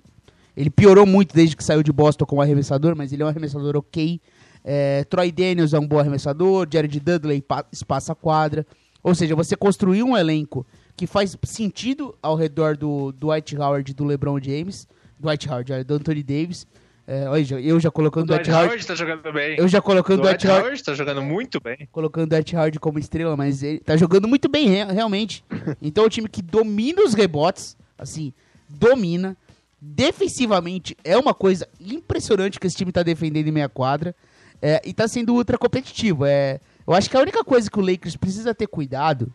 Ele 0.59 0.71
piorou 0.71 1.07
muito 1.07 1.33
desde 1.33 1.57
que 1.57 1.63
saiu 1.63 1.85
de 1.85 1.93
Boston 1.93 2.27
como 2.27 2.43
arremessador, 2.43 2.97
mas 2.97 3.13
ele 3.13 3.23
é 3.23 3.25
um 3.25 3.29
arremessador 3.29 3.77
ok. 3.77 4.21
É... 4.65 5.05
Troy 5.05 5.31
Daniels 5.31 5.73
é 5.73 5.79
um 5.79 5.87
bom 5.87 6.01
arremessador, 6.01 6.67
Jared 6.69 6.99
Dudley 6.99 7.45
espaça 7.73 8.13
a 8.13 8.17
quadra. 8.17 8.67
Ou 9.01 9.15
seja, 9.15 9.37
você 9.37 9.55
construiu 9.55 10.05
um 10.05 10.17
elenco 10.17 10.67
que 10.97 11.07
faz 11.07 11.37
sentido 11.45 12.13
ao 12.21 12.35
redor 12.35 12.77
do, 12.77 13.13
Dwight 13.13 13.57
Howard 13.57 13.89
e 13.89 13.95
do 13.95 14.05
LeBron 14.05 14.41
James, 14.43 14.89
Dwight 15.17 15.49
Howard, 15.49 15.85
do 15.85 15.95
Anthony 15.95 16.25
Davis, 16.25 16.67
é, 17.11 17.25
eu 17.63 17.81
já 17.81 17.91
colocando 17.91 18.25
o 18.25 18.27
Dwight, 18.27 18.51
Dwight 18.51 18.67
Howard. 18.67 18.87
tá 18.87 18.95
jogando 18.95 19.33
bem. 19.33 19.57
Eu 19.57 19.67
já 19.67 19.81
colocando 19.81 20.19
o 20.19 20.23
Dwight, 20.23 20.47
Dwight 20.47 20.61
Howard. 20.61 20.85
tá 20.85 20.93
jogando 20.93 21.23
muito 21.23 21.59
bem. 21.59 21.89
Colocando 21.91 22.25
o 22.25 22.29
Dwight 22.29 22.55
Howard 22.55 22.79
como 22.81 22.99
estrela, 22.99 23.35
mas 23.35 23.63
ele 23.63 23.79
tá 23.79 23.97
jogando 23.97 24.29
muito 24.29 24.47
bem, 24.47 24.69
realmente. 24.69 25.43
então 25.81 26.05
é 26.05 26.07
um 26.07 26.11
time 26.11 26.29
que 26.29 26.43
domina 26.43 27.03
os 27.03 27.15
rebotes, 27.15 27.79
assim, 27.97 28.35
domina. 28.69 29.35
Defensivamente 29.81 30.97
é 31.05 31.16
uma 31.16 31.33
coisa 31.33 31.68
impressionante 31.81 32.59
que 32.59 32.66
esse 32.66 32.76
time 32.76 32.91
tá 32.91 33.03
defendendo 33.03 33.47
em 33.47 33.53
meia 33.53 33.68
quadra. 33.68 34.14
É, 34.61 34.83
e 34.85 34.93
tá 34.93 35.07
sendo 35.07 35.35
ultra 35.35 35.57
competitivo. 35.57 36.26
É, 36.26 36.61
eu 36.87 36.93
acho 36.93 37.09
que 37.09 37.16
a 37.16 37.20
única 37.20 37.45
coisa 37.45 37.70
que 37.70 37.79
o 37.79 37.83
Lakers 37.83 38.16
precisa 38.16 38.53
ter 38.53 38.66
cuidado 38.66 39.33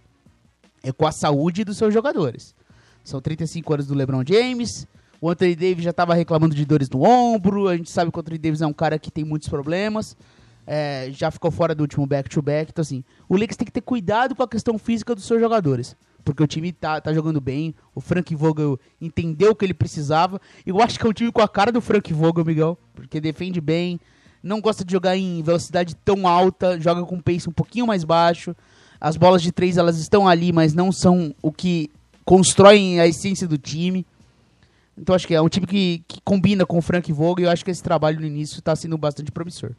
é 0.84 0.91
com 0.91 1.08
a 1.08 1.12
saúde 1.12 1.64
dos 1.64 1.78
seus 1.78 1.94
jogadores. 1.94 2.54
São 3.04 3.22
35 3.22 3.74
anos 3.74 3.88
do 3.88 3.94
LeBron 3.94 4.24
James, 4.28 4.86
o 5.24 5.30
Anthony 5.30 5.56
Davis 5.56 5.86
já 5.86 5.91
estava 5.91 6.14
reclamando 6.14 6.54
de 6.54 6.66
dores 6.66 6.89
no 6.89 7.02
ombro. 7.02 7.70
A 7.70 7.78
gente 7.78 7.89
sabe 7.89 8.12
que 8.12 8.18
o 8.18 8.20
Anthony 8.20 8.38
Davis 8.38 8.62
é 8.62 8.68
um 8.68 8.74
cara 8.74 9.00
que 9.00 9.10
tem 9.10 9.24
muitos 9.24 9.48
problemas. 9.48 10.18
É, 10.68 11.10
já 11.12 11.32
ficou 11.32 11.50
fora 11.50 11.74
do 11.74 11.80
último 11.80 12.06
back-to-back. 12.06 12.66
-back, 12.66 12.72
então, 12.72 12.82
assim, 12.82 13.06
o 13.30 13.36
Lakers 13.36 13.56
tem 13.56 13.66
que 13.66 13.72
ter 13.72 13.80
cuidado 13.80 14.36
com 14.36 14.44
a 14.44 14.48
questão 14.48 14.78
física 14.78 15.16
dos 15.16 15.24
seus 15.24 15.39
jogadores. 15.39 15.96
Porque 16.24 16.42
o 16.42 16.48
time 16.48 16.72
tá, 16.72 17.02
tá 17.02 17.14
jogando 17.14 17.42
bem. 17.42 17.76
O 17.94 18.02
Frank 18.02 18.34
Vogel 18.36 18.80
entendeu 19.02 19.52
o 19.52 19.56
que 19.56 19.66
ele 19.66 19.74
precisava. 19.74 20.40
Eu 20.66 20.82
acho 20.82 21.00
que 21.00 21.06
é 21.06 21.10
um 21.10 21.14
time 21.14 21.32
com 21.32 21.42
a 21.42 21.48
cara 21.48 21.72
do 21.72 21.82
Frank 21.82 22.14
Vogel, 22.14 22.46
Miguel. 22.46 22.78
Porque 22.94 23.20
defende 23.20 23.60
bem. 23.60 24.00
Não 24.42 24.62
gosta 24.62 24.84
de 24.84 24.92
jogar 24.92 25.18
em 25.18 25.42
velocidade 25.44 25.96
tão 25.96 26.28
alta. 26.28 26.80
Joga 26.80 27.04
com 27.06 27.20
pace 27.20 27.50
um 27.50 27.54
pouquinho 27.54 27.88
mais 27.88 28.04
baixo. 28.04 28.56
As 29.00 29.18
bolas 29.18 29.42
de 29.42 29.52
três, 29.52 29.78
elas 29.78 29.98
estão 29.98 30.28
ali, 30.28 30.54
mas 30.54 30.74
não 30.74 30.92
são 30.92 31.36
o 31.42 31.52
que 31.52 31.90
constroem 32.24 33.00
a 33.02 33.08
essência 33.08 33.48
do 33.48 33.58
time. 33.58 34.06
Então 34.98 35.16
acho 35.16 35.28
que 35.28 35.34
é 35.34 35.42
um 35.42 35.50
time 35.50 35.66
que, 35.66 36.04
que 36.08 36.22
combina 36.22 36.66
com 36.66 36.78
o 36.78 36.82
Frank 36.82 37.12
Vogel 37.12 37.40
e 37.40 37.44
eu 37.44 37.52
acho 37.52 37.66
que 37.66 37.72
esse 37.72 37.84
trabalho 37.84 38.20
no 38.20 38.26
início 38.26 38.60
está 38.60 38.76
sendo 38.76 38.98
bastante 38.98 39.32
promissor. 39.32 39.72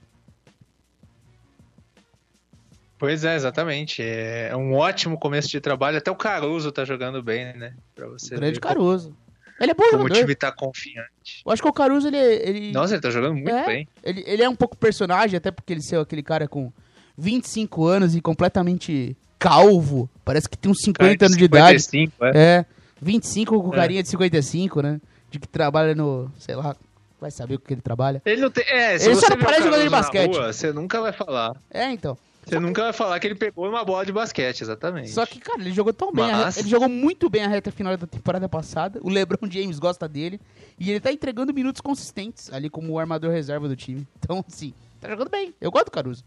Pois 2.98 3.24
é, 3.24 3.34
exatamente. 3.34 4.02
É 4.02 4.54
um 4.56 4.74
ótimo 4.74 5.18
começo 5.18 5.48
de 5.48 5.60
trabalho. 5.60 5.98
Até 5.98 6.10
o 6.10 6.16
Caruso 6.16 6.72
tá 6.72 6.84
jogando 6.84 7.22
bem, 7.22 7.56
né? 7.56 7.74
Pra 7.94 8.06
você 8.06 8.36
Grande 8.36 8.60
Caruso. 8.60 9.14
Ele 9.60 9.70
é 9.70 9.74
bom 9.74 9.84
como 9.84 10.02
jogador. 10.02 10.16
o 10.16 10.20
time 10.20 10.34
tá 10.34 10.50
confiante. 10.50 11.42
Eu 11.44 11.52
acho 11.52 11.62
que 11.62 11.68
o 11.68 11.72
Caruso, 11.72 12.08
ele... 12.08 12.16
ele... 12.16 12.72
Nossa, 12.72 12.94
ele 12.94 13.02
tá 13.02 13.10
jogando 13.10 13.34
muito 13.34 13.50
é, 13.50 13.66
bem. 13.66 13.88
Ele, 14.02 14.24
ele 14.26 14.42
é 14.42 14.48
um 14.48 14.56
pouco 14.56 14.76
personagem, 14.76 15.36
até 15.36 15.50
porque 15.50 15.72
ele 15.72 15.80
é 15.92 15.96
aquele 15.96 16.22
cara 16.22 16.48
com 16.48 16.72
25 17.16 17.86
anos 17.86 18.16
e 18.16 18.20
completamente 18.20 19.16
calvo. 19.38 20.08
Parece 20.24 20.48
que 20.48 20.58
tem 20.58 20.70
uns 20.70 20.80
50 20.80 21.26
anos 21.26 21.36
de 21.36 21.44
55, 21.44 22.12
idade. 22.16 22.36
É. 22.36 22.58
é. 22.58 22.66
25 23.00 23.62
com 23.62 23.72
é. 23.72 23.76
carinha 23.76 24.02
de 24.02 24.08
55, 24.08 24.82
né? 24.82 25.00
De 25.30 25.38
que 25.38 25.46
trabalha 25.46 25.94
no, 25.94 26.30
sei 26.38 26.56
lá, 26.56 26.74
vai 27.20 27.30
saber 27.30 27.56
o 27.56 27.58
que 27.58 27.74
ele 27.74 27.80
trabalha. 27.80 28.22
Ele 28.24 28.40
não 28.40 28.50
tem. 28.50 28.64
É, 28.68 28.98
se 28.98 29.08
ele 29.08 29.16
só 29.16 29.28
não 29.28 29.38
parece 29.38 29.62
jogador 29.62 29.82
de 29.82 29.90
basquete. 29.90 30.34
Rua, 30.34 30.52
você 30.52 30.72
nunca 30.72 31.00
vai 31.00 31.12
falar. 31.12 31.54
É, 31.70 31.90
então. 31.90 32.16
Você 32.46 32.60
nunca 32.60 32.82
vai 32.82 32.92
falar 32.92 33.18
que 33.18 33.26
ele 33.26 33.34
pegou 33.34 33.68
uma 33.68 33.84
bola 33.84 34.04
de 34.04 34.12
basquete, 34.12 34.60
exatamente. 34.60 35.10
Só 35.10 35.24
que, 35.24 35.40
cara, 35.40 35.60
ele 35.60 35.72
jogou 35.72 35.92
tão 35.92 36.12
bem. 36.12 36.30
Mas... 36.30 36.58
Ele 36.58 36.68
jogou 36.68 36.88
muito 36.88 37.30
bem 37.30 37.42
a 37.42 37.48
reta 37.48 37.70
final 37.72 37.96
da 37.96 38.06
temporada 38.06 38.48
passada. 38.48 39.00
O 39.02 39.08
LeBron 39.08 39.50
James 39.50 39.78
gosta 39.78 40.06
dele. 40.06 40.40
E 40.78 40.90
ele 40.90 41.00
tá 41.00 41.10
entregando 41.10 41.54
minutos 41.54 41.80
consistentes 41.80 42.52
ali 42.52 42.68
como 42.68 42.92
o 42.92 42.98
armador 42.98 43.30
reserva 43.30 43.68
do 43.68 43.76
time. 43.76 44.06
Então, 44.24 44.42
sim, 44.48 44.72
tá 45.00 45.08
jogando 45.08 45.28
bem. 45.28 45.52
Eu 45.60 45.70
gosto 45.70 45.86
do 45.86 45.90
Caruso. 45.90 46.24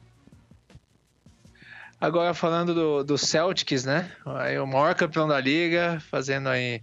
Agora 1.99 2.32
falando 2.36 2.76
do, 2.76 3.03
do 3.03 3.18
Celtics, 3.18 3.84
né? 3.86 4.11
Aí, 4.24 4.59
o 4.59 4.68
maior 4.68 4.93
campeão 4.93 5.28
da 5.28 5.39
liga, 5.39 5.99
fazendo 6.11 6.47
aí 6.47 6.80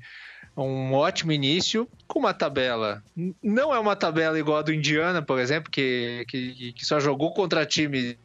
um 0.57 0.93
ótimo 0.93 1.31
início 1.31 1.89
com 2.09 2.19
uma 2.19 2.35
tabela. 2.35 3.03
Não 3.41 3.73
é 3.73 3.79
uma 3.79 3.95
tabela 3.95 4.39
igual 4.39 4.59
a 4.59 4.63
do 4.63 4.73
Indiana, 4.73 5.23
por 5.23 5.39
exemplo, 5.39 5.71
que, 5.71 6.25
que, 6.29 6.73
que 6.73 6.85
só 6.85 6.99
jogou 6.99 7.33
contra 7.33 7.65
time 7.65 8.19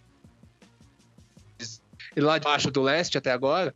lá 2.22 2.38
de 2.38 2.46
baixo 2.46 2.72
do 2.72 2.82
leste 2.82 3.18
até 3.18 3.32
agora. 3.32 3.74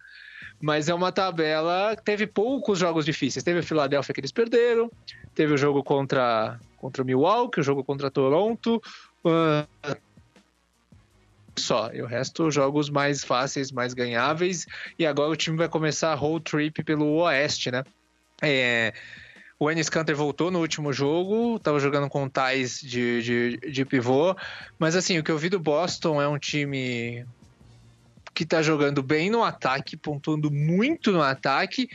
Mas 0.62 0.88
é 0.88 0.94
uma 0.94 1.12
tabela 1.12 1.96
que 1.96 2.04
teve 2.04 2.26
poucos 2.26 2.80
jogos 2.80 3.06
difíceis. 3.06 3.44
Teve 3.44 3.60
o 3.60 3.64
Philadelphia 3.64 4.14
que 4.14 4.20
eles 4.22 4.32
perderam, 4.32 4.90
teve 5.36 5.54
o 5.54 5.58
jogo 5.58 5.84
contra, 5.84 6.60
contra 6.78 7.04
o 7.04 7.06
Milwaukee, 7.06 7.60
o 7.60 7.64
jogo 7.64 7.84
contra 7.84 8.10
Toronto, 8.10 8.82
uh, 9.26 9.98
só. 11.56 11.92
E 11.94 12.02
o 12.02 12.06
resto, 12.06 12.50
jogos 12.50 12.90
mais 12.90 13.24
fáceis, 13.24 13.72
mais 13.72 13.94
ganháveis. 13.94 14.66
E 14.98 15.06
agora 15.06 15.32
o 15.32 15.36
time 15.36 15.58
vai 15.58 15.70
começar 15.70 16.12
a 16.12 16.16
road 16.16 16.44
trip 16.44 16.84
pelo 16.84 17.14
Oeste, 17.16 17.72
né? 17.72 17.84
É, 18.42 18.94
o 19.60 19.72
Ennis 19.72 19.90
Canter 19.90 20.16
voltou 20.16 20.52
no 20.52 20.60
último 20.60 20.92
jogo, 20.92 21.56
estava 21.56 21.80
jogando 21.80 22.10
com 22.10 22.28
tais 22.28 22.82
de, 22.82 23.22
de, 23.22 23.72
de 23.72 23.86
pivô. 23.86 24.36
Mas 24.78 24.96
assim, 24.96 25.18
o 25.18 25.24
que 25.24 25.32
eu 25.32 25.38
vi 25.38 25.50
do 25.50 25.60
Boston 25.60 26.22
é 26.22 26.28
um 26.28 26.38
time 26.38 27.26
que 28.34 28.44
está 28.44 28.62
jogando 28.62 29.04
bem 29.04 29.30
no 29.30 29.44
ataque, 29.44 29.96
pontuando 29.96 30.50
muito 30.52 31.12
no 31.12 31.22
ataque 31.22 31.90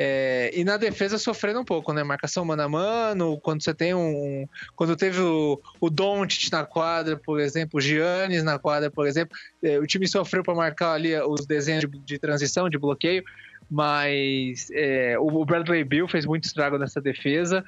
é, 0.00 0.52
e 0.54 0.62
na 0.62 0.76
defesa 0.76 1.18
sofrendo 1.18 1.58
um 1.58 1.64
pouco, 1.64 1.92
né? 1.92 2.04
Marcação 2.04 2.44
mano 2.44 2.62
a 2.62 2.68
mano, 2.68 3.36
quando 3.40 3.64
você 3.64 3.74
tem 3.74 3.92
um. 3.92 4.46
Quando 4.76 4.94
teve 4.94 5.20
o, 5.20 5.60
o 5.80 5.90
Doncic 5.90 6.52
na 6.52 6.64
quadra, 6.64 7.16
por 7.16 7.40
exemplo, 7.40 7.78
o 7.78 7.80
Giannis 7.80 8.44
na 8.44 8.60
quadra, 8.60 8.92
por 8.92 9.08
exemplo, 9.08 9.36
é, 9.60 9.76
o 9.76 9.86
time 9.88 10.06
sofreu 10.06 10.44
para 10.44 10.54
marcar 10.54 10.92
ali 10.92 11.16
os 11.20 11.44
desenhos 11.44 11.80
de, 11.80 11.98
de, 11.98 12.18
transição, 12.18 12.70
de 12.70 12.78
bloqueio, 12.78 13.24
mas 13.68 14.70
é, 14.70 15.18
o 15.18 15.44
Bradley 15.44 15.82
Bill 15.82 16.06
fez 16.06 16.24
muito 16.24 16.44
estrago 16.44 16.78
nessa 16.78 17.00
defesa. 17.00 17.64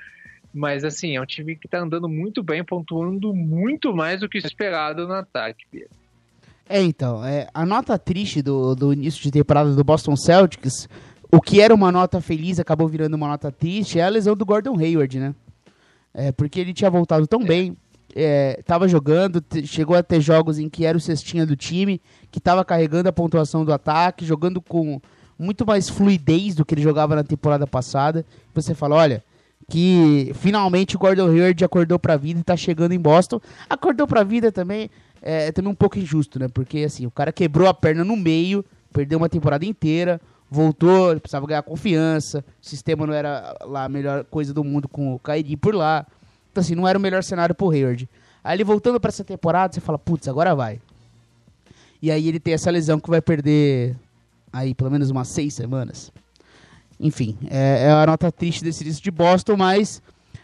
Mas 0.55 0.85
assim, 0.85 1.17
é 1.17 1.21
um 1.21 1.27
time 1.27 1.57
que 1.57 1.69
tá 1.69 1.81
andando 1.81 2.09
muito 2.09 2.43
bem, 2.45 2.65
pontuando 2.65 3.35
muito 3.35 3.95
mais 3.95 4.21
do 4.21 4.29
que 4.29 4.39
esperado 4.39 5.07
no 5.07 5.15
ataque, 5.15 5.65
Pedro. 5.71 6.00
É, 6.73 6.81
então, 6.81 7.25
é, 7.25 7.49
a 7.53 7.67
nota 7.67 7.99
triste 7.99 8.41
do, 8.41 8.77
do 8.77 8.93
início 8.93 9.21
de 9.21 9.33
temporada 9.33 9.75
do 9.75 9.83
Boston 9.83 10.15
Celtics 10.15 10.89
o 11.33 11.41
que 11.41 11.61
era 11.61 11.75
uma 11.75 11.93
nota 11.93 12.21
feliz 12.21 12.59
acabou 12.59 12.89
virando 12.89 13.15
uma 13.15 13.29
nota 13.29 13.53
triste 13.53 13.99
é 13.99 14.05
a 14.05 14.09
lesão 14.09 14.35
do 14.37 14.45
Gordon 14.45 14.77
Hayward, 14.79 15.19
né? 15.19 15.35
É, 16.13 16.33
porque 16.33 16.59
ele 16.59 16.73
tinha 16.73 16.91
voltado 16.91 17.27
tão 17.27 17.45
bem, 17.45 17.77
é, 18.15 18.61
tava 18.67 18.89
jogando, 18.89 19.43
chegou 19.65 19.97
a 19.97 20.03
ter 20.03 20.21
jogos 20.21 20.59
em 20.59 20.69
que 20.69 20.85
era 20.85 20.99
o 20.99 21.01
cestinha 21.01 21.47
do 21.47 21.55
time, 21.55 22.01
que 22.33 22.41
tava 22.41 22.65
carregando 22.65 23.09
a 23.09 23.13
pontuação 23.13 23.65
do 23.65 23.73
ataque, 23.73 24.25
jogando 24.25 24.61
com 24.61 25.01
muito 25.39 25.65
mais 25.65 25.89
fluidez 25.89 26.57
do 26.57 26.65
que 26.65 26.75
ele 26.75 26.83
jogava 26.83 27.15
na 27.15 27.23
temporada 27.23 27.67
passada. 27.67 28.27
Você 28.53 28.75
fala, 28.75 28.97
olha, 28.97 29.25
que 29.69 30.33
finalmente 30.35 30.97
o 30.97 30.99
Gordon 30.99 31.29
Hayward 31.29 31.65
acordou 31.65 31.99
pra 31.99 32.17
vida 32.17 32.41
e 32.41 32.45
tá 32.45 32.57
chegando 32.57 32.93
em 32.93 32.99
Boston. 32.99 33.41
Acordou 33.69 34.07
pra 34.07 34.25
vida 34.25 34.51
também, 34.51 34.91
é, 35.23 35.49
é 35.49 35.53
também 35.53 35.71
um 35.71 35.75
pouco 35.75 35.99
injusto, 35.99 36.39
né? 36.39 36.49
Porque 36.49 36.79
assim, 36.81 37.07
o 37.07 37.11
cara 37.11 37.33
quebrou 37.33 37.69
a 37.69 37.75
perna 37.75 38.05
no 38.05 38.17
meio, 38.17 38.65
perdeu 38.93 39.19
uma 39.19 39.29
temporada 39.29 39.65
inteira, 39.65 40.21
voltou, 40.51 41.19
precisava 41.21 41.47
ganhar 41.47 41.63
confiança, 41.63 42.45
o 42.63 42.67
sistema 42.67 43.07
não 43.07 43.15
era 43.15 43.57
lá 43.65 43.85
a 43.85 43.89
melhor 43.89 44.25
coisa 44.25 44.53
do 44.53 44.65
mundo 44.65 44.89
com 44.89 45.15
o 45.15 45.19
Kyrie 45.19 45.57
por 45.57 45.75
lá. 45.75 46.07
Então, 46.51 46.61
assim, 46.61 46.75
não 46.75 46.89
era 46.89 46.99
o 46.99 47.01
melhor 47.01 47.23
cenário 47.23 47.55
pro 47.55 47.71
Hayward. 47.71 48.09
Aí 48.43 48.57
ele 48.57 48.65
voltando 48.65 48.99
para 48.99 49.11
essa 49.11 49.23
temporada, 49.23 49.73
você 49.73 49.81
fala, 49.81 49.99
putz, 49.99 50.27
agora 50.27 50.55
vai. 50.55 50.81
E 52.03 52.11
aí 52.11 52.27
ele 52.27 52.41
tem 52.41 52.55
essa 52.55 52.71
lesão 52.71 52.99
que 52.99 53.11
vai 53.11 53.21
perder 53.21 53.95
aí 54.53 54.75
pelo 54.75 54.91
menos 54.91 55.11
umas 55.11 55.29
seis 55.29 55.55
semanas. 55.55 56.11
Enfim, 56.99 57.37
é, 57.49 57.85
é 57.85 57.91
a 57.93 58.07
nota 58.07 58.33
triste 58.33 58.65
desse 58.65 58.83
disco 58.83 59.03
de 59.03 59.11
Boston, 59.11 59.57
mas 59.57 60.03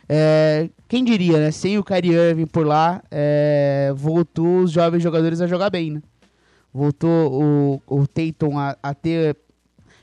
é, 0.09 0.69
quem 0.89 1.05
diria, 1.05 1.39
né? 1.39 1.51
Sem 1.51 1.79
o 1.79 1.85
Kyrie 1.85 2.13
Irving 2.13 2.47
por 2.47 2.67
lá, 2.67 3.03
é, 3.11 3.93
voltou 3.95 4.61
os 4.61 4.71
jovens 4.71 5.03
jogadores 5.03 5.41
a 5.41 5.47
jogar 5.47 5.71
bem, 5.71 5.91
né? 5.91 6.03
Voltou 6.73 7.81
o, 7.89 8.01
o 8.03 8.07
Tatum 8.07 8.59
a, 8.59 8.77
a 8.83 8.95
ter 8.95 9.37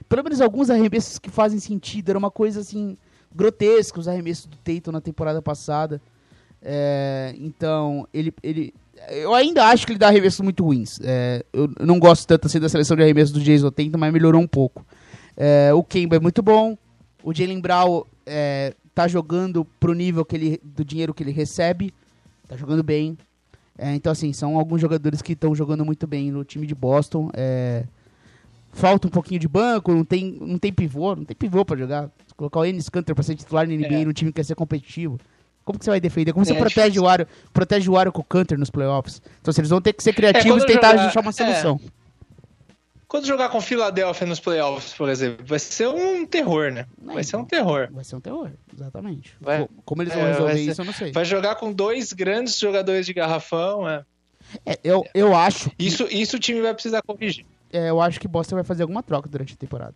pelo 0.09 0.23
menos 0.23 0.41
alguns 0.41 0.69
arremessos 0.69 1.19
que 1.19 1.29
fazem 1.29 1.59
sentido. 1.59 2.09
Era 2.09 2.17
uma 2.17 2.31
coisa 2.31 2.59
assim 2.59 2.97
grotesca 3.33 3.99
os 3.99 4.07
arremessos 4.07 4.45
do 4.45 4.57
Tatum 4.57 4.91
na 4.91 5.01
temporada 5.01 5.41
passada. 5.41 6.01
É, 6.61 7.33
então, 7.37 8.07
ele, 8.13 8.33
ele. 8.41 8.73
Eu 9.09 9.33
ainda 9.33 9.65
acho 9.65 9.85
que 9.85 9.93
ele 9.93 9.99
dá 9.99 10.07
arremessos 10.07 10.41
muito 10.41 10.63
ruins. 10.63 10.99
É, 11.03 11.45
eu, 11.53 11.69
não 11.79 11.99
gosto 11.99 12.27
tanto 12.27 12.47
assim 12.47 12.59
da 12.59 12.69
seleção 12.69 12.95
de 12.95 13.03
arremessos 13.03 13.31
do 13.31 13.39
Jason 13.39 13.71
Tatum, 13.71 13.97
mas 13.97 14.13
melhorou 14.13 14.41
um 14.41 14.47
pouco. 14.47 14.85
É, 15.35 15.73
o 15.73 15.83
Kemba 15.83 16.17
é 16.17 16.19
muito 16.19 16.41
bom. 16.41 16.77
O 17.23 17.33
Jalen 17.33 17.59
Brown 17.59 18.03
é, 18.25 18.73
tá 18.93 19.07
jogando 19.07 19.65
pro 19.79 19.93
nível 19.93 20.23
que 20.23 20.35
ele, 20.35 20.61
do 20.63 20.83
dinheiro 20.85 21.13
que 21.13 21.23
ele 21.23 21.31
recebe. 21.31 21.93
Tá 22.47 22.55
jogando 22.55 22.83
bem. 22.83 23.17
É, 23.77 23.93
então, 23.95 24.11
assim, 24.11 24.31
são 24.33 24.57
alguns 24.57 24.79
jogadores 24.79 25.21
que 25.21 25.33
estão 25.33 25.55
jogando 25.55 25.83
muito 25.83 26.05
bem 26.05 26.31
no 26.31 26.43
time 26.43 26.67
de 26.67 26.75
Boston. 26.75 27.29
É, 27.33 27.85
falta 28.71 29.07
um 29.07 29.11
pouquinho 29.11 29.39
de 29.39 29.47
banco, 29.47 29.91
não 29.91 30.05
tem, 30.05 30.37
não 30.39 30.57
tem 30.57 30.71
pivô, 30.71 31.15
não 31.15 31.25
tem 31.25 31.35
pivô 31.35 31.65
para 31.65 31.77
jogar. 31.77 32.09
Colocar 32.35 32.59
o 32.59 32.65
Ennis 32.65 32.89
Canter 32.89 33.15
para 33.15 33.23
ser 33.23 33.35
titular 33.35 33.67
no 33.67 33.73
NBA 33.73 34.01
é. 34.01 34.05
no 34.05 34.13
time 34.13 34.31
que 34.31 34.35
quer 34.35 34.43
ser 34.43 34.55
competitivo. 34.55 35.19
Como 35.63 35.79
que 35.79 35.85
você 35.85 35.91
vai 35.91 35.99
defender? 35.99 36.33
Como 36.33 36.43
é, 36.43 36.47
você 36.47 36.53
protege 36.53 36.99
o 36.99 37.07
Aro, 37.07 37.27
protege 37.53 37.89
o 37.89 37.97
Aro 37.97 38.11
com 38.11 38.21
o 38.21 38.23
Canter 38.23 38.57
nos 38.57 38.69
playoffs? 38.69 39.21
Então, 39.41 39.51
assim, 39.51 39.61
eles 39.61 39.69
vão 39.69 39.81
ter 39.81 39.93
que 39.93 40.03
ser 40.03 40.09
é, 40.09 40.13
criativos 40.13 40.63
e 40.63 40.65
tentar 40.65 40.91
jogar, 40.91 41.07
achar 41.07 41.21
uma 41.21 41.29
é. 41.29 41.33
solução. 41.33 41.79
Quando 43.13 43.27
jogar 43.27 43.49
com 43.49 43.61
Philadelphia 43.61 44.25
nos 44.25 44.39
playoffs, 44.39 44.91
por 44.95 45.07
exemplo, 45.07 45.45
vai 45.45 45.59
ser 45.59 45.87
um 45.87 46.25
terror, 46.25 46.71
né? 46.71 46.87
Vai 46.97 47.19
é, 47.19 47.23
ser 47.23 47.35
um 47.35 47.45
terror. 47.45 47.87
Vai 47.91 48.03
ser 48.03 48.15
um 48.15 48.19
terror, 48.19 48.49
exatamente. 48.73 49.37
Vai, 49.39 49.69
Como 49.85 50.01
eles 50.01 50.15
vão 50.15 50.23
resolver 50.23 50.59
isso, 50.59 50.81
eu 50.81 50.85
não 50.85 50.93
sei. 50.93 51.11
Vai 51.11 51.23
jogar 51.23 51.53
com 51.53 51.71
dois 51.71 52.11
grandes 52.11 52.57
jogadores 52.57 53.05
de 53.05 53.13
garrafão, 53.13 53.87
é. 53.87 54.03
É, 54.65 54.79
eu, 54.83 55.05
eu 55.13 55.35
acho. 55.35 55.69
Que... 55.69 55.85
Isso, 55.85 56.07
isso 56.09 56.37
o 56.37 56.39
time 56.39 56.59
vai 56.59 56.73
precisar 56.73 57.03
corrigir 57.03 57.45
é, 57.71 57.91
eu 57.91 58.01
acho 58.01 58.19
que 58.19 58.27
Boston 58.27 58.55
vai 58.55 58.63
fazer 58.63 58.81
alguma 58.81 59.03
troca 59.03 59.29
durante 59.29 59.53
a 59.53 59.57
temporada. 59.57 59.93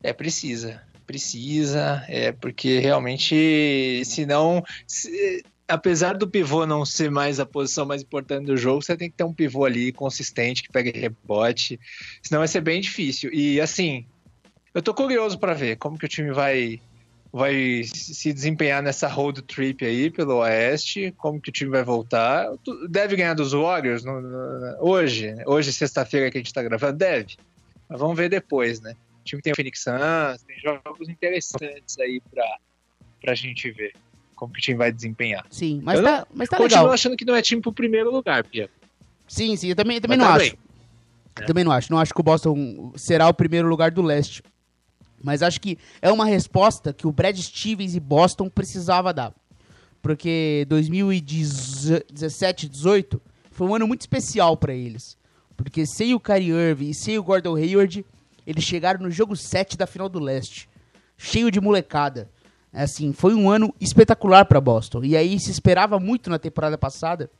É, 0.00 0.12
precisa. 0.12 0.80
Precisa, 1.04 2.04
é, 2.06 2.30
porque 2.30 2.78
realmente, 2.78 4.04
senão, 4.04 4.62
se, 4.86 5.44
apesar 5.72 6.16
do 6.16 6.28
pivô 6.28 6.66
não 6.66 6.84
ser 6.84 7.10
mais 7.10 7.40
a 7.40 7.46
posição 7.46 7.86
mais 7.86 8.02
importante 8.02 8.44
do 8.44 8.56
jogo, 8.56 8.82
você 8.82 8.96
tem 8.96 9.10
que 9.10 9.16
ter 9.16 9.24
um 9.24 9.32
pivô 9.32 9.64
ali 9.64 9.90
consistente 9.90 10.62
que 10.62 10.70
pegue 10.70 10.90
rebote, 10.90 11.80
senão 12.22 12.40
vai 12.40 12.48
ser 12.48 12.60
bem 12.60 12.80
difícil. 12.80 13.32
E 13.32 13.58
assim, 13.60 14.04
eu 14.74 14.82
tô 14.82 14.92
curioso 14.92 15.38
para 15.38 15.54
ver 15.54 15.76
como 15.76 15.98
que 15.98 16.04
o 16.04 16.08
time 16.08 16.30
vai 16.30 16.80
vai 17.32 17.82
se 17.84 18.30
desempenhar 18.30 18.82
nessa 18.82 19.08
road 19.08 19.40
trip 19.40 19.82
aí 19.86 20.10
pelo 20.10 20.40
Oeste, 20.40 21.14
como 21.16 21.40
que 21.40 21.48
o 21.48 21.52
time 21.52 21.70
vai 21.70 21.82
voltar. 21.82 22.46
Deve 22.90 23.16
ganhar 23.16 23.32
dos 23.32 23.52
Warriors 23.52 24.04
no, 24.04 24.20
no, 24.20 24.76
hoje, 24.80 25.32
né? 25.32 25.42
hoje 25.46 25.72
sexta-feira 25.72 26.30
que 26.30 26.36
a 26.36 26.40
gente 26.40 26.48
está 26.48 26.62
gravando, 26.62 26.98
deve. 26.98 27.36
Mas 27.88 27.98
vamos 27.98 28.18
ver 28.18 28.28
depois, 28.28 28.82
né? 28.82 28.94
O 29.22 29.24
time 29.24 29.40
tem 29.40 29.54
o 29.54 29.56
Phoenix 29.56 29.82
Suns, 29.82 30.42
tem 30.46 30.58
jogos 30.60 31.08
interessantes 31.08 31.98
aí 31.98 32.20
para 32.30 33.32
a 33.32 33.34
gente 33.34 33.70
ver 33.70 33.94
como 34.42 34.52
que 34.52 34.58
o 34.58 34.62
time 34.62 34.76
vai 34.76 34.90
desempenhar. 34.90 35.46
Sim, 35.48 35.80
mas 35.84 36.00
eu 36.00 36.04
tá, 36.04 36.26
mas 36.34 36.48
tá 36.48 36.56
continuo 36.56 36.82
legal. 36.82 36.94
achando 36.94 37.16
que 37.16 37.24
não 37.24 37.36
é 37.36 37.40
time 37.40 37.62
pro 37.62 37.72
primeiro 37.72 38.10
lugar, 38.10 38.42
Pia. 38.42 38.68
Sim, 39.28 39.54
sim, 39.54 39.68
eu 39.68 39.76
também, 39.76 40.00
também 40.00 40.18
não 40.18 40.26
tá 40.26 40.34
acho. 40.34 40.56
É. 41.36 41.44
Também 41.44 41.62
não 41.62 41.70
acho. 41.70 41.92
Não 41.92 41.98
acho 41.98 42.12
que 42.12 42.20
o 42.20 42.24
Boston 42.24 42.92
será 42.96 43.28
o 43.28 43.34
primeiro 43.34 43.68
lugar 43.68 43.92
do 43.92 44.02
leste. 44.02 44.42
Mas 45.22 45.44
acho 45.44 45.60
que 45.60 45.78
é 46.00 46.10
uma 46.10 46.24
resposta 46.24 46.92
que 46.92 47.06
o 47.06 47.12
Brad 47.12 47.38
Stevens 47.38 47.94
e 47.94 48.00
Boston 48.00 48.48
precisava 48.48 49.14
dar. 49.14 49.32
Porque 50.02 50.66
2017, 50.68 52.68
18 52.68 53.22
foi 53.52 53.68
um 53.68 53.76
ano 53.76 53.86
muito 53.86 54.00
especial 54.00 54.56
para 54.56 54.74
eles. 54.74 55.16
Porque 55.56 55.86
sem 55.86 56.14
o 56.14 56.20
Kyrie 56.20 56.50
Irving 56.50 56.90
e 56.90 56.94
sem 56.94 57.16
o 57.16 57.22
Gordon 57.22 57.54
Hayward, 57.54 58.04
eles 58.44 58.64
chegaram 58.64 59.00
no 59.00 59.10
jogo 59.10 59.36
7 59.36 59.76
da 59.76 59.86
final 59.86 60.08
do 60.08 60.18
leste. 60.18 60.68
Cheio 61.16 61.48
de 61.48 61.60
molecada. 61.60 62.28
Assim, 62.72 63.12
foi 63.12 63.34
um 63.34 63.50
ano 63.50 63.74
espetacular 63.80 64.46
para 64.46 64.60
Boston. 64.60 65.04
E 65.04 65.16
aí 65.16 65.38
se 65.38 65.50
esperava 65.50 66.00
muito 66.00 66.30
na 66.30 66.38
temporada 66.38 66.78
passada 66.78 67.30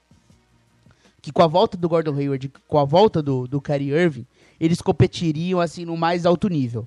que 1.23 1.33
com 1.33 1.43
a 1.43 1.47
volta 1.47 1.77
do 1.77 1.89
Gordon 1.89 2.17
Hayward, 2.17 2.53
com 2.67 2.79
a 2.79 2.85
volta 2.85 3.23
do, 3.23 3.47
do 3.47 3.61
Kyrie 3.61 3.93
Irving, 3.93 4.27
eles 4.61 4.83
competiriam 4.83 5.61
assim 5.61 5.85
no 5.85 5.97
mais 5.97 6.27
alto 6.27 6.49
nível. 6.49 6.87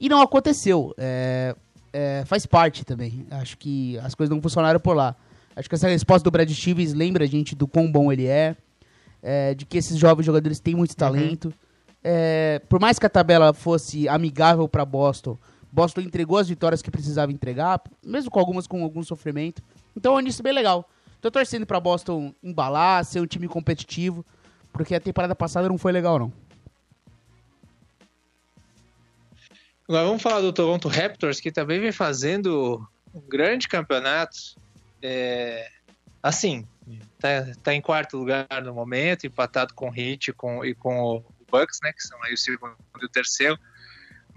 E 0.00 0.08
não 0.08 0.22
aconteceu. 0.22 0.94
É, 0.96 1.54
é, 1.92 2.24
faz 2.26 2.46
parte 2.46 2.84
também. 2.84 3.26
Acho 3.30 3.58
que 3.58 3.98
as 3.98 4.14
coisas 4.14 4.34
não 4.34 4.42
funcionaram 4.42 4.80
por 4.80 4.96
lá. 4.96 5.14
Acho 5.54 5.68
que 5.68 5.74
essa 5.74 5.88
resposta 5.88 6.24
do 6.24 6.30
Brad 6.30 6.50
Stevens 6.50 6.94
lembra 6.94 7.24
a 7.24 7.28
gente 7.28 7.54
do 7.54 7.68
quão 7.68 7.90
bom 7.90 8.10
ele 8.10 8.26
é, 8.26 8.56
é 9.22 9.54
de 9.54 9.66
que 9.66 9.76
esses 9.76 9.98
jovens 9.98 10.24
jogadores 10.24 10.60
têm 10.60 10.74
muito 10.74 10.92
uhum. 10.92 10.96
talento. 10.96 11.44
Uhum. 11.46 11.52
Por 12.68 12.80
mais 12.80 12.98
que 12.98 13.04
a 13.04 13.10
tabela 13.10 13.52
fosse 13.52 14.08
amigável 14.08 14.66
para 14.66 14.84
Boston, 14.84 15.36
Boston 15.70 16.00
entregou 16.02 16.38
as 16.38 16.48
vitórias 16.48 16.82
que 16.82 16.90
precisava 16.90 17.32
entregar, 17.32 17.80
mesmo 18.02 18.30
com 18.30 18.40
algumas 18.40 18.66
com 18.66 18.82
algum 18.82 19.02
sofrimento. 19.02 19.62
Então 19.96 20.14
é 20.14 20.16
um 20.16 20.20
início 20.20 20.42
bem 20.42 20.52
legal. 20.52 20.88
Tô 21.20 21.30
torcendo 21.30 21.66
para 21.66 21.80
Boston 21.80 22.32
embalar, 22.42 23.04
ser 23.04 23.20
um 23.20 23.26
time 23.26 23.48
competitivo, 23.48 24.24
porque 24.72 24.94
a 24.94 25.00
temporada 25.00 25.34
passada 25.34 25.68
não 25.68 25.78
foi 25.78 25.92
legal 25.92 26.18
não. 26.18 26.32
Agora 29.88 30.04
vamos 30.06 30.22
falar 30.22 30.40
do 30.42 30.52
Toronto 30.52 30.86
Raptors, 30.86 31.40
que 31.40 31.50
também 31.50 31.80
vem 31.80 31.92
fazendo 31.92 32.86
um 33.14 33.20
grande 33.20 33.66
campeonato. 33.66 34.36
É, 35.02 35.66
assim, 36.22 36.66
tá, 37.18 37.46
tá, 37.62 37.74
em 37.74 37.80
quarto 37.80 38.18
lugar 38.18 38.46
no 38.62 38.74
momento, 38.74 39.26
empatado 39.26 39.72
com 39.72 39.88
o 39.88 39.94
Heat 39.94 40.32
com, 40.34 40.62
e 40.62 40.74
com 40.74 41.00
o 41.00 41.24
Bucks, 41.50 41.78
né, 41.82 41.92
que 41.92 42.02
são 42.02 42.22
aí 42.24 42.34
o 42.34 42.38
segundo 42.38 42.76
e 43.00 43.04
o 43.06 43.08
terceiro. 43.08 43.58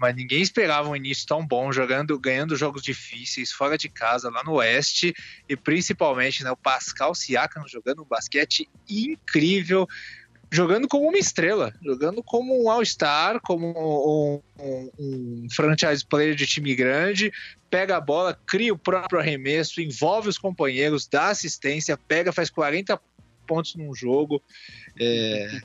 Mas 0.02 0.16
ninguém 0.16 0.42
esperava 0.42 0.88
um 0.88 0.96
início 0.96 1.24
tão 1.28 1.46
bom, 1.46 1.70
jogando, 1.70 2.18
ganhando 2.18 2.56
jogos 2.56 2.82
difíceis, 2.82 3.52
fora 3.52 3.78
de 3.78 3.88
casa, 3.88 4.28
lá 4.28 4.42
no 4.42 4.54
Oeste, 4.54 5.14
e 5.48 5.56
principalmente 5.56 6.42
né, 6.42 6.50
o 6.50 6.56
Pascal 6.56 7.14
Siakam 7.14 7.62
jogando 7.68 8.02
um 8.02 8.04
basquete 8.04 8.68
incrível 8.90 9.86
jogando 10.50 10.86
como 10.86 11.08
uma 11.08 11.16
estrela, 11.16 11.72
jogando 11.82 12.22
como 12.22 12.62
um 12.62 12.68
All-Star, 12.68 13.40
como 13.40 13.68
um, 13.68 14.42
um, 14.62 14.90
um, 14.98 15.46
franchise 15.50 16.04
player 16.04 16.34
de 16.34 16.46
time 16.46 16.74
grande, 16.74 17.32
pega 17.70 17.96
a 17.96 18.00
bola, 18.00 18.38
cria 18.46 18.74
o 18.74 18.76
próprio 18.76 19.18
arremesso, 19.18 19.80
envolve 19.80 20.28
os 20.28 20.36
companheiros, 20.36 21.08
dá 21.08 21.28
assistência, 21.28 21.96
pega, 21.96 22.32
faz 22.32 22.50
40 22.50 23.00
pontos 23.42 23.74
num 23.74 23.94
jogo. 23.94 24.42
É... 24.98 25.60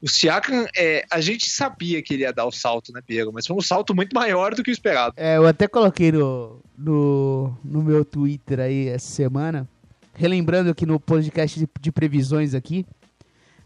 o 0.00 0.08
Siakam, 0.08 0.66
é, 0.76 1.04
a 1.10 1.20
gente 1.20 1.50
sabia 1.50 2.02
que 2.02 2.14
ele 2.14 2.22
ia 2.22 2.32
dar 2.32 2.46
o 2.46 2.52
salto, 2.52 2.92
né, 2.92 3.00
Piero? 3.06 3.32
Mas 3.32 3.46
foi 3.46 3.56
um 3.56 3.60
salto 3.60 3.94
muito 3.94 4.14
maior 4.14 4.54
do 4.54 4.62
que 4.62 4.70
o 4.70 4.72
esperado. 4.72 5.14
É, 5.16 5.36
eu 5.36 5.46
até 5.46 5.66
coloquei 5.66 6.12
no, 6.12 6.60
no, 6.76 7.56
no 7.64 7.82
meu 7.82 8.04
Twitter 8.04 8.60
aí 8.60 8.88
essa 8.88 9.10
semana, 9.10 9.68
relembrando 10.14 10.70
aqui 10.70 10.86
no 10.86 11.00
podcast 11.00 11.58
de, 11.58 11.68
de 11.80 11.92
previsões 11.92 12.54
aqui, 12.54 12.86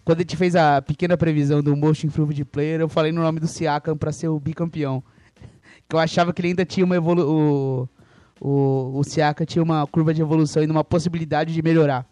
quando 0.07 0.19
a 0.19 0.23
gente 0.23 0.37
fez 0.37 0.55
a 0.55 0.81
pequena 0.81 1.17
previsão 1.17 1.61
do 1.61 1.77
Most 1.77 2.07
Improved 2.07 2.45
Player, 2.45 2.81
eu 2.81 2.89
falei 2.89 3.11
no 3.11 3.23
nome 3.23 3.41
do 3.41 3.49
Siakam 3.49 3.97
para 3.97 4.13
ser 4.13 4.29
o 4.29 4.39
bicampeão. 4.39 5.03
Que 5.89 5.97
eu 5.97 5.99
achava 5.99 6.33
que 6.33 6.41
ele 6.41 6.49
ainda 6.49 6.65
tinha 6.65 6.87
uma 6.87 6.95
evolução. 6.95 7.29
O, 7.29 7.89
o, 8.41 9.01
o 9.01 9.03
Siakam 9.03 9.45
tinha 9.45 9.61
uma 9.61 9.85
curva 9.85 10.15
de 10.15 10.23
evolução 10.23 10.63
e 10.63 10.67
uma 10.67 10.85
possibilidade 10.85 11.53
de 11.53 11.61
melhorar. 11.61 12.07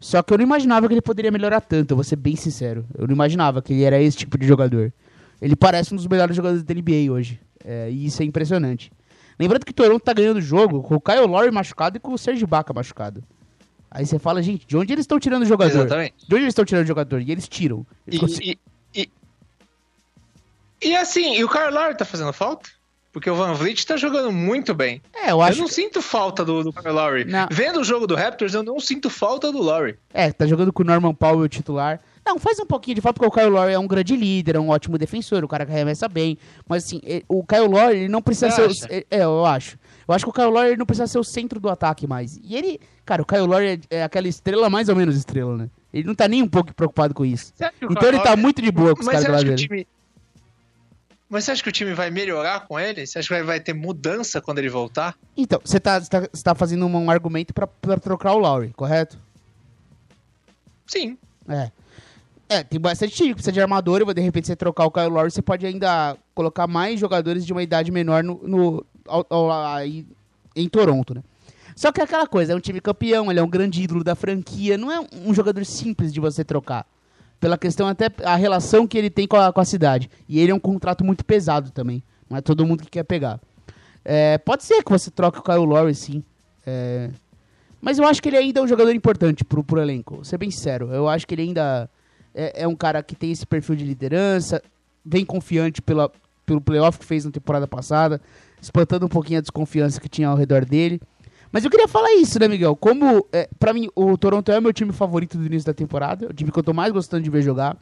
Só 0.00 0.22
que 0.22 0.32
eu 0.32 0.38
não 0.38 0.44
imaginava 0.44 0.88
que 0.88 0.94
ele 0.94 1.02
poderia 1.02 1.30
melhorar 1.30 1.60
tanto, 1.60 1.90
eu 1.90 1.96
vou 1.96 2.02
ser 2.02 2.16
bem 2.16 2.34
sincero. 2.34 2.86
Eu 2.96 3.06
não 3.06 3.14
imaginava 3.14 3.60
que 3.60 3.74
ele 3.74 3.82
era 3.82 4.00
esse 4.00 4.16
tipo 4.16 4.38
de 4.38 4.46
jogador. 4.46 4.90
Ele 5.42 5.54
parece 5.54 5.92
um 5.92 5.96
dos 5.96 6.06
melhores 6.06 6.34
jogadores 6.34 6.64
da 6.64 6.74
NBA 6.74 7.12
hoje. 7.12 7.38
É, 7.62 7.90
e 7.90 8.06
isso 8.06 8.22
é 8.22 8.24
impressionante. 8.24 8.90
Lembrando 9.38 9.66
que 9.66 9.74
Toronto 9.74 10.02
tá 10.02 10.14
ganhando 10.14 10.38
o 10.38 10.42
jogo 10.42 10.82
com 10.82 10.94
o 10.94 11.00
Kyle 11.00 11.26
Lowry 11.26 11.50
machucado 11.50 11.98
e 11.98 12.00
com 12.00 12.12
o 12.12 12.18
Serge 12.18 12.46
Baca 12.46 12.72
machucado. 12.72 13.22
Aí 13.90 14.06
você 14.06 14.18
fala, 14.18 14.42
gente, 14.42 14.66
de 14.66 14.76
onde 14.76 14.92
eles 14.92 15.02
estão 15.02 15.18
tirando 15.18 15.42
o 15.42 15.46
jogador? 15.46 15.80
Exatamente. 15.80 16.14
De 16.26 16.34
onde 16.34 16.44
eles 16.44 16.52
estão 16.52 16.64
tirando 16.64 16.84
o 16.84 16.88
jogador? 16.88 17.20
E 17.20 17.30
eles 17.30 17.48
tiram. 17.48 17.86
Eles 18.06 18.38
e, 18.38 18.58
e, 18.94 19.00
e, 19.02 20.88
e, 20.88 20.96
assim, 20.96 21.36
e 21.36 21.44
o 21.44 21.48
Kyle 21.48 21.70
Lowry 21.70 21.96
tá 21.96 22.04
fazendo 22.04 22.32
falta? 22.32 22.70
Porque 23.12 23.28
o 23.28 23.34
Van 23.34 23.54
Vliet 23.54 23.84
tá 23.84 23.96
jogando 23.96 24.30
muito 24.30 24.72
bem. 24.72 25.02
É, 25.12 25.32
eu 25.32 25.42
acho. 25.42 25.58
Eu 25.58 25.62
não 25.62 25.68
que... 25.68 25.74
sinto 25.74 26.00
falta 26.00 26.44
do, 26.44 26.62
do 26.62 26.72
Kyle 26.72 26.92
Lowry. 26.92 27.24
Não. 27.24 27.48
Vendo 27.50 27.80
o 27.80 27.84
jogo 27.84 28.06
do 28.06 28.14
Raptors, 28.14 28.54
eu 28.54 28.62
não 28.62 28.78
sinto 28.78 29.10
falta 29.10 29.50
do 29.50 29.60
Lowry. 29.60 29.98
É, 30.14 30.30
tá 30.30 30.46
jogando 30.46 30.72
com 30.72 30.82
o 30.82 30.86
Norman 30.86 31.12
Powell 31.14 31.48
titular. 31.48 32.00
Não, 32.24 32.38
faz 32.38 32.60
um 32.60 32.66
pouquinho 32.66 32.94
de 32.94 33.00
falta, 33.00 33.18
porque 33.18 33.26
o 33.28 33.36
Kyle 33.36 33.50
Lowry 33.50 33.72
é 33.72 33.78
um 33.78 33.88
grande 33.88 34.14
líder, 34.14 34.54
é 34.54 34.60
um 34.60 34.68
ótimo 34.68 34.96
defensor, 34.96 35.42
o 35.42 35.48
cara 35.48 35.66
que 35.66 35.72
arremessa 35.72 36.06
bem. 36.06 36.38
Mas 36.68 36.84
assim, 36.84 37.00
o 37.26 37.44
Kyle 37.44 37.66
Lowry 37.66 37.96
ele 37.96 38.08
não 38.08 38.22
precisa 38.22 38.50
Você 38.50 38.74
ser. 38.74 38.86
O... 38.86 39.14
É, 39.14 39.24
eu 39.24 39.44
acho. 39.44 39.76
Eu 40.06 40.14
acho 40.14 40.24
que 40.24 40.30
o 40.30 40.32
Kyle 40.32 40.50
Lowry 40.50 40.76
não 40.76 40.86
precisa 40.86 41.06
ser 41.08 41.18
o 41.18 41.24
centro 41.24 41.58
do 41.58 41.68
ataque 41.68 42.06
mais. 42.06 42.38
E 42.44 42.56
ele. 42.56 42.80
Cara, 43.04 43.22
o 43.22 43.26
Kyle 43.26 43.40
Lowry 43.40 43.80
é, 43.90 43.96
é 43.98 44.02
aquela 44.04 44.28
estrela 44.28 44.70
mais 44.70 44.88
ou 44.88 44.94
menos 44.94 45.16
estrela, 45.16 45.56
né? 45.56 45.68
Ele 45.92 46.06
não 46.06 46.14
tá 46.14 46.28
nem 46.28 46.42
um 46.42 46.48
pouco 46.48 46.72
preocupado 46.72 47.12
com 47.12 47.24
isso. 47.24 47.52
Então 47.82 48.08
ele 48.08 48.20
tá 48.20 48.36
muito 48.36 48.62
de 48.62 48.70
boa 48.70 48.94
com 48.94 49.02
os 49.02 49.08
caras 49.08 49.24
do 49.24 49.32
lado 49.32 49.44
dele. 49.44 49.88
Mas 51.30 51.44
você 51.44 51.52
acha 51.52 51.62
que 51.62 51.68
o 51.68 51.72
time 51.72 51.94
vai 51.94 52.10
melhorar 52.10 52.66
com 52.66 52.78
ele? 52.78 53.06
Você 53.06 53.20
acha 53.20 53.28
que 53.28 53.42
vai, 53.44 53.60
ter 53.60 53.72
mudança 53.72 54.40
quando 54.40 54.58
ele 54.58 54.68
voltar? 54.68 55.16
Então, 55.36 55.60
você 55.64 55.78
tá, 55.78 56.00
tá, 56.00 56.26
tá 56.26 56.54
fazendo 56.56 56.84
um, 56.84 57.04
um 57.04 57.08
argumento 57.08 57.54
para 57.54 58.00
trocar 58.00 58.32
o 58.32 58.38
Lowry, 58.38 58.72
correto? 58.72 59.16
Sim. 60.88 61.16
É. 61.48 61.70
É, 62.48 62.64
tem 62.64 62.80
bastante 62.80 63.14
time 63.14 63.28
que 63.28 63.34
precisa 63.34 63.52
de 63.52 63.60
armador, 63.60 64.02
e 64.02 64.12
de 64.12 64.20
repente 64.20 64.48
você 64.48 64.56
trocar 64.56 64.84
o 64.84 64.90
Kyle 64.90 65.06
Lowry, 65.06 65.30
você 65.30 65.40
pode 65.40 65.64
ainda 65.64 66.16
colocar 66.34 66.66
mais 66.66 66.98
jogadores 66.98 67.46
de 67.46 67.52
uma 67.52 67.62
idade 67.62 67.92
menor 67.92 68.24
no, 68.24 68.40
no 68.42 68.86
ao, 69.06 69.24
ao, 69.30 69.52
aí, 69.52 70.04
em 70.56 70.68
Toronto, 70.68 71.14
né? 71.14 71.22
Só 71.76 71.92
que 71.92 72.00
é 72.00 72.04
aquela 72.04 72.26
coisa, 72.26 72.52
é 72.52 72.56
um 72.56 72.60
time 72.60 72.80
campeão, 72.80 73.30
ele 73.30 73.38
é 73.38 73.42
um 73.42 73.48
grande 73.48 73.80
ídolo 73.80 74.02
da 74.02 74.16
franquia, 74.16 74.76
não 74.76 74.90
é 74.90 75.00
um 75.24 75.32
jogador 75.32 75.64
simples 75.64 76.12
de 76.12 76.18
você 76.18 76.42
trocar. 76.42 76.84
Pela 77.40 77.56
questão 77.56 77.88
até 77.88 78.10
a 78.22 78.36
relação 78.36 78.86
que 78.86 78.98
ele 78.98 79.08
tem 79.08 79.26
com 79.26 79.36
a, 79.36 79.52
com 79.52 79.60
a 79.60 79.64
cidade. 79.64 80.10
E 80.28 80.38
ele 80.38 80.52
é 80.52 80.54
um 80.54 80.60
contrato 80.60 81.04
muito 81.04 81.24
pesado 81.24 81.70
também. 81.70 82.02
Não 82.28 82.36
é 82.36 82.40
todo 82.40 82.66
mundo 82.66 82.82
que 82.82 82.90
quer 82.90 83.02
pegar. 83.02 83.40
É, 84.04 84.38
pode 84.38 84.64
ser 84.64 84.82
que 84.84 84.90
você 84.90 85.10
troque 85.10 85.38
o 85.38 85.42
Kyle 85.42 85.64
Lowry, 85.64 85.94
sim. 85.94 86.22
É, 86.66 87.10
mas 87.80 87.98
eu 87.98 88.06
acho 88.06 88.22
que 88.22 88.28
ele 88.28 88.36
ainda 88.36 88.60
é 88.60 88.62
um 88.62 88.68
jogador 88.68 88.94
importante 88.94 89.44
pro, 89.44 89.64
pro 89.64 89.80
elenco. 89.80 90.16
Vou 90.16 90.24
ser 90.24 90.36
bem 90.36 90.50
sincero. 90.50 90.92
Eu 90.92 91.08
acho 91.08 91.26
que 91.26 91.34
ele 91.34 91.42
ainda 91.42 91.88
é, 92.34 92.62
é, 92.62 92.68
um 92.68 92.76
cara 92.76 93.02
que 93.02 93.16
tem 93.16 93.32
esse 93.32 93.46
perfil 93.46 93.74
de 93.74 93.84
liderança, 93.84 94.62
bem 95.04 95.24
confiante 95.24 95.80
pela, 95.80 96.10
pelo 96.44 96.60
playoff 96.60 96.98
que 96.98 97.04
fez 97.04 97.24
na 97.24 97.30
temporada 97.30 97.66
passada, 97.66 98.20
espantando 98.60 99.06
um 99.06 99.08
pouquinho 99.08 99.38
a 99.38 99.42
desconfiança 99.42 100.00
que 100.00 100.08
tinha 100.08 100.28
ao 100.28 100.36
redor 100.36 100.64
dele. 100.64 101.00
Mas 101.52 101.64
eu 101.64 101.70
queria 101.70 101.88
falar 101.88 102.12
isso, 102.14 102.38
né, 102.38 102.46
Miguel? 102.46 102.76
Como, 102.76 103.26
é, 103.32 103.48
para 103.58 103.72
mim, 103.72 103.88
o 103.94 104.16
Toronto 104.16 104.50
é 104.52 104.58
o 104.58 104.62
meu 104.62 104.72
time 104.72 104.92
favorito 104.92 105.36
do 105.36 105.44
início 105.44 105.66
da 105.66 105.74
temporada, 105.74 106.28
o 106.28 106.32
time 106.32 106.50
que 106.50 106.58
eu 106.58 106.62
tô 106.62 106.72
mais 106.72 106.92
gostando 106.92 107.22
de 107.22 107.30
ver 107.30 107.42
jogar. 107.42 107.76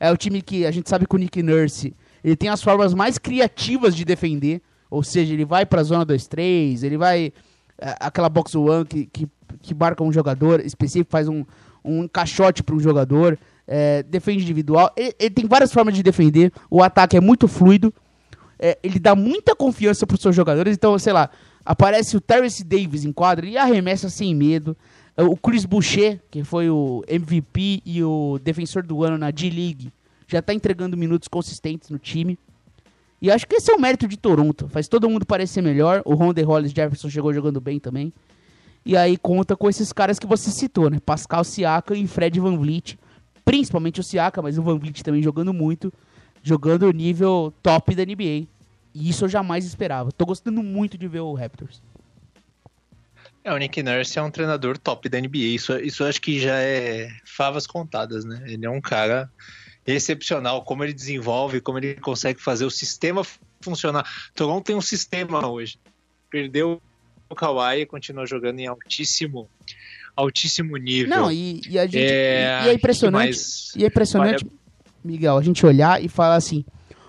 É 0.00 0.10
o 0.10 0.16
time 0.16 0.42
que 0.42 0.66
a 0.66 0.70
gente 0.70 0.88
sabe 0.88 1.06
que 1.06 1.14
o 1.14 1.18
Nick 1.18 1.42
Nurse, 1.42 1.94
ele 2.24 2.34
tem 2.34 2.48
as 2.48 2.62
formas 2.62 2.92
mais 2.92 3.18
criativas 3.18 3.94
de 3.94 4.04
defender, 4.04 4.60
ou 4.90 5.02
seja, 5.02 5.32
ele 5.32 5.44
vai 5.44 5.64
pra 5.64 5.82
zona 5.82 6.04
2-3, 6.04 6.82
ele 6.82 6.96
vai 6.96 7.32
é, 7.78 7.96
aquela 8.00 8.28
box 8.28 8.56
one 8.56 8.84
que, 8.84 9.06
que, 9.06 9.28
que 9.60 9.74
marca 9.74 10.02
um 10.02 10.12
jogador 10.12 10.60
específico, 10.60 11.10
faz 11.10 11.28
um, 11.28 11.44
um 11.84 12.04
encaixote 12.04 12.62
para 12.62 12.74
um 12.74 12.80
jogador 12.80 13.38
é, 13.66 14.02
defende 14.02 14.42
individual. 14.42 14.92
Ele, 14.96 15.14
ele, 15.18 15.30
tem 15.30 15.46
várias 15.46 15.72
formas 15.72 15.94
de 15.94 16.02
defender. 16.02 16.52
O 16.70 16.82
ataque 16.82 17.16
é 17.16 17.20
muito 17.20 17.48
fluido. 17.48 17.92
É, 18.58 18.78
ele 18.82 18.98
dá 18.98 19.14
muita 19.14 19.56
confiança 19.56 20.06
para 20.06 20.14
os 20.14 20.20
seus 20.20 20.34
jogadores. 20.34 20.76
Então, 20.76 20.98
sei 20.98 21.12
lá, 21.12 21.30
aparece 21.64 22.16
o 22.16 22.20
Terrence 22.20 22.62
Davis 22.62 23.04
em 23.04 23.12
quadro 23.12 23.46
e 23.46 23.56
arremessa 23.56 24.08
sem 24.08 24.34
medo. 24.34 24.76
O 25.16 25.36
Chris 25.36 25.64
Boucher, 25.64 26.20
que 26.30 26.42
foi 26.42 26.70
o 26.70 27.04
MVP 27.06 27.82
e 27.84 28.02
o 28.02 28.38
defensor 28.42 28.82
do 28.82 29.04
ano 29.04 29.18
na 29.18 29.30
D-League, 29.30 29.92
já 30.26 30.38
está 30.38 30.54
entregando 30.54 30.96
minutos 30.96 31.28
consistentes 31.28 31.90
no 31.90 31.98
time. 31.98 32.38
E 33.20 33.30
acho 33.30 33.46
que 33.46 33.56
esse 33.56 33.70
é 33.70 33.74
o 33.74 33.80
mérito 33.80 34.08
de 34.08 34.16
Toronto. 34.16 34.68
Faz 34.68 34.88
todo 34.88 35.08
mundo 35.08 35.26
parecer 35.26 35.62
melhor. 35.62 36.02
O 36.04 36.14
Ronda 36.14 36.44
Hollis 36.44 36.72
Jefferson 36.72 37.10
chegou 37.10 37.32
jogando 37.32 37.60
bem 37.60 37.78
também. 37.78 38.12
E 38.84 38.96
aí 38.96 39.16
conta 39.16 39.54
com 39.54 39.68
esses 39.68 39.92
caras 39.92 40.18
que 40.18 40.26
você 40.26 40.50
citou, 40.50 40.90
né? 40.90 40.98
Pascal 41.04 41.44
Siaka 41.44 41.94
e 41.94 42.06
Fred 42.06 42.40
Van 42.40 42.56
Vliet 42.56 42.98
principalmente 43.44 44.00
o 44.00 44.02
Siaka, 44.02 44.40
mas 44.40 44.58
o 44.58 44.62
Van 44.62 44.78
Vliet 44.78 45.02
também 45.02 45.22
jogando 45.22 45.52
muito, 45.52 45.92
jogando 46.42 46.84
o 46.84 46.92
nível 46.92 47.52
top 47.62 47.94
da 47.94 48.04
NBA. 48.04 48.46
E 48.94 49.08
isso 49.08 49.24
eu 49.24 49.28
jamais 49.28 49.64
esperava. 49.64 50.12
Tô 50.12 50.26
gostando 50.26 50.62
muito 50.62 50.98
de 50.98 51.08
ver 51.08 51.20
o 51.20 51.34
Raptors. 51.34 51.82
É, 53.44 53.52
o 53.52 53.56
Nick 53.56 53.82
Nurse 53.82 54.18
é 54.18 54.22
um 54.22 54.30
treinador 54.30 54.78
top 54.78 55.08
da 55.08 55.20
NBA. 55.20 55.38
Isso, 55.38 55.76
isso 55.78 56.04
acho 56.04 56.20
que 56.20 56.38
já 56.38 56.56
é 56.58 57.08
favas 57.24 57.66
contadas, 57.66 58.24
né? 58.24 58.42
Ele 58.46 58.64
é 58.66 58.70
um 58.70 58.80
cara 58.80 59.30
excepcional. 59.86 60.62
Como 60.62 60.84
ele 60.84 60.92
desenvolve, 60.92 61.60
como 61.60 61.78
ele 61.78 61.94
consegue 61.96 62.40
fazer 62.40 62.64
o 62.64 62.70
sistema 62.70 63.22
funcionar. 63.60 64.08
Toronto 64.34 64.64
tem 64.64 64.76
um 64.76 64.80
sistema 64.80 65.46
hoje. 65.48 65.78
Perdeu 66.30 66.80
o 67.28 67.34
Kawhi 67.34 67.80
e 67.80 67.86
continua 67.86 68.26
jogando 68.26 68.60
em 68.60 68.66
altíssimo 68.66 69.48
altíssimo 70.14 70.76
nível. 70.76 71.08
Não, 71.08 71.32
e, 71.32 71.62
e 71.68 71.78
a 71.78 71.86
gente. 71.86 71.98
É, 71.98 72.62
e 72.64 72.68
é 72.68 72.72
impressionante. 72.74 73.40
E 73.76 73.84
é 73.84 73.86
impressionante, 73.86 74.46
Miguel, 75.02 75.36
a 75.36 75.42
gente 75.42 75.64
olhar 75.64 76.02
e 76.02 76.08
falar 76.08 76.36
assim. 76.36 76.64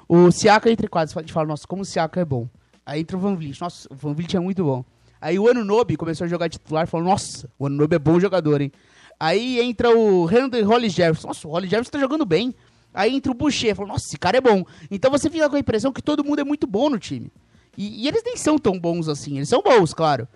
O 0.08 0.32
Siaka 0.32 0.70
entre 0.70 0.88
quadros, 0.88 1.14
gente 1.14 1.34
fala, 1.34 1.48
nossa, 1.48 1.68
como 1.68 1.82
o 1.82 1.86
Siaka 1.86 2.22
é 2.22 2.26
bom. 2.26 2.48
Aí 2.86 3.02
entra 3.02 3.18
o 3.18 3.20
Van 3.20 3.36
Vliet, 3.36 3.60
nossa, 3.62 3.88
o 3.92 3.96
Van 3.96 4.14
Vliet 4.14 4.36
é 4.36 4.40
muito 4.40 4.64
bom. 4.64 4.84
Aí 5.22 5.40
o 5.40 5.48
Anunobi 5.48 5.96
começou 5.96 6.26
a 6.26 6.28
jogar 6.28 6.50
titular, 6.50 6.86
falou, 6.88 7.08
nossa, 7.08 7.50
o 7.58 7.66
Anunobi 7.66 7.96
é 7.96 8.00
bom 8.00 8.20
jogador, 8.20 8.62
hein. 8.62 8.72
Aí 9.20 9.62
entra 9.62 9.90
o 9.90 10.26
Randall 10.26 10.66
Holly 10.66 10.90
Jefferson, 10.90 11.28
nossa, 11.28 11.48
o 11.48 11.52
Holly 11.52 11.68
Jefferson 11.68 11.92
tá 11.92 12.00
jogando 12.00 12.26
bem. 12.26 12.54
Aí 12.94 13.16
entra 13.16 13.32
o 13.32 13.36
Boucher, 13.36 13.76
falou, 13.76 13.94
nossa, 13.94 14.06
esse 14.06 14.18
cara 14.18 14.38
é 14.38 14.42
bom. 14.42 14.66
Então 14.92 15.10
você 15.10 15.30
fica 15.30 15.50
com 15.50 15.56
a 15.56 15.60
impressão 15.60 15.92
que 15.92 16.02
todo 16.02 16.24
mundo 16.24 16.40
é 16.40 16.44
muito 16.44 16.68
bom 16.68 16.90
no 16.90 17.00
time. 17.00 17.32
E, 17.78 18.04
e 18.04 18.08
eles 18.08 18.22
nem 18.26 18.38
são 18.38 18.60
tão 18.60 18.78
bons 18.80 19.08
assim, 19.08 19.38
eles 19.38 19.50
são 19.50 19.62
bons, 19.62 19.94
claro 19.94 20.28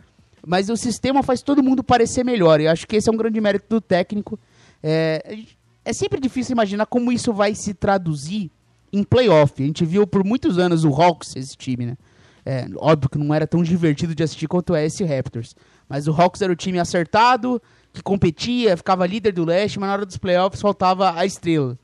mas 0.47 0.70
o 0.70 0.78
sistema 0.78 1.22
faz 1.22 1.41
todo 1.41 1.61
mundo 1.61 1.84
parecer 1.84 2.24
melhor. 2.24 2.61
E 2.61 2.70
acho 2.70 2.88
que 2.88 2.95
esse 2.95 3.09
é 3.09 3.11
um 3.11 3.18
grande 3.18 3.41
mérito 3.41 3.65
do 3.68 3.82
técnico. 3.82 4.39
É, 4.82 5.39
é 5.84 5.91
sempre 5.91 6.22
difícil 6.22 6.53
imaginar 6.53 6.86
como 6.86 7.11
isso 7.11 7.34
vai 7.34 7.53
se 7.53 7.74
traduzir 7.74 8.49
em 8.98 9.04
playoff. 9.04 9.62
A 9.62 9.66
gente 9.66 9.86
viu 9.86 10.06
por 10.08 10.24
muitos 10.24 10.58
anos 10.58 10.84
o 10.84 10.89
Hawks, 10.89 11.36
esse 11.36 11.56
time, 11.56 11.86
né? 11.86 11.98
É, 12.45 12.66
óbvio 12.78 13.10
que 13.10 13.18
não 13.18 13.34
era 13.34 13.45
tão 13.45 13.62
divertido 13.62 14.16
de 14.16 14.24
assistir 14.24 14.48
quanto 14.48 14.74
é 14.74 14.86
esse 14.86 15.04
Raptors. 15.04 15.56
Mas 15.89 16.08
o 16.08 16.12
Hawks 16.12 16.41
era 16.41 16.52
o 16.52 16.56
time 16.56 16.80
acertado, 16.80 17.62
que 17.93 18.02
competia, 18.02 18.78
ficava 18.78 19.06
líder 19.06 19.34
do 19.34 19.43
leste, 19.43 19.80
mas 19.80 19.88
na 19.88 19.93
hora 19.93 20.06
dos 20.06 20.18
playoffs 20.18 20.62
faltava 20.62 21.14
a 21.14 21.26
estrela. 21.26 21.78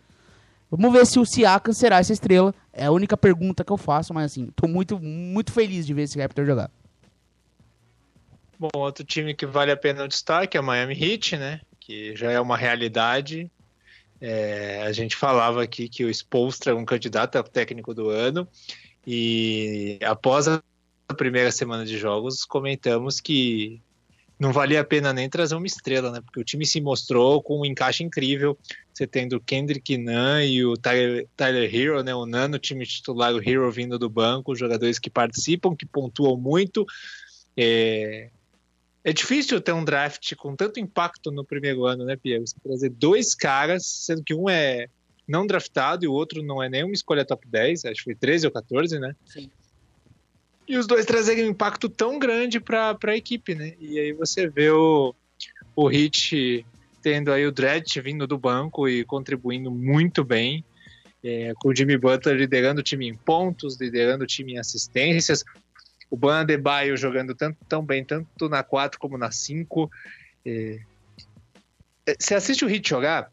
Vamos 0.71 0.91
ver 0.91 1.05
se 1.05 1.19
o 1.19 1.25
Siakam 1.25 1.73
será 1.73 1.97
essa 1.99 2.13
estrela. 2.13 2.53
É 2.71 2.85
a 2.85 2.91
única 2.91 3.15
pergunta 3.15 3.63
que 3.63 3.71
eu 3.71 3.77
faço, 3.77 4.13
mas 4.13 4.31
assim, 4.31 4.47
tô 4.55 4.67
muito, 4.67 4.99
muito 4.99 5.51
feliz 5.51 5.85
de 5.85 5.93
ver 5.93 6.03
esse 6.03 6.19
Raptor 6.19 6.45
jogar. 6.45 6.71
Bom, 8.57 8.69
outro 8.73 9.03
time 9.03 9.33
que 9.33 9.45
vale 9.45 9.71
a 9.71 9.77
pena 9.77 10.05
o 10.05 10.07
destaque 10.07 10.55
é 10.55 10.59
o 10.59 10.63
Miami 10.63 10.93
Heat, 10.93 11.37
né? 11.37 11.59
Que 11.79 12.15
já 12.15 12.31
é 12.31 12.39
uma 12.39 12.55
realidade. 12.55 13.51
É, 14.25 14.81
a 14.83 14.91
gente 14.93 15.17
falava 15.17 15.61
aqui 15.61 15.89
que 15.89 16.05
o 16.05 16.09
Spolstra 16.09 16.71
é 16.71 16.73
um 16.73 16.85
candidato 16.85 17.37
a 17.37 17.43
técnico 17.43 17.93
do 17.93 18.09
ano. 18.09 18.47
E 19.05 19.99
após 20.01 20.47
a 20.47 20.63
primeira 21.17 21.51
semana 21.51 21.85
de 21.85 21.97
jogos, 21.97 22.45
comentamos 22.45 23.19
que 23.19 23.81
não 24.39 24.53
valia 24.53 24.79
a 24.79 24.85
pena 24.85 25.11
nem 25.11 25.29
trazer 25.29 25.55
uma 25.55 25.67
estrela, 25.67 26.09
né? 26.09 26.21
Porque 26.21 26.39
o 26.39 26.43
time 26.43 26.65
se 26.65 26.79
mostrou 26.79 27.43
com 27.43 27.59
um 27.59 27.65
encaixe 27.65 28.01
incrível. 28.01 28.57
Você 28.93 29.05
tendo 29.05 29.35
o 29.35 29.41
Kendrick 29.41 29.97
Nunn 29.97 30.45
e 30.45 30.65
o 30.65 30.77
Tyler, 30.77 31.27
Tyler 31.35 31.75
Hero, 31.75 32.01
né? 32.01 32.15
O 32.15 32.25
Nano, 32.25 32.57
time 32.57 32.85
titular, 32.85 33.35
o 33.35 33.43
Hero 33.43 33.69
vindo 33.73 33.99
do 33.99 34.09
banco, 34.09 34.55
jogadores 34.55 34.99
que 34.99 35.09
participam, 35.09 35.75
que 35.75 35.85
pontuam 35.85 36.37
muito. 36.37 36.85
É, 37.57 38.29
é 39.03 39.11
difícil 39.11 39.59
ter 39.59 39.73
um 39.73 39.83
draft 39.83 40.33
com 40.35 40.55
tanto 40.55 40.79
impacto 40.79 41.31
no 41.31 41.43
primeiro 41.43 41.85
ano, 41.85 42.05
né, 42.05 42.15
Pierre? 42.15 42.41
Você 42.41 42.55
trazer 42.63 42.89
dois 42.89 43.35
caras, 43.35 43.85
sendo 43.85 44.23
que 44.23 44.33
um 44.33 44.49
é 44.49 44.87
não 45.27 45.45
draftado 45.45 46.05
e 46.05 46.07
o 46.07 46.13
outro 46.13 46.41
não 46.41 46.61
é 46.61 46.69
nenhuma 46.69 46.93
escolha 46.93 47.25
top 47.25 47.47
10, 47.47 47.85
acho 47.85 47.95
que 47.95 48.03
foi 48.03 48.15
13 48.15 48.47
ou 48.47 48.51
14, 48.51 48.99
né? 48.99 49.15
Sim. 49.25 49.49
E 50.67 50.77
os 50.77 50.87
dois 50.87 51.05
trazerem 51.05 51.45
um 51.45 51.49
impacto 51.49 51.89
tão 51.89 52.17
grande 52.17 52.59
para 52.59 52.97
a 53.03 53.15
equipe, 53.15 53.53
né? 53.53 53.73
E 53.79 53.99
aí 53.99 54.13
você 54.13 54.47
vê 54.47 54.69
o, 54.69 55.13
o 55.75 55.87
Hit 55.87 56.65
tendo 57.01 57.31
aí 57.31 57.45
o 57.45 57.51
Dredd 57.51 57.99
vindo 58.01 58.25
do 58.25 58.37
banco 58.37 58.87
e 58.87 59.03
contribuindo 59.03 59.69
muito 59.69 60.23
bem. 60.23 60.63
É, 61.21 61.53
com 61.55 61.69
o 61.69 61.75
Jimmy 61.75 61.97
Butler 61.97 62.35
liderando 62.35 62.81
o 62.81 62.83
time 62.83 63.07
em 63.07 63.15
pontos, 63.15 63.79
liderando 63.79 64.25
o 64.25 64.27
time 64.27 64.53
em 64.53 64.57
assistências, 64.57 65.43
o 66.13 66.15
Ban 66.15 66.41
Adebayo 66.41 66.95
jogando 66.95 67.33
tanto, 67.33 67.57
tão 67.67 67.83
bem, 67.83 68.05
tanto 68.05 68.47
na 68.47 68.61
4 68.61 68.99
como 68.99 69.17
na 69.17 69.31
5. 69.31 69.89
É... 70.45 70.79
Você 72.19 72.35
assiste 72.35 72.63
o 72.63 72.67
Hit 72.67 72.87
jogar, 72.87 73.31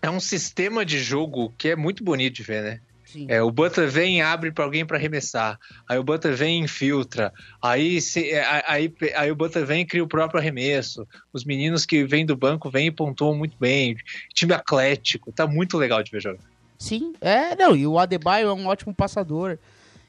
é 0.00 0.08
um 0.08 0.20
sistema 0.20 0.84
de 0.84 1.00
jogo 1.00 1.52
que 1.58 1.70
é 1.70 1.74
muito 1.74 2.04
bonito 2.04 2.36
de 2.36 2.44
ver, 2.44 2.62
né? 2.62 2.80
É, 3.26 3.42
o 3.42 3.50
Butler 3.50 3.90
vem 3.90 4.18
e 4.18 4.22
abre 4.22 4.52
para 4.52 4.64
alguém 4.64 4.86
para 4.86 4.96
arremessar. 4.96 5.58
Aí 5.88 5.98
o 5.98 6.04
Butler 6.04 6.36
vem 6.36 6.60
e 6.60 6.64
infiltra. 6.64 7.32
Aí, 7.60 8.00
se, 8.00 8.30
é, 8.30 8.62
aí, 8.68 8.94
aí 9.16 9.30
o 9.30 9.34
Butler 9.34 9.66
vem 9.66 9.80
e 9.82 9.84
cria 9.84 10.04
o 10.04 10.08
próprio 10.08 10.40
arremesso. 10.40 11.06
Os 11.32 11.44
meninos 11.44 11.84
que 11.84 12.04
vêm 12.04 12.24
do 12.24 12.36
banco 12.36 12.70
vêm 12.70 12.86
e 12.86 12.92
pontuam 12.92 13.34
muito 13.34 13.56
bem. 13.58 13.96
Time 14.32 14.54
atlético. 14.54 15.32
Tá 15.32 15.46
muito 15.46 15.76
legal 15.76 16.02
de 16.04 16.10
ver 16.12 16.22
jogar. 16.22 16.44
Sim, 16.78 17.12
é, 17.20 17.56
não. 17.56 17.74
E 17.76 17.84
o 17.84 17.98
Adebayo 17.98 18.48
é 18.48 18.54
um 18.54 18.66
ótimo 18.68 18.94
passador. 18.94 19.58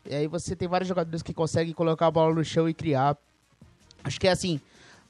E 0.09 0.15
aí 0.15 0.27
você 0.27 0.55
tem 0.55 0.67
vários 0.67 0.87
jogadores 0.87 1.21
que 1.21 1.33
conseguem 1.33 1.73
colocar 1.73 2.07
a 2.07 2.11
bola 2.11 2.33
no 2.33 2.43
chão 2.43 2.67
e 2.67 2.73
criar. 2.73 3.17
Acho 4.03 4.19
que 4.19 4.27
é 4.27 4.31
assim. 4.31 4.59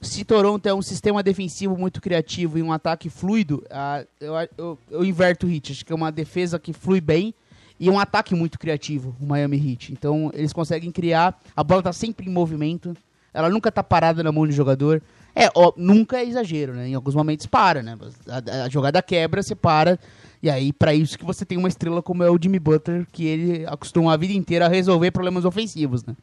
Se 0.01 0.25
Toronto 0.25 0.65
é 0.67 0.73
um 0.73 0.81
sistema 0.81 1.23
defensivo 1.23 1.77
muito 1.77 2.01
criativo 2.01 2.57
e 2.57 2.61
um 2.61 2.73
ataque 2.73 3.09
fluido, 3.09 3.63
uh, 3.69 4.05
eu, 4.19 4.33
eu, 4.57 4.79
eu, 4.91 5.05
inverto 5.05 5.45
o 5.45 5.49
hit. 5.49 5.71
Acho 5.71 5.85
que 5.85 5.93
é 5.93 5.95
uma 5.95 6.11
defesa 6.11 6.59
que 6.59 6.73
flui 6.73 6.99
bem 6.99 7.33
e 7.79 7.89
um 7.89 7.97
ataque 7.97 8.35
muito 8.35 8.59
criativo, 8.59 9.15
o 9.19 9.25
Miami 9.25 9.57
Heat. 9.57 9.93
Então 9.93 10.29
eles 10.33 10.51
conseguem 10.51 10.91
criar, 10.91 11.39
a 11.55 11.63
bola 11.63 11.81
tá 11.81 11.93
sempre 11.93 12.27
em 12.27 12.29
movimento, 12.29 12.95
ela 13.33 13.49
nunca 13.49 13.71
tá 13.71 13.81
parada 13.81 14.21
na 14.21 14.31
mão 14.31 14.45
do 14.45 14.51
jogador. 14.51 15.01
É, 15.35 15.49
ó, 15.55 15.73
nunca 15.75 16.17
é 16.17 16.25
exagero, 16.25 16.73
né? 16.73 16.89
Em 16.89 16.93
alguns 16.93 17.15
momentos 17.15 17.47
para, 17.47 17.81
né? 17.81 17.97
A, 18.27 18.65
a 18.65 18.69
jogada 18.69 19.01
quebra, 19.01 19.41
você 19.41 19.55
para. 19.55 19.97
E 20.43 20.49
aí, 20.49 20.73
para 20.73 20.93
isso 20.93 21.17
que 21.17 21.23
você 21.23 21.45
tem 21.45 21.57
uma 21.57 21.69
estrela 21.69 22.01
como 22.01 22.21
é 22.21 22.29
o 22.29 22.37
Jimmy 22.39 22.59
Butler, 22.59 23.07
que 23.09 23.25
ele 23.25 23.65
acostumou 23.65 24.11
a 24.11 24.17
vida 24.17 24.33
inteira 24.33 24.65
a 24.65 24.67
resolver 24.67 25.09
problemas 25.09 25.45
ofensivos, 25.45 26.03
né? 26.03 26.17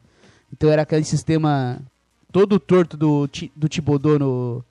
Então 0.53 0.69
era 0.69 0.83
aquele 0.83 1.03
sistema 1.03 1.81
todo 2.31 2.59
torto 2.59 2.95
do, 2.95 3.27
do 3.55 3.67
Thibodeau 3.67 4.19
no, 4.19 4.63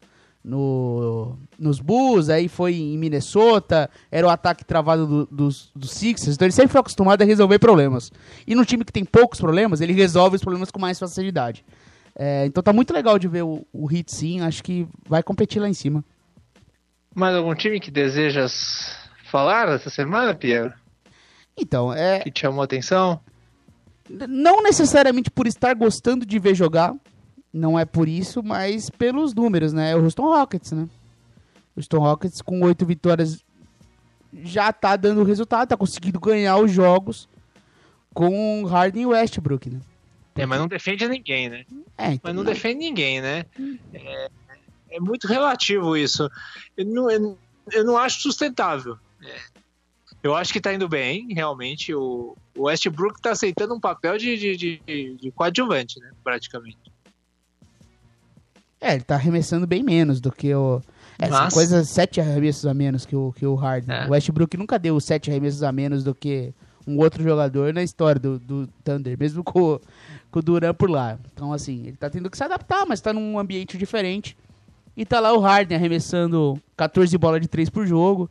no, 0.44 1.36
nos 1.58 1.80
Bulls, 1.80 2.28
aí 2.28 2.46
foi 2.46 2.76
em 2.76 2.96
Minnesota, 2.96 3.90
era 4.08 4.24
o 4.24 4.30
ataque 4.30 4.64
travado 4.64 5.04
do, 5.04 5.26
dos, 5.26 5.72
dos 5.74 5.90
Sixers, 5.90 6.36
então 6.36 6.46
ele 6.46 6.52
sempre 6.52 6.70
foi 6.70 6.80
acostumado 6.80 7.20
a 7.22 7.24
resolver 7.24 7.58
problemas. 7.58 8.12
E 8.46 8.54
no 8.54 8.64
time 8.64 8.84
que 8.84 8.92
tem 8.92 9.04
poucos 9.04 9.40
problemas, 9.40 9.80
ele 9.80 9.92
resolve 9.92 10.36
os 10.36 10.42
problemas 10.42 10.70
com 10.70 10.78
mais 10.78 10.96
facilidade. 10.96 11.64
É, 12.14 12.46
então 12.46 12.62
tá 12.62 12.72
muito 12.72 12.94
legal 12.94 13.18
de 13.18 13.26
ver 13.26 13.42
o, 13.42 13.66
o 13.72 13.90
Heat 13.90 14.14
sim, 14.14 14.42
acho 14.42 14.62
que 14.62 14.86
vai 15.08 15.24
competir 15.24 15.60
lá 15.60 15.68
em 15.68 15.74
cima. 15.74 16.04
Mais 17.12 17.34
algum 17.34 17.52
time 17.56 17.80
que 17.80 17.90
desejas 17.90 18.99
falar 19.30 19.68
essa 19.68 19.90
semana, 19.90 20.34
Pierre? 20.34 20.72
Então, 21.56 21.92
é... 21.92 22.20
Que 22.20 22.30
te 22.30 22.40
chamou 22.40 22.62
a 22.62 22.64
atenção? 22.64 23.20
Não 24.08 24.62
necessariamente 24.62 25.30
por 25.30 25.46
estar 25.46 25.74
gostando 25.74 26.26
de 26.26 26.38
ver 26.38 26.54
jogar, 26.54 26.94
não 27.52 27.78
é 27.78 27.84
por 27.84 28.08
isso, 28.08 28.42
mas 28.42 28.90
pelos 28.90 29.34
números, 29.34 29.72
né? 29.72 29.92
É 29.92 29.96
o 29.96 30.02
Houston 30.02 30.24
Rockets, 30.24 30.72
né? 30.72 30.88
O 31.76 31.80
Houston 31.80 31.98
Rockets 31.98 32.42
com 32.42 32.60
oito 32.62 32.84
vitórias 32.84 33.44
já 34.42 34.72
tá 34.72 34.96
dando 34.96 35.24
resultado, 35.24 35.68
tá 35.68 35.76
conseguindo 35.76 36.18
ganhar 36.20 36.56
os 36.58 36.70
jogos 36.70 37.28
com 38.14 38.64
Harden 38.64 39.02
e 39.02 39.06
Westbrook, 39.06 39.70
né? 39.70 39.80
É, 40.36 40.46
mas 40.46 40.58
não 40.58 40.68
defende 40.68 41.06
ninguém, 41.08 41.48
né? 41.48 41.64
É, 41.98 42.12
então, 42.12 42.20
mas 42.24 42.34
não, 42.34 42.42
não 42.42 42.44
defende 42.44 42.78
ninguém, 42.78 43.20
né? 43.20 43.44
É, 43.92 44.30
é, 44.90 45.00
muito 45.00 45.26
relativo 45.26 45.96
isso. 45.96 46.30
Eu 46.76 46.86
não, 46.86 47.10
eu, 47.10 47.38
eu 47.72 47.84
não 47.84 47.96
acho 47.96 48.20
sustentável. 48.20 48.96
Eu 50.22 50.34
acho 50.34 50.52
que 50.52 50.60
tá 50.60 50.72
indo 50.72 50.88
bem, 50.88 51.28
realmente. 51.32 51.94
O, 51.94 52.36
o 52.56 52.64
Westbrook 52.64 53.20
tá 53.22 53.30
aceitando 53.30 53.74
um 53.74 53.80
papel 53.80 54.18
de, 54.18 54.36
de, 54.36 54.56
de, 54.56 55.16
de 55.16 55.30
coadjuvante, 55.32 55.98
né? 55.98 56.10
Praticamente. 56.22 56.78
É, 58.80 58.94
ele 58.94 59.02
tá 59.02 59.14
arremessando 59.14 59.66
bem 59.66 59.82
menos 59.82 60.20
do 60.20 60.32
que 60.32 60.54
o. 60.54 60.80
É, 61.18 61.28
coisa, 61.52 61.84
sete 61.84 62.20
arremessos 62.20 62.64
a 62.66 62.72
menos 62.72 63.04
que 63.04 63.14
o, 63.14 63.32
que 63.32 63.44
o 63.46 63.54
Harden. 63.54 63.94
É. 63.94 64.06
O 64.06 64.10
Westbrook 64.10 64.56
nunca 64.56 64.78
deu 64.78 64.98
sete 65.00 65.30
arremessos 65.30 65.62
a 65.62 65.70
menos 65.70 66.02
do 66.02 66.14
que 66.14 66.54
um 66.86 66.98
outro 66.98 67.22
jogador 67.22 67.74
na 67.74 67.82
história 67.82 68.18
do, 68.18 68.38
do 68.38 68.66
Thunder, 68.82 69.18
mesmo 69.18 69.44
com, 69.44 69.78
com 70.30 70.38
o 70.38 70.42
Duran 70.42 70.72
por 70.72 70.88
lá. 70.88 71.18
Então, 71.32 71.52
assim, 71.52 71.86
ele 71.86 71.96
tá 71.96 72.08
tendo 72.08 72.30
que 72.30 72.36
se 72.36 72.44
adaptar, 72.44 72.86
mas 72.86 73.00
tá 73.00 73.12
num 73.12 73.38
ambiente 73.38 73.76
diferente. 73.76 74.36
E 74.96 75.04
tá 75.04 75.20
lá 75.20 75.32
o 75.32 75.40
Harden 75.40 75.76
arremessando 75.76 76.60
14 76.76 77.16
bolas 77.18 77.40
de 77.40 77.48
3 77.48 77.68
por 77.68 77.86
jogo, 77.86 78.30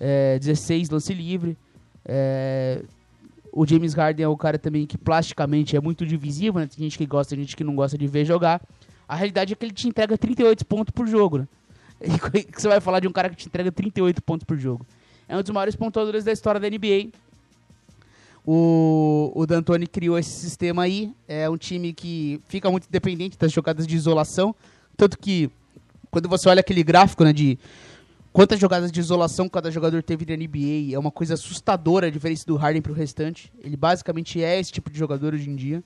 é, 0.00 0.38
16 0.38 0.90
lance 0.90 1.12
livre. 1.12 1.56
É, 2.04 2.82
o 3.52 3.66
James 3.66 3.94
Harden 3.94 4.24
é 4.24 4.28
o 4.28 4.36
cara 4.36 4.58
também 4.58 4.86
que 4.86 4.96
plasticamente 4.96 5.76
é 5.76 5.80
muito 5.80 6.06
divisivo, 6.06 6.58
né? 6.58 6.66
Tem 6.66 6.84
gente 6.84 6.98
que 6.98 7.06
gosta, 7.06 7.34
tem 7.34 7.44
gente 7.44 7.56
que 7.56 7.64
não 7.64 7.74
gosta 7.74 7.96
de 7.98 8.06
ver 8.06 8.24
jogar. 8.24 8.60
A 9.08 9.16
realidade 9.16 9.52
é 9.52 9.56
que 9.56 9.64
ele 9.64 9.72
te 9.72 9.88
entrega 9.88 10.16
38 10.16 10.64
pontos 10.66 10.92
por 10.92 11.06
jogo, 11.06 11.38
né? 11.38 11.48
E 12.34 12.44
que 12.44 12.60
você 12.60 12.68
vai 12.68 12.80
falar 12.80 13.00
de 13.00 13.08
um 13.08 13.12
cara 13.12 13.28
que 13.28 13.36
te 13.36 13.46
entrega 13.46 13.72
38 13.72 14.22
pontos 14.22 14.44
por 14.44 14.56
jogo? 14.56 14.86
É 15.28 15.36
um 15.36 15.42
dos 15.42 15.50
maiores 15.50 15.74
pontuadores 15.74 16.24
da 16.24 16.32
história 16.32 16.60
da 16.60 16.68
NBA. 16.68 17.10
O, 18.46 19.32
o 19.34 19.46
D'Antoni 19.46 19.86
criou 19.86 20.18
esse 20.18 20.30
sistema 20.30 20.84
aí. 20.84 21.12
É 21.26 21.50
um 21.50 21.56
time 21.56 21.92
que 21.92 22.40
fica 22.48 22.70
muito 22.70 22.86
dependente 22.88 23.36
das 23.36 23.52
jogadas 23.52 23.86
de 23.86 23.96
isolação. 23.96 24.54
Tanto 24.96 25.18
que, 25.18 25.50
quando 26.10 26.28
você 26.28 26.48
olha 26.48 26.60
aquele 26.60 26.82
gráfico 26.82 27.24
né, 27.24 27.32
de 27.32 27.58
quantas 28.38 28.60
jogadas 28.60 28.92
de 28.92 29.00
isolação 29.00 29.48
cada 29.48 29.68
jogador 29.68 30.00
teve 30.00 30.24
na 30.24 30.36
NBA, 30.36 30.94
é 30.94 30.98
uma 30.98 31.10
coisa 31.10 31.34
assustadora 31.34 32.06
a 32.06 32.10
diferença 32.10 32.46
do 32.46 32.54
Harden 32.54 32.80
para 32.80 32.92
o 32.92 32.94
restante. 32.94 33.52
Ele 33.58 33.76
basicamente 33.76 34.40
é 34.40 34.60
esse 34.60 34.70
tipo 34.70 34.88
de 34.88 34.96
jogador 34.96 35.34
hoje 35.34 35.50
em 35.50 35.56
dia. 35.56 35.82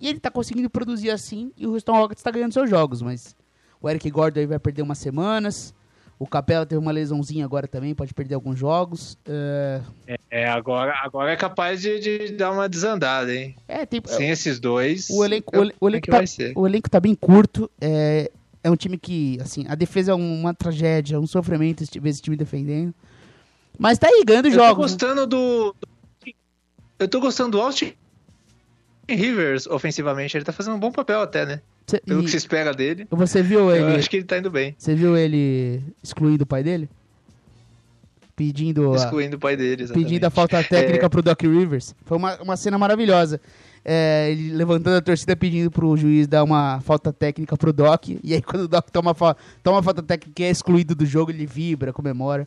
E 0.00 0.08
ele 0.08 0.18
tá 0.18 0.30
conseguindo 0.30 0.70
produzir 0.70 1.10
assim 1.10 1.52
e 1.58 1.66
o 1.66 1.74
Houston 1.74 1.92
Rockets 1.92 2.22
tá 2.22 2.30
ganhando 2.30 2.54
seus 2.54 2.70
jogos, 2.70 3.02
mas 3.02 3.36
o 3.82 3.90
Eric 3.90 4.10
Gordon 4.10 4.40
aí 4.40 4.46
vai 4.46 4.58
perder 4.58 4.80
umas 4.80 4.96
semanas. 4.96 5.74
O 6.18 6.26
Capela 6.26 6.64
teve 6.64 6.78
uma 6.78 6.90
lesãozinha 6.90 7.44
agora 7.44 7.68
também, 7.68 7.94
pode 7.94 8.14
perder 8.14 8.34
alguns 8.34 8.58
jogos. 8.58 9.18
Uh... 9.28 9.84
É, 10.06 10.16
é, 10.30 10.48
agora, 10.48 10.94
agora 11.02 11.32
é 11.32 11.36
capaz 11.36 11.82
de, 11.82 12.00
de, 12.00 12.32
dar 12.32 12.50
uma 12.50 12.66
desandada, 12.66 13.30
hein? 13.34 13.54
É, 13.68 13.84
tem, 13.84 14.00
Sem 14.06 14.30
é, 14.30 14.32
esses 14.32 14.58
dois. 14.58 15.10
O 15.10 15.22
elenco, 15.22 15.54
eu, 15.54 15.64
o, 15.64 15.70
o, 15.80 15.88
elenco 15.90 16.14
é 16.14 16.24
tá, 16.24 16.24
o 16.56 16.66
elenco 16.66 16.88
tá 16.88 16.98
bem 16.98 17.14
curto. 17.14 17.70
É, 17.78 18.30
é 18.62 18.70
um 18.70 18.76
time 18.76 18.98
que, 18.98 19.38
assim, 19.40 19.64
a 19.68 19.74
defesa 19.74 20.12
é 20.12 20.14
uma 20.14 20.52
tragédia, 20.54 21.18
um 21.18 21.26
sofrimento 21.26 21.84
ver 22.00 22.10
esse 22.10 22.22
time 22.22 22.36
defendendo. 22.36 22.94
Mas 23.78 23.98
tá 23.98 24.08
aí, 24.08 24.22
ganhando 24.24 24.50
jogos. 24.50 24.92
Eu 24.92 24.98
tô 24.98 25.06
né? 25.06 25.14
gostando 25.14 25.20
né? 25.22 25.26
do. 25.26 25.76
Eu 26.98 27.08
tô 27.08 27.20
gostando 27.20 27.50
do 27.52 27.60
Austin 27.60 27.94
Rivers, 29.08 29.66
ofensivamente, 29.66 30.36
ele 30.36 30.44
tá 30.44 30.52
fazendo 30.52 30.76
um 30.76 30.78
bom 30.78 30.92
papel 30.92 31.20
até, 31.20 31.46
né? 31.46 31.60
Cê, 31.86 32.00
Pelo 32.00 32.22
que 32.22 32.30
se 32.30 32.36
espera 32.36 32.72
dele. 32.72 33.06
Você 33.10 33.42
viu 33.42 33.74
ele. 33.74 33.84
Eu 33.84 33.96
acho 33.96 34.08
que 34.08 34.16
ele 34.16 34.24
tá 34.24 34.38
indo 34.38 34.50
bem. 34.50 34.74
Você 34.78 34.94
viu 34.94 35.16
ele 35.16 35.82
excluindo 36.02 36.44
o 36.44 36.46
pai 36.46 36.62
dele? 36.62 36.88
Pedindo. 38.36 38.94
Excluindo 38.94 39.36
a, 39.36 39.38
o 39.38 39.40
pai 39.40 39.56
dele, 39.56 39.82
exatamente. 39.82 40.06
Pedindo 40.06 40.24
a 40.24 40.30
falta 40.30 40.62
técnica 40.62 41.06
é... 41.06 41.08
pro 41.08 41.22
Doc 41.22 41.40
Rivers. 41.42 41.94
Foi 42.04 42.16
uma, 42.16 42.40
uma 42.40 42.56
cena 42.56 42.78
maravilhosa. 42.78 43.40
É, 43.84 44.30
ele 44.30 44.52
levantando 44.52 44.96
a 44.96 45.00
torcida 45.00 45.34
pedindo 45.34 45.70
pro 45.70 45.96
juiz 45.96 46.26
dar 46.26 46.44
uma 46.44 46.80
falta 46.80 47.12
técnica 47.12 47.56
pro 47.56 47.72
Doc. 47.72 48.08
E 48.08 48.34
aí, 48.34 48.42
quando 48.42 48.62
o 48.62 48.68
Doc 48.68 48.90
toma, 48.90 49.14
toma 49.62 49.82
falta 49.82 50.02
técnica 50.02 50.42
e 50.42 50.44
é 50.46 50.50
excluído 50.50 50.94
do 50.94 51.06
jogo, 51.06 51.30
ele 51.30 51.46
vibra, 51.46 51.92
comemora. 51.92 52.46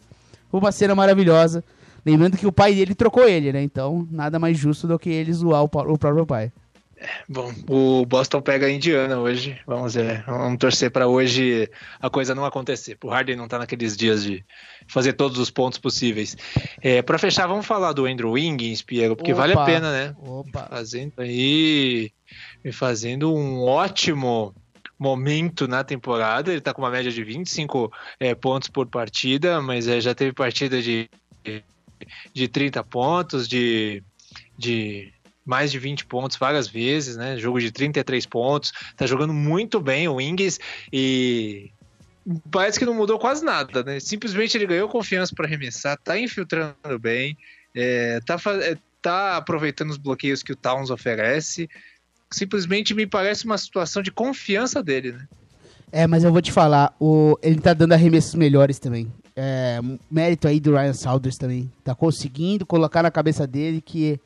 Uma 0.51 0.71
cena 0.71 0.93
maravilhosa. 0.93 1.63
Lembrando 2.05 2.37
que 2.37 2.45
o 2.45 2.51
pai 2.51 2.75
dele 2.75 2.93
trocou 2.93 3.27
ele, 3.27 3.51
né? 3.51 3.63
Então, 3.63 4.07
nada 4.11 4.37
mais 4.37 4.57
justo 4.57 4.87
do 4.87 4.99
que 4.99 5.09
ele 5.09 5.31
zoar 5.33 5.63
o, 5.63 5.65
o 5.65 5.97
próprio 5.97 6.25
pai. 6.25 6.51
Bom, 7.27 7.53
o 7.67 8.05
Boston 8.05 8.41
pega 8.41 8.65
a 8.65 8.71
Indiana 8.71 9.19
hoje. 9.19 9.59
Vamos 9.65 9.95
ver. 9.95 10.23
Vamos 10.25 10.57
torcer 10.57 10.91
para 10.91 11.07
hoje 11.07 11.69
a 12.01 12.09
coisa 12.09 12.33
não 12.33 12.45
acontecer. 12.45 12.97
O 13.03 13.09
Harden 13.09 13.35
não 13.35 13.47
tá 13.47 13.59
naqueles 13.59 13.95
dias 13.95 14.23
de 14.23 14.43
fazer 14.87 15.13
todos 15.13 15.37
os 15.37 15.49
pontos 15.49 15.79
possíveis. 15.79 16.35
É, 16.81 17.01
para 17.01 17.17
fechar, 17.17 17.47
vamos 17.47 17.65
falar 17.65 17.93
do 17.93 18.05
Andrew 18.05 18.31
Wiggins, 18.31 18.81
Piero, 18.81 19.15
porque 19.15 19.33
Opa. 19.33 19.41
vale 19.41 19.53
a 19.53 19.65
pena, 19.65 19.91
né? 19.91 20.15
Opa. 20.19 20.67
Fazendo 20.69 21.13
aí. 21.17 22.11
Fazendo 22.71 23.33
um 23.33 23.61
ótimo 23.61 24.53
momento 24.97 25.67
na 25.67 25.83
temporada. 25.83 26.51
Ele 26.51 26.61
tá 26.61 26.73
com 26.73 26.81
uma 26.81 26.89
média 26.89 27.11
de 27.11 27.23
25 27.23 27.91
é, 28.19 28.33
pontos 28.33 28.69
por 28.69 28.87
partida, 28.87 29.61
mas 29.61 29.87
é, 29.87 29.99
já 29.99 30.15
teve 30.15 30.33
partida 30.33 30.81
de 30.81 31.09
de 32.33 32.47
30 32.47 32.83
pontos, 32.83 33.47
de, 33.47 34.03
de 34.57 35.12
mais 35.45 35.71
de 35.71 35.79
20 35.79 36.05
pontos 36.05 36.37
várias 36.37 36.67
vezes, 36.67 37.17
né? 37.17 37.37
Jogo 37.37 37.59
de 37.59 37.71
33 37.71 38.25
pontos. 38.25 38.71
Tá 38.95 39.05
jogando 39.05 39.33
muito 39.33 39.79
bem 39.79 40.07
o 40.07 40.15
Wings 40.15 40.59
e 40.91 41.71
parece 42.51 42.79
que 42.79 42.85
não 42.85 42.93
mudou 42.93 43.19
quase 43.19 43.43
nada, 43.43 43.83
né? 43.83 43.99
Simplesmente 43.99 44.57
ele 44.57 44.67
ganhou 44.67 44.87
confiança 44.87 45.33
para 45.35 45.45
arremessar, 45.45 45.97
tá 46.03 46.17
infiltrando 46.17 46.99
bem, 46.99 47.37
é, 47.75 48.19
tá, 48.25 48.37
é, 48.61 48.77
tá 49.01 49.37
aproveitando 49.37 49.89
os 49.89 49.97
bloqueios 49.97 50.41
que 50.41 50.53
o 50.53 50.55
Towns 50.55 50.89
oferece. 50.89 51.69
Simplesmente 52.31 52.93
me 52.93 53.05
parece 53.05 53.45
uma 53.45 53.57
situação 53.57 54.01
de 54.01 54.11
confiança 54.11 54.81
dele, 54.81 55.11
né? 55.11 55.27
É, 55.91 56.07
mas 56.07 56.23
eu 56.23 56.31
vou 56.31 56.41
te 56.41 56.51
falar, 56.51 56.95
o, 56.99 57.37
ele 57.43 57.59
tá 57.59 57.71
dando 57.71 57.93
arremessos 57.93 58.33
melhores 58.33 58.79
também 58.79 59.11
é, 59.35 59.79
mérito 60.09 60.47
aí 60.47 60.59
do 60.59 60.71
Ryan 60.71 60.93
Saunders 60.93 61.37
também. 61.37 61.71
Tá 61.83 61.95
conseguindo 61.95 62.65
colocar 62.65 63.03
na 63.03 63.11
cabeça 63.11 63.45
dele 63.45 63.81
que 63.81 64.19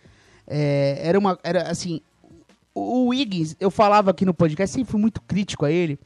é, 0.48 1.00
era 1.04 1.20
uma. 1.20 1.38
Era 1.44 1.70
assim. 1.70 2.02
O 2.74 3.08
Wiggins, 3.08 3.56
eu 3.60 3.72
falava 3.72 4.12
aqui 4.12 4.24
no 4.24 4.34
podcast, 4.34 4.76
sempre 4.76 4.92
fui 4.92 5.02
muito 5.02 5.20
crítico 5.22 5.66
a 5.66 5.72
ele. 5.72 6.00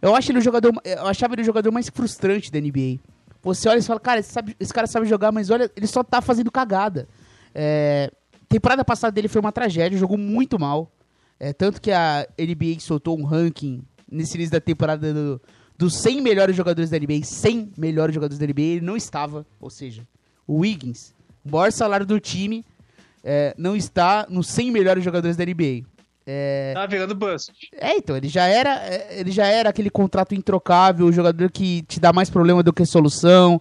Eu 0.00 0.14
acho 0.14 0.30
ele 0.32 0.38
o 0.38 0.42
jogador. 0.42 0.72
Eu 0.84 1.06
achava 1.06 1.34
ele 1.34 1.42
o 1.42 1.44
jogador 1.44 1.70
mais 1.70 1.88
frustrante 1.88 2.50
da 2.50 2.60
NBA. 2.60 2.98
Você 3.42 3.68
olha 3.68 3.78
e 3.78 3.82
fala, 3.82 4.00
cara, 4.00 4.20
esse, 4.20 4.32
sabe, 4.32 4.56
esse 4.58 4.72
cara 4.72 4.86
sabe 4.86 5.06
jogar, 5.06 5.30
mas 5.30 5.50
olha, 5.50 5.70
ele 5.76 5.86
só 5.86 6.02
tá 6.02 6.22
fazendo 6.22 6.50
cagada. 6.50 7.06
É, 7.54 8.10
temporada 8.48 8.82
passada 8.84 9.12
dele 9.12 9.28
foi 9.28 9.40
uma 9.40 9.52
tragédia, 9.52 9.98
jogou 9.98 10.16
muito 10.16 10.58
mal. 10.58 10.90
É, 11.38 11.52
tanto 11.52 11.80
que 11.80 11.92
a 11.92 12.26
NBA 12.38 12.80
soltou 12.80 13.18
um 13.18 13.24
ranking 13.24 13.82
nesse 14.10 14.36
início 14.36 14.52
da 14.52 14.60
temporada 14.60 15.12
do, 15.12 15.40
dos 15.76 16.00
100 16.00 16.22
melhores 16.22 16.56
jogadores 16.56 16.88
da 16.88 16.98
NBA, 16.98 17.22
100 17.22 17.72
melhores 17.76 18.14
jogadores 18.14 18.38
da 18.38 18.46
NBA, 18.46 18.62
ele 18.62 18.86
não 18.86 18.96
estava. 18.96 19.46
Ou 19.60 19.68
seja, 19.68 20.06
o 20.46 20.60
Wiggins, 20.60 21.12
maior 21.44 21.70
salário 21.70 22.06
do 22.06 22.18
time, 22.18 22.64
é, 23.24 23.54
não 23.56 23.74
está 23.74 24.26
nos 24.28 24.48
100 24.48 24.70
melhores 24.70 25.02
jogadores 25.02 25.36
da 25.36 25.44
NBA. 25.44 25.82
É... 26.26 26.72
Tá 26.74 26.86
virando 26.86 27.14
bust. 27.14 27.52
É, 27.72 27.96
então, 27.96 28.16
ele 28.16 28.28
já 28.28 28.46
era, 28.46 28.76
é, 28.84 29.20
ele 29.20 29.30
já 29.30 29.46
era 29.46 29.70
aquele 29.70 29.90
contrato 29.90 30.34
introcável, 30.34 31.06
o 31.06 31.12
jogador 31.12 31.50
que 31.50 31.82
te 31.82 31.98
dá 31.98 32.12
mais 32.12 32.30
problema 32.30 32.62
do 32.62 32.72
que 32.72 32.84
solução, 32.84 33.60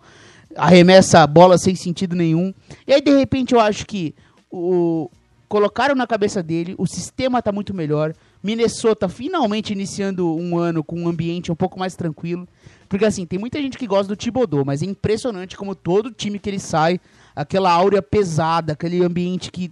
arremessa 0.56 1.22
a 1.22 1.28
bola 1.28 1.58
sem 1.58 1.76
sentido 1.76 2.16
nenhum. 2.16 2.54
E 2.86 2.94
aí, 2.94 3.02
de 3.02 3.16
repente, 3.16 3.54
eu 3.54 3.60
acho 3.60 3.86
que 3.86 4.14
o 4.52 5.10
colocaram 5.54 5.94
na 5.94 6.08
cabeça 6.08 6.42
dele, 6.42 6.74
o 6.80 6.88
sistema 6.88 7.40
tá 7.40 7.52
muito 7.52 7.76
melhor. 7.76 8.16
Minnesota 8.42 9.08
finalmente 9.08 9.72
iniciando 9.72 10.36
um 10.36 10.58
ano 10.58 10.84
com 10.84 11.00
um 11.00 11.08
ambiente 11.08 11.52
um 11.52 11.56
pouco 11.56 11.78
mais 11.78 11.96
tranquilo. 11.96 12.48
Porque 12.90 13.06
assim, 13.06 13.24
tem 13.24 13.38
muita 13.38 13.62
gente 13.62 13.78
que 13.78 13.86
gosta 13.86 14.08
do 14.08 14.16
Thibodeau, 14.16 14.66
mas 14.66 14.82
é 14.82 14.88
impressionante 14.88 15.56
como 15.56 15.76
todo 15.76 16.10
time 16.10 16.40
que 16.40 16.50
ele 16.50 16.60
sai, 16.60 17.00
aquela 17.36 17.72
áurea 17.72 18.02
pesada, 18.02 18.74
aquele 18.74 19.04
ambiente 19.04 19.52
que 19.52 19.72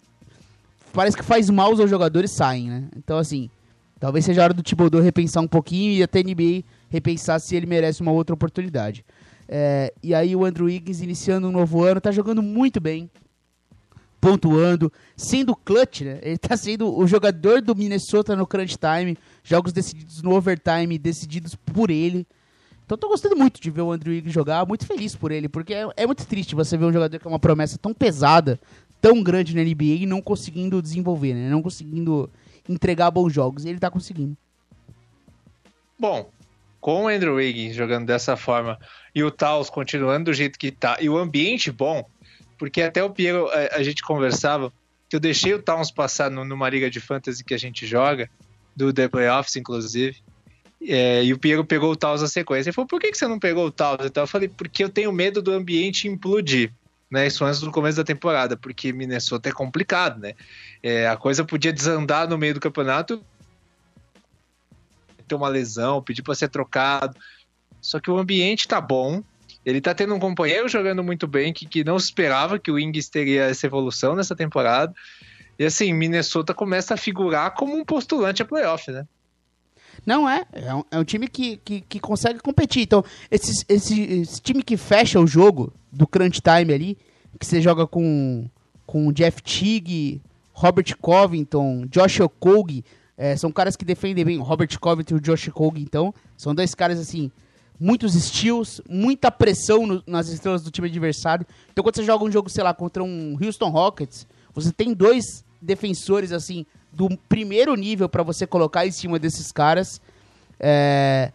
parece 0.94 1.18
que 1.18 1.24
faz 1.24 1.50
mal 1.50 1.72
aos 1.72 1.90
jogadores 1.90 2.32
saem, 2.32 2.70
né? 2.70 2.84
Então, 2.96 3.18
assim, 3.18 3.50
talvez 4.00 4.26
seja 4.26 4.42
a 4.42 4.46
hora 4.46 4.54
do 4.54 4.64
Thibodeau 4.64 5.02
repensar 5.02 5.42
um 5.42 5.48
pouquinho 5.48 5.94
e 5.94 6.04
até 6.04 6.20
a 6.20 6.24
NBA 6.24 6.64
repensar 6.90 7.40
se 7.40 7.56
ele 7.56 7.66
merece 7.66 8.02
uma 8.02 8.12
outra 8.12 8.34
oportunidade. 8.34 9.06
É, 9.48 9.94
e 10.02 10.14
aí 10.14 10.36
o 10.36 10.46
Andrew 10.46 10.68
Wiggins 10.68 11.02
iniciando 11.02 11.48
um 11.48 11.52
novo 11.52 11.84
ano, 11.84 12.00
tá 12.00 12.12
jogando 12.12 12.42
muito 12.42 12.80
bem, 12.80 13.10
pontuando, 14.20 14.92
sendo 15.18 15.56
clutch, 15.56 16.02
né? 16.02 16.20
Ele 16.22 16.38
tá 16.38 16.56
sendo 16.56 16.96
o 16.96 17.08
jogador 17.08 17.62
do 17.62 17.76
Minnesota 17.76 18.36
no 18.36 18.46
crunch 18.46 18.78
time, 18.78 19.18
jogos 19.44 19.74
decididos 19.74 20.22
no 20.22 20.36
overtime, 20.36 20.98
decididos 20.98 21.56
por 21.56 21.90
ele. 21.90 22.26
Então 22.92 22.98
tô 22.98 23.08
gostando 23.08 23.38
muito 23.38 23.62
de 23.62 23.72
ver 23.72 23.84
o 23.84 23.92
Andrew 23.94 24.14
Wiggins 24.14 24.34
jogar, 24.34 24.66
muito 24.66 24.86
feliz 24.86 25.16
por 25.16 25.32
ele, 25.32 25.48
porque 25.48 25.74
é, 25.74 25.88
é 25.96 26.06
muito 26.06 26.28
triste 26.28 26.54
você 26.54 26.76
ver 26.76 26.84
um 26.84 26.92
jogador 26.92 27.18
que 27.18 27.26
é 27.26 27.30
uma 27.30 27.40
promessa 27.40 27.78
tão 27.78 27.94
pesada, 27.94 28.60
tão 29.00 29.24
grande 29.24 29.56
na 29.56 29.64
NBA 29.64 30.02
e 30.02 30.06
não 30.06 30.22
conseguindo 30.22 30.82
desenvolver, 30.82 31.34
né? 31.34 31.50
Não 31.50 31.62
conseguindo 31.62 32.30
entregar 32.68 33.10
bons 33.10 33.32
jogos. 33.32 33.64
E 33.64 33.70
ele 33.70 33.80
tá 33.80 33.90
conseguindo. 33.90 34.36
Bom, 35.98 36.30
com 36.82 37.06
o 37.06 37.08
Andrew 37.08 37.36
Wiggins 37.36 37.78
jogando 37.78 38.08
dessa 38.08 38.36
forma 38.36 38.78
e 39.16 39.24
o 39.24 39.32
Taos 39.32 39.70
continuando 39.70 40.26
do 40.26 40.34
jeito 40.34 40.60
que 40.60 40.70
tá 40.70 40.98
e 41.00 41.10
o 41.10 41.18
ambiente 41.18 41.72
bom, 41.72 42.06
porque 42.58 42.82
até 42.82 43.02
o 43.02 43.10
Piero 43.10 43.48
a, 43.52 43.78
a 43.78 43.84
gente 43.84 44.04
conversava 44.04 44.70
que 45.08 45.16
eu 45.16 45.20
deixei 45.22 45.54
o 45.54 45.64
Towns 45.64 45.92
passar 45.92 46.30
no, 46.30 46.44
numa 46.44 46.70
liga 46.70 46.92
de 46.92 47.00
fantasy 47.00 47.42
que 47.42 47.54
a 47.54 47.58
gente 47.58 47.88
joga, 47.88 48.30
do 48.76 48.92
The 48.92 49.08
Playoffs, 49.08 49.56
inclusive. 49.56 50.18
É, 50.88 51.24
e 51.24 51.32
o 51.32 51.38
Piero 51.38 51.64
pegou 51.64 51.92
o 51.92 51.96
Taos 51.96 52.22
na 52.22 52.28
sequência. 52.28 52.70
Ele 52.70 52.76
falou, 52.76 52.88
por 52.88 53.00
que, 53.00 53.12
que 53.12 53.18
você 53.18 53.28
não 53.28 53.40
pegou 53.40 53.66
o 53.66 53.72
Taos? 53.72 54.06
Então 54.06 54.24
eu 54.24 54.28
falei, 54.28 54.50
porque 54.50 54.84
eu 54.84 54.90
tenho 54.90 55.12
medo 55.12 55.42
do 55.42 55.52
ambiente 55.52 56.08
implodir 56.08 56.72
né? 57.12 57.28
Isso 57.28 57.44
antes 57.44 57.60
do 57.60 57.70
começo 57.72 57.98
da 57.98 58.06
temporada, 58.06 58.56
porque 58.56 58.94
Minnesota 58.94 59.50
é 59.50 59.52
complicado, 59.52 60.18
né? 60.18 60.34
É, 60.82 61.10
a 61.10 61.18
coisa 61.18 61.44
podia 61.44 61.74
desandar 61.74 62.28
no 62.30 62.38
meio 62.38 62.54
do 62.54 62.60
campeonato, 62.62 63.22
ter 65.28 65.36
uma 65.36 65.50
lesão, 65.50 66.02
pedir 66.02 66.22
para 66.22 66.34
ser 66.34 66.48
trocado. 66.48 67.18
Só 67.82 68.00
que 68.00 68.10
o 68.10 68.18
ambiente 68.18 68.68
tá 68.68 68.80
bom. 68.80 69.22
Ele 69.66 69.82
tá 69.82 69.94
tendo 69.94 70.16
um 70.16 70.20
companheiro 70.20 70.70
jogando 70.70 71.04
muito 71.04 71.28
bem, 71.28 71.52
que, 71.52 71.66
que 71.66 71.84
não 71.84 71.98
esperava 71.98 72.58
que 72.58 72.72
o 72.72 72.80
Ings 72.80 73.10
teria 73.10 73.44
essa 73.44 73.68
evolução 73.68 74.16
nessa 74.16 74.36
temporada. 74.36 74.94
E 75.60 75.66
assim, 75.66 75.94
Minnesota 75.94 76.54
começa 76.54 76.94
a 76.94 76.98
figurar 76.98 77.52
como 77.54 77.76
um 77.76 77.84
postulante 77.84 78.42
a 78.42 78.46
playoff, 78.46 78.90
né? 78.90 79.06
Não 80.06 80.28
é. 80.28 80.46
É 80.52 80.74
um, 80.74 80.84
é 80.92 81.00
um 81.00 81.04
time 81.04 81.28
que, 81.28 81.58
que, 81.58 81.82
que, 81.82 82.00
consegue 82.00 82.40
competir. 82.40 82.84
Então, 82.84 83.04
esse, 83.30 83.64
esse, 83.70 84.02
esse, 84.02 84.42
time 84.42 84.64
que 84.64 84.76
fecha 84.78 85.20
o 85.20 85.28
jogo 85.28 85.72
do 85.92 86.08
crunch 86.08 86.42
time 86.42 86.74
ali, 86.74 86.98
que 87.40 87.46
você 87.46 87.62
joga 87.62 87.86
com, 87.86 88.50
com 88.86 89.12
Jeff 89.12 89.42
Teague, 89.44 90.22
Robert 90.54 90.98
Covington, 91.00 91.86
Josh 91.88 92.20
Okogie, 92.20 92.84
é, 93.18 93.36
são 93.36 93.52
caras 93.52 93.76
que 93.76 93.86
defendem 93.86 94.26
bem. 94.26 94.38
Robert 94.40 94.80
Covington 94.80 95.16
e 95.16 95.18
o 95.18 95.22
Josh 95.22 95.48
Okogie, 95.50 95.84
então, 95.84 96.14
são 96.36 96.56
dois 96.56 96.74
caras 96.74 97.00
assim, 97.00 97.32
muitos 97.80 98.14
steals, 98.14 98.82
muita 98.90 99.32
pressão 99.32 99.86
no, 99.86 100.04
nas 100.08 100.30
estrelas 100.30 100.64
do 100.64 100.72
time 100.72 100.88
adversário. 100.88 101.46
Então, 101.72 101.84
quando 101.84 101.96
você 101.96 102.04
joga 102.04 102.26
um 102.26 102.32
jogo, 102.32 102.50
sei 102.50 102.64
lá, 102.64 102.74
contra 102.74 103.04
um 103.04 103.38
Houston 103.42 103.70
Rockets, 103.70 104.28
você 104.54 104.72
tem 104.72 104.94
dois 104.94 105.46
defensores 105.62 106.32
assim 106.32 106.66
do 106.92 107.10
primeiro 107.30 107.76
nível 107.76 108.10
para 108.10 108.24
você 108.24 108.46
colocar 108.46 108.86
em 108.86 108.92
cima 108.92 109.18
desses 109.18 109.52
caras. 109.52 110.02
É, 110.60 111.32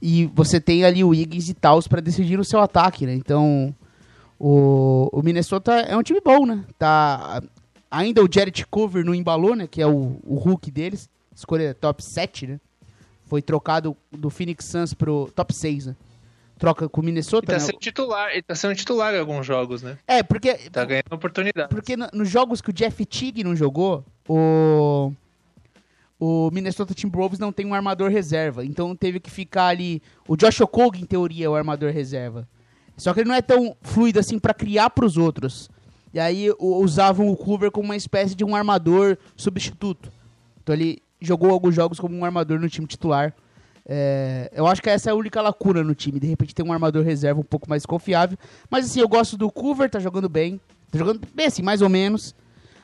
e 0.00 0.26
você 0.26 0.60
tem 0.60 0.84
ali 0.84 1.02
o 1.02 1.14
Higgins 1.14 1.48
e 1.48 1.54
Taos 1.54 1.88
para 1.88 2.00
decidir 2.00 2.38
o 2.38 2.44
seu 2.44 2.60
ataque, 2.60 3.06
né? 3.06 3.14
Então, 3.14 3.74
o, 4.38 5.08
o 5.12 5.22
Minnesota 5.22 5.72
é 5.72 5.96
um 5.96 6.02
time 6.02 6.20
bom, 6.24 6.46
né? 6.46 6.64
Tá, 6.78 7.42
ainda 7.90 8.22
o 8.22 8.28
Jared 8.30 8.66
Cover 8.66 9.04
não 9.04 9.14
embalou, 9.14 9.56
né? 9.56 9.66
Que 9.66 9.82
é 9.82 9.86
o, 9.86 10.20
o 10.24 10.36
Hulk 10.36 10.70
deles. 10.70 11.08
Escolha 11.34 11.74
top 11.74 12.02
7, 12.04 12.46
né? 12.46 12.60
Foi 13.26 13.42
trocado 13.42 13.96
do 14.10 14.30
Phoenix 14.30 14.66
Suns 14.66 14.94
pro 14.94 15.30
top 15.34 15.54
6, 15.54 15.86
né? 15.86 15.96
troca 16.58 16.88
com 16.88 17.00
o 17.00 17.04
Minnesota. 17.04 17.52
Ele 17.52 17.58
tá 17.58 17.64
né? 17.64 17.70
sendo 17.70 17.78
titular, 17.78 18.30
ele 18.32 18.42
tá 18.42 18.54
sendo 18.54 18.74
titular 18.74 19.14
em 19.14 19.18
alguns 19.18 19.46
jogos, 19.46 19.82
né? 19.82 19.96
É, 20.06 20.22
porque. 20.22 20.54
Tá 20.70 20.84
ganhando 20.84 21.12
oportunidade. 21.12 21.68
Porque 21.70 21.96
no, 21.96 22.08
nos 22.12 22.28
jogos 22.28 22.60
que 22.60 22.70
o 22.70 22.72
Jeff 22.72 23.06
Teague 23.06 23.44
não 23.44 23.56
jogou, 23.56 24.04
o. 24.28 25.12
O 26.20 26.50
Minnesota 26.50 26.94
Timberwolves 26.94 27.38
não 27.38 27.52
tem 27.52 27.64
um 27.64 27.74
armador 27.74 28.10
reserva. 28.10 28.64
Então 28.64 28.96
teve 28.96 29.20
que 29.20 29.30
ficar 29.30 29.68
ali. 29.68 30.02
O 30.26 30.36
Josh 30.36 30.60
Okogie, 30.60 31.02
em 31.02 31.06
teoria, 31.06 31.46
é 31.46 31.48
o 31.48 31.54
armador 31.54 31.92
reserva. 31.92 32.48
Só 32.96 33.14
que 33.14 33.20
ele 33.20 33.28
não 33.28 33.36
é 33.36 33.40
tão 33.40 33.76
fluido 33.80 34.18
assim 34.18 34.36
para 34.36 34.52
criar 34.52 34.90
para 34.90 35.06
os 35.06 35.16
outros. 35.16 35.70
E 36.12 36.18
aí 36.18 36.52
usavam 36.58 37.28
o 37.28 37.36
Coover 37.36 37.70
como 37.70 37.86
uma 37.86 37.96
espécie 37.96 38.34
de 38.34 38.44
um 38.44 38.56
armador 38.56 39.16
substituto. 39.36 40.10
Então 40.60 40.74
ele 40.74 41.00
jogou 41.20 41.50
alguns 41.50 41.74
jogos 41.74 42.00
como 42.00 42.16
um 42.16 42.24
armador 42.24 42.58
no 42.58 42.68
time 42.68 42.86
titular. 42.86 43.32
É, 43.86 44.50
eu 44.54 44.66
acho 44.66 44.82
que 44.82 44.90
essa 44.90 45.10
é 45.10 45.12
a 45.12 45.16
única 45.16 45.40
lacuna 45.40 45.84
no 45.84 45.94
time. 45.94 46.18
De 46.18 46.26
repente 46.26 46.54
tem 46.54 46.66
um 46.66 46.72
armador 46.72 47.04
reserva 47.04 47.40
um 47.40 47.44
pouco 47.44 47.68
mais 47.68 47.86
confiável. 47.86 48.36
Mas 48.68 48.86
assim, 48.86 49.00
eu 49.00 49.08
gosto 49.08 49.36
do 49.36 49.50
Coover, 49.50 49.88
tá 49.88 50.00
jogando 50.00 50.28
bem. 50.28 50.60
Tá 50.90 50.98
jogando 50.98 51.20
bem 51.34 51.46
assim, 51.46 51.62
mais 51.62 51.80
ou 51.80 51.88
menos. 51.88 52.34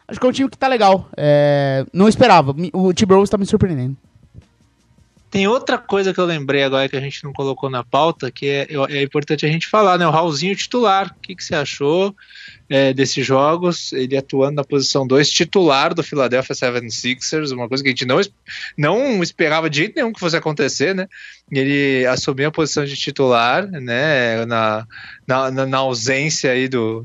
Acho 0.07 0.21
que 0.21 0.27
é 0.27 0.29
um 0.29 0.33
time 0.33 0.51
que 0.51 0.59
tá 0.59 0.69
legal. 0.69 1.09
É, 1.17 1.87
não 1.93 2.09
esperava. 2.09 2.55
O 2.73 2.93
T-Bros 2.93 3.31
tá 3.31 3.39
me 3.39 3.47
surpreendendo. 3.47 3.97
Tem 5.35 5.49
outra 5.49 5.77
coisa 5.79 6.15
que 6.15 6.21
eu 6.21 6.27
lembrei 6.27 6.63
agora 6.63 6.89
que 6.89 6.97
a 6.97 7.01
gente 7.01 7.25
não 7.25 7.33
colocou 7.33 7.69
na 7.69 7.83
pauta, 7.83 8.31
que 8.31 8.47
é, 8.47 8.69
é 8.89 9.03
importante 9.03 9.45
a 9.45 9.49
gente 9.49 9.67
falar, 9.67 9.99
né? 9.99 10.07
O 10.07 10.11
Raulzinho 10.13 10.55
titular. 10.55 11.09
O 11.09 11.21
que, 11.21 11.35
que 11.35 11.43
você 11.43 11.57
achou 11.57 12.15
é, 12.71 12.93
desses 12.93 13.27
jogos? 13.27 13.93
Ele 13.93 14.17
atuando 14.17 14.55
na 14.55 14.63
posição 14.63 15.05
2, 15.05 15.29
titular 15.29 15.93
do 15.93 16.05
Philadelphia 16.05 16.55
76ers, 16.55 17.53
uma 17.53 17.69
coisa 17.69 17.83
que 17.83 17.89
a 17.89 17.91
gente 17.91 18.07
não, 18.07 18.21
não 18.79 19.25
esperava 19.25 19.69
de 19.69 19.79
jeito 19.79 19.97
nenhum 19.97 20.13
que 20.13 20.21
fosse 20.21 20.37
acontecer, 20.37 20.95
né? 20.95 21.09
Ele 21.51 22.07
assumiu 22.07 22.47
a 22.47 22.53
posição 22.53 22.85
de 22.85 22.95
titular, 22.95 23.67
né? 23.67 24.47
Na, 24.47 24.87
na, 25.27 25.51
na 25.51 25.79
ausência 25.79 26.53
aí 26.53 26.69
do, 26.69 27.05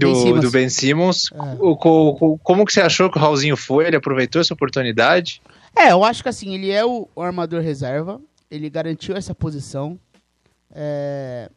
do 0.00 0.12
Ben 0.12 0.22
Simmons. 0.22 0.40
Do 0.40 0.50
ben 0.50 0.68
Simmons. 0.68 1.30
É. 1.32 1.56
O, 1.60 1.72
o, 1.72 2.38
como 2.38 2.64
que 2.64 2.72
você 2.72 2.80
achou 2.80 3.10
que 3.10 3.18
o 3.18 3.20
Raulzinho 3.20 3.56
foi? 3.56 3.86
Ele 3.86 3.96
aproveitou 3.96 4.40
essa 4.40 4.54
oportunidade? 4.54 5.40
É, 5.76 5.92
eu 5.92 6.02
acho 6.04 6.22
que 6.22 6.28
assim, 6.28 6.54
ele 6.54 6.70
é 6.70 6.84
o, 6.84 7.08
o 7.14 7.22
armador 7.22 7.62
reserva, 7.62 8.20
ele 8.50 8.68
garantiu 8.68 9.16
essa 9.16 9.34
posição. 9.34 9.98
É... 10.72 11.50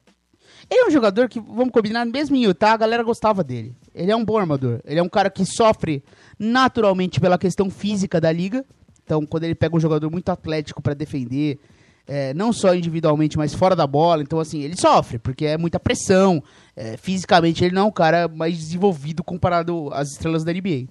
Ele 0.70 0.82
é 0.82 0.88
um 0.88 0.92
jogador 0.92 1.28
que, 1.28 1.40
vamos 1.40 1.72
combinar, 1.72 2.06
mesmo 2.06 2.36
em 2.36 2.46
Utah, 2.46 2.74
a 2.74 2.78
galera 2.78 3.04
gostava 3.04 3.44
dele. 3.44 3.76
Ele 3.94 4.12
é 4.12 4.16
um 4.16 4.24
bom 4.24 4.38
armador. 4.38 4.80
Ele 4.86 5.00
é 5.00 5.04
um 5.04 5.10
cara 5.10 5.30
que 5.30 5.46
sofre 5.46 6.04
naturalmente 6.40 7.20
pela 7.20 7.38
questão 7.38 7.70
física 7.70 8.20
da 8.22 8.32
liga. 8.32 8.66
Então, 9.04 9.26
quando 9.26 9.44
ele 9.44 9.56
pega 9.56 9.76
um 9.76 9.80
jogador 9.80 10.10
muito 10.10 10.30
atlético 10.30 10.82
para 10.82 10.94
defender, 10.94 11.60
é, 12.08 12.34
não 12.34 12.52
só 12.52 12.76
individualmente, 12.76 13.38
mas 13.38 13.54
fora 13.54 13.76
da 13.76 13.88
bola, 13.88 14.22
então, 14.22 14.40
assim, 14.40 14.62
ele 14.62 14.76
sofre, 14.76 15.18
porque 15.18 15.46
é 15.46 15.58
muita 15.58 15.80
pressão. 15.80 16.44
É, 16.76 16.98
fisicamente, 16.98 17.64
ele 17.64 17.76
não 17.76 17.84
é 17.84 17.86
um 17.86 17.92
cara 17.92 18.28
mais 18.28 18.58
desenvolvido 18.58 19.24
comparado 19.24 19.90
às 19.94 20.12
estrelas 20.12 20.44
da 20.44 20.52
NBA. 20.52 20.88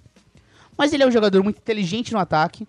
Mas 0.76 0.92
ele 0.92 1.02
é 1.02 1.06
um 1.06 1.10
jogador 1.10 1.42
muito 1.42 1.58
inteligente 1.58 2.12
no 2.12 2.18
ataque. 2.18 2.66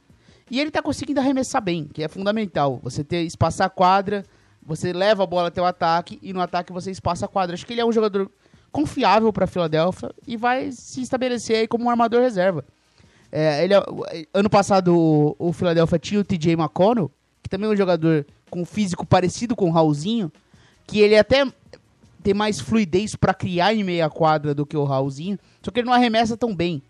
E 0.52 0.60
ele 0.60 0.70
tá 0.70 0.82
conseguindo 0.82 1.20
arremessar 1.20 1.62
bem, 1.62 1.86
que 1.86 2.04
é 2.04 2.08
fundamental. 2.08 2.80
Você 2.84 3.04
ter 3.04 3.24
espaçar 3.24 3.68
a 3.68 3.70
quadra, 3.70 4.26
você 4.66 4.94
leva 4.94 5.24
a 5.24 5.26
bola 5.26 5.48
até 5.48 5.62
o 5.62 5.66
ataque 5.66 6.20
e 6.22 6.34
no 6.34 6.42
ataque 6.42 6.72
você 6.72 6.92
espaça 6.92 7.26
a 7.26 7.30
quadra. 7.30 7.54
Acho 7.54 7.66
que 7.66 7.74
ele 7.74 7.82
é 7.82 7.86
um 7.86 7.92
jogador 7.92 8.30
confiável 8.72 9.32
para 9.32 9.46
a 9.46 9.48
Filadélfia 9.48 10.14
e 10.28 10.36
vai 10.36 10.72
se 10.72 11.02
estabelecer 11.02 11.58
aí 11.58 11.68
como 11.68 11.86
um 11.86 11.90
armador 11.90 12.22
reserva. 12.22 12.66
É, 13.32 13.64
ele, 13.64 13.74
é, 13.74 13.82
ano 14.34 14.50
passado 14.50 15.36
o, 15.40 15.54
Philadelphia 15.54 15.98
tinha 15.98 16.20
o 16.20 16.24
TJ 16.24 16.54
McConnell, 16.54 17.12
também 17.54 17.70
é 17.70 17.74
um 17.74 17.78
jogador 17.78 18.26
com 18.50 18.66
físico 18.66 19.06
parecido 19.06 19.56
com 19.56 19.70
o 19.70 19.72
Raulzinho, 19.72 20.32
que 20.88 21.00
ele 21.00 21.16
até 21.16 21.46
tem 22.24 22.34
mais 22.34 22.60
fluidez 22.60 23.16
para 23.16 23.32
criar 23.32 23.76
em 23.76 23.84
meia 23.84 24.10
quadra 24.10 24.56
do 24.56 24.66
que 24.66 24.76
o 24.76 24.84
Raulzinho, 24.84 25.38
só 25.62 25.70
que 25.70 25.80
ele 25.80 25.86
não 25.86 25.94
arremessa 25.94 26.36
tão 26.36 26.56
bem. 26.56 26.82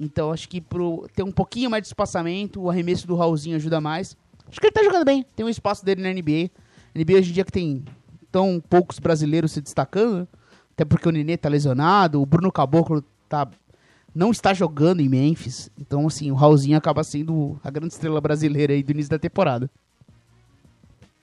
Então 0.00 0.32
acho 0.32 0.48
que 0.48 0.62
pro 0.62 1.06
ter 1.14 1.22
um 1.22 1.30
pouquinho 1.30 1.68
mais 1.68 1.82
de 1.82 1.88
espaçamento, 1.88 2.62
o 2.62 2.70
arremesso 2.70 3.06
do 3.06 3.16
Raulzinho 3.16 3.56
ajuda 3.56 3.82
mais. 3.82 4.16
Acho 4.48 4.58
que 4.58 4.68
ele 4.68 4.72
tá 4.72 4.82
jogando 4.82 5.04
bem, 5.04 5.26
tem 5.36 5.44
um 5.44 5.48
espaço 5.50 5.84
dele 5.84 6.00
na 6.00 6.08
NBA. 6.08 6.50
NBA 6.94 7.18
hoje 7.18 7.30
em 7.30 7.34
dia 7.34 7.44
que 7.44 7.52
tem 7.52 7.84
tão 8.32 8.62
poucos 8.66 8.98
brasileiros 8.98 9.52
se 9.52 9.60
destacando, 9.60 10.26
até 10.72 10.86
porque 10.86 11.06
o 11.06 11.12
Nenê 11.12 11.36
tá 11.36 11.50
lesionado, 11.50 12.22
o 12.22 12.24
Bruno 12.24 12.50
Caboclo 12.50 13.04
tá 13.28 13.46
não 14.14 14.30
está 14.30 14.54
jogando 14.54 15.00
em 15.00 15.08
Memphis. 15.08 15.70
Então, 15.78 16.06
assim, 16.06 16.30
o 16.30 16.34
Raulzinho 16.34 16.78
acaba 16.78 17.04
sendo 17.04 17.60
a 17.62 17.70
grande 17.70 17.92
estrela 17.92 18.22
brasileira 18.22 18.72
aí 18.72 18.82
do 18.82 18.92
início 18.92 19.10
da 19.10 19.18
temporada. 19.18 19.70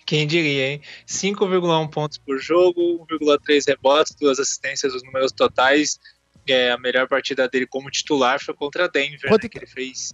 Quem 0.06 0.28
diria, 0.28 0.74
hein? 0.74 0.82
5,1 1.08 1.89
pontos 1.89 2.18
por 2.20 2.38
jogo, 2.39 3.06
1,3 3.10 3.68
rebotes, 3.68 4.16
duas 4.16 4.39
assistências, 4.39 4.93
os 4.93 5.03
números 5.03 5.32
totais. 5.32 5.99
É, 6.47 6.72
a 6.72 6.78
melhor 6.78 7.08
partida 7.08 7.49
dele 7.49 7.66
como 7.66 7.89
titular 7.89 8.39
foi 8.39 8.53
contra 8.53 8.86
a 8.86 8.88
Denver, 8.88 9.28
Quanto... 9.28 9.43
né, 9.43 9.49
que 9.49 9.58
ele 9.58 9.66
fez 9.66 10.14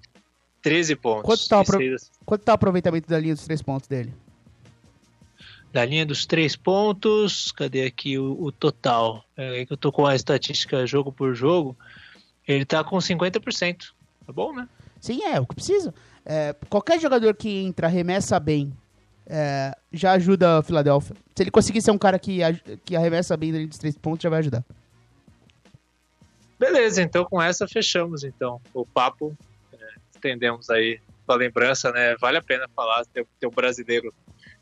13 0.61 0.95
pontos. 0.95 1.23
Quanto 1.23 1.41
está 1.41 1.59
o, 1.59 2.37
tá 2.37 2.51
o 2.53 2.55
aproveitamento 2.55 3.09
da 3.09 3.19
linha 3.19 3.35
dos 3.35 3.43
três 3.43 3.61
pontos 3.61 3.89
dele? 3.89 4.13
Da 5.73 5.83
linha 5.83 6.05
dos 6.05 6.25
três 6.25 6.55
pontos, 6.55 7.51
cadê 7.51 7.85
aqui 7.85 8.17
o, 8.17 8.41
o 8.41 8.51
total? 8.51 9.25
É 9.35 9.65
que 9.65 9.73
eu 9.73 9.77
tô 9.77 9.91
com 9.91 10.05
a 10.05 10.15
estatística 10.15 10.87
jogo 10.87 11.11
por 11.11 11.33
jogo. 11.33 11.77
Ele 12.47 12.63
tá 12.65 12.81
com 12.83 12.97
50%. 12.97 13.77
Tá 14.25 14.31
bom, 14.31 14.53
né? 14.53 14.69
Sim, 15.01 15.23
é 15.23 15.39
o 15.39 15.45
que 15.45 15.55
precisa. 15.55 15.93
É, 16.25 16.55
qualquer 16.69 16.99
jogador 16.99 17.35
que 17.35 17.49
entra, 17.49 17.87
arremessa 17.87 18.39
bem, 18.39 18.71
é, 19.33 19.73
já 19.93 20.11
ajuda 20.11 20.57
a 20.57 20.61
Filadélfia. 20.61 21.15
Se 21.33 21.41
ele 21.41 21.51
conseguir 21.51 21.81
ser 21.81 21.91
um 21.91 21.97
cara 21.97 22.19
que, 22.19 22.39
que 22.83 22.97
arremessa 22.97 23.37
bem 23.37 23.53
dentro 23.53 23.69
dos 23.69 23.77
três 23.77 23.97
pontos, 23.97 24.21
já 24.21 24.29
vai 24.29 24.39
ajudar. 24.39 24.61
Beleza, 26.59 27.01
então 27.01 27.23
com 27.23 27.41
essa 27.41 27.65
fechamos 27.65 28.25
então 28.25 28.61
o 28.73 28.85
papo. 28.85 29.35
É, 29.73 29.77
estendemos 30.13 30.69
aí 30.69 30.99
a 31.25 31.33
lembrança, 31.33 31.93
né? 31.93 32.15
Vale 32.19 32.37
a 32.37 32.41
pena 32.41 32.67
falar, 32.75 33.05
ter, 33.05 33.25
ter 33.39 33.47
um 33.47 33.51
brasileiro 33.51 34.13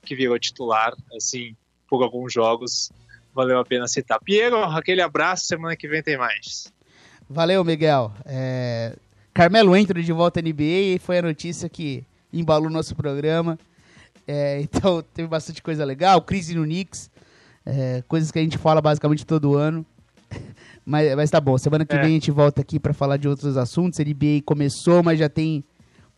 que 0.03 0.15
virou 0.15 0.38
titular, 0.38 0.93
assim, 1.17 1.55
por 1.89 2.03
alguns 2.03 2.32
jogos. 2.32 2.91
Valeu 3.34 3.57
a 3.57 3.65
pena 3.65 3.88
citar. 3.88 4.20
Piero, 4.20 4.63
aquele 4.63 5.01
abraço, 5.01 5.45
semana 5.45 5.76
que 5.76 5.88
vem 5.88 6.03
tem 6.03 6.17
mais. 6.17 6.72
Valeu, 7.28 7.63
Miguel. 7.63 8.13
É... 8.24 8.95
Carmelo 9.34 9.76
entra 9.76 10.01
de 10.01 10.11
volta 10.13 10.39
à 10.39 10.43
NBA 10.43 10.93
e 10.93 10.99
foi 10.99 11.17
a 11.17 11.22
notícia 11.24 11.67
que 11.67 12.03
embalou 12.32 12.70
nosso 12.70 12.95
programa. 12.95 13.57
É, 14.30 14.61
então 14.61 15.01
teve 15.01 15.27
bastante 15.27 15.63
coisa 15.63 15.84
legal. 15.84 16.21
Crise 16.21 16.53
no 16.53 16.63
Knicks. 16.63 17.09
É, 17.65 18.03
coisas 18.07 18.32
que 18.32 18.38
a 18.38 18.41
gente 18.41 18.57
fala 18.57 18.80
basicamente 18.80 19.25
todo 19.25 19.55
ano. 19.55 19.84
mas, 20.86 21.15
mas 21.15 21.32
tá 21.32 21.41
bom, 21.41 21.57
semana 21.57 21.84
que 21.84 21.95
é. 21.95 21.99
vem 21.99 22.11
a 22.11 22.13
gente 22.13 22.30
volta 22.30 22.61
aqui 22.61 22.80
para 22.80 22.93
falar 22.93 23.17
de 23.17 23.27
outros 23.27 23.57
assuntos. 23.57 23.99
A 23.99 24.03
NBA 24.03 24.43
começou, 24.45 25.01
mas 25.01 25.17
já 25.17 25.27
tem 25.27 25.63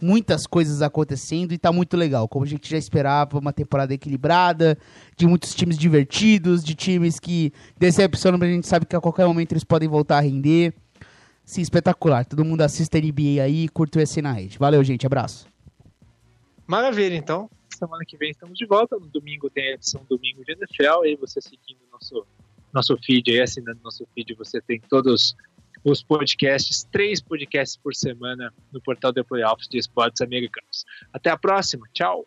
muitas 0.01 0.45
coisas 0.45 0.81
acontecendo 0.81 1.53
e 1.53 1.57
tá 1.57 1.71
muito 1.71 1.95
legal. 1.95 2.27
Como 2.27 2.43
a 2.43 2.47
gente 2.47 2.69
já 2.69 2.77
esperava, 2.77 3.39
uma 3.39 3.53
temporada 3.53 3.93
equilibrada, 3.93 4.77
de 5.15 5.25
muitos 5.25 5.55
times 5.55 5.77
divertidos, 5.77 6.63
de 6.63 6.75
times 6.75 7.19
que 7.19 7.53
decepcionam, 7.77 8.37
mas 8.37 8.49
a 8.49 8.53
gente 8.53 8.67
sabe 8.67 8.85
que 8.85 8.95
a 8.95 8.99
qualquer 8.99 9.25
momento 9.25 9.53
eles 9.53 9.63
podem 9.63 9.87
voltar 9.87 10.17
a 10.17 10.21
render. 10.21 10.73
Sim, 11.45 11.61
espetacular. 11.61 12.25
Todo 12.25 12.43
mundo 12.43 12.61
assista 12.61 12.97
a 12.97 13.01
NBA 13.01 13.41
aí 13.43 13.65
e 13.65 13.69
curta 13.69 13.99
o 13.99 14.01
EC 14.01 14.17
na 14.17 14.33
rede. 14.33 14.57
Valeu, 14.57 14.83
gente. 14.83 15.05
Abraço. 15.05 15.45
Maravilha, 16.67 17.15
então. 17.15 17.49
Semana 17.81 18.05
que 18.05 18.15
vem 18.15 18.29
estamos 18.29 18.59
de 18.59 18.65
volta. 18.67 18.95
No 18.95 19.07
domingo 19.07 19.49
tem 19.49 19.69
a 19.69 19.73
edição 19.73 20.05
Domingo 20.07 20.45
de 20.45 20.51
NFL. 20.51 21.01
Aí 21.03 21.15
você 21.15 21.41
seguindo 21.41 21.79
nosso, 21.91 22.27
nosso 22.71 22.95
feed 22.97 23.31
aí, 23.31 23.41
assinando 23.41 23.79
nosso 23.83 24.05
feed, 24.13 24.35
você 24.35 24.61
tem 24.61 24.79
todos 24.87 25.35
os 25.83 26.03
podcasts, 26.03 26.83
três 26.91 27.19
podcasts 27.19 27.75
por 27.75 27.95
semana 27.95 28.53
no 28.71 28.79
portal 28.79 29.11
The 29.11 29.23
Playoffs 29.23 29.67
de 29.67 29.79
Esportes 29.79 30.21
Americanos. 30.21 30.85
Até 31.11 31.31
a 31.31 31.37
próxima. 31.37 31.87
Tchau. 31.91 32.23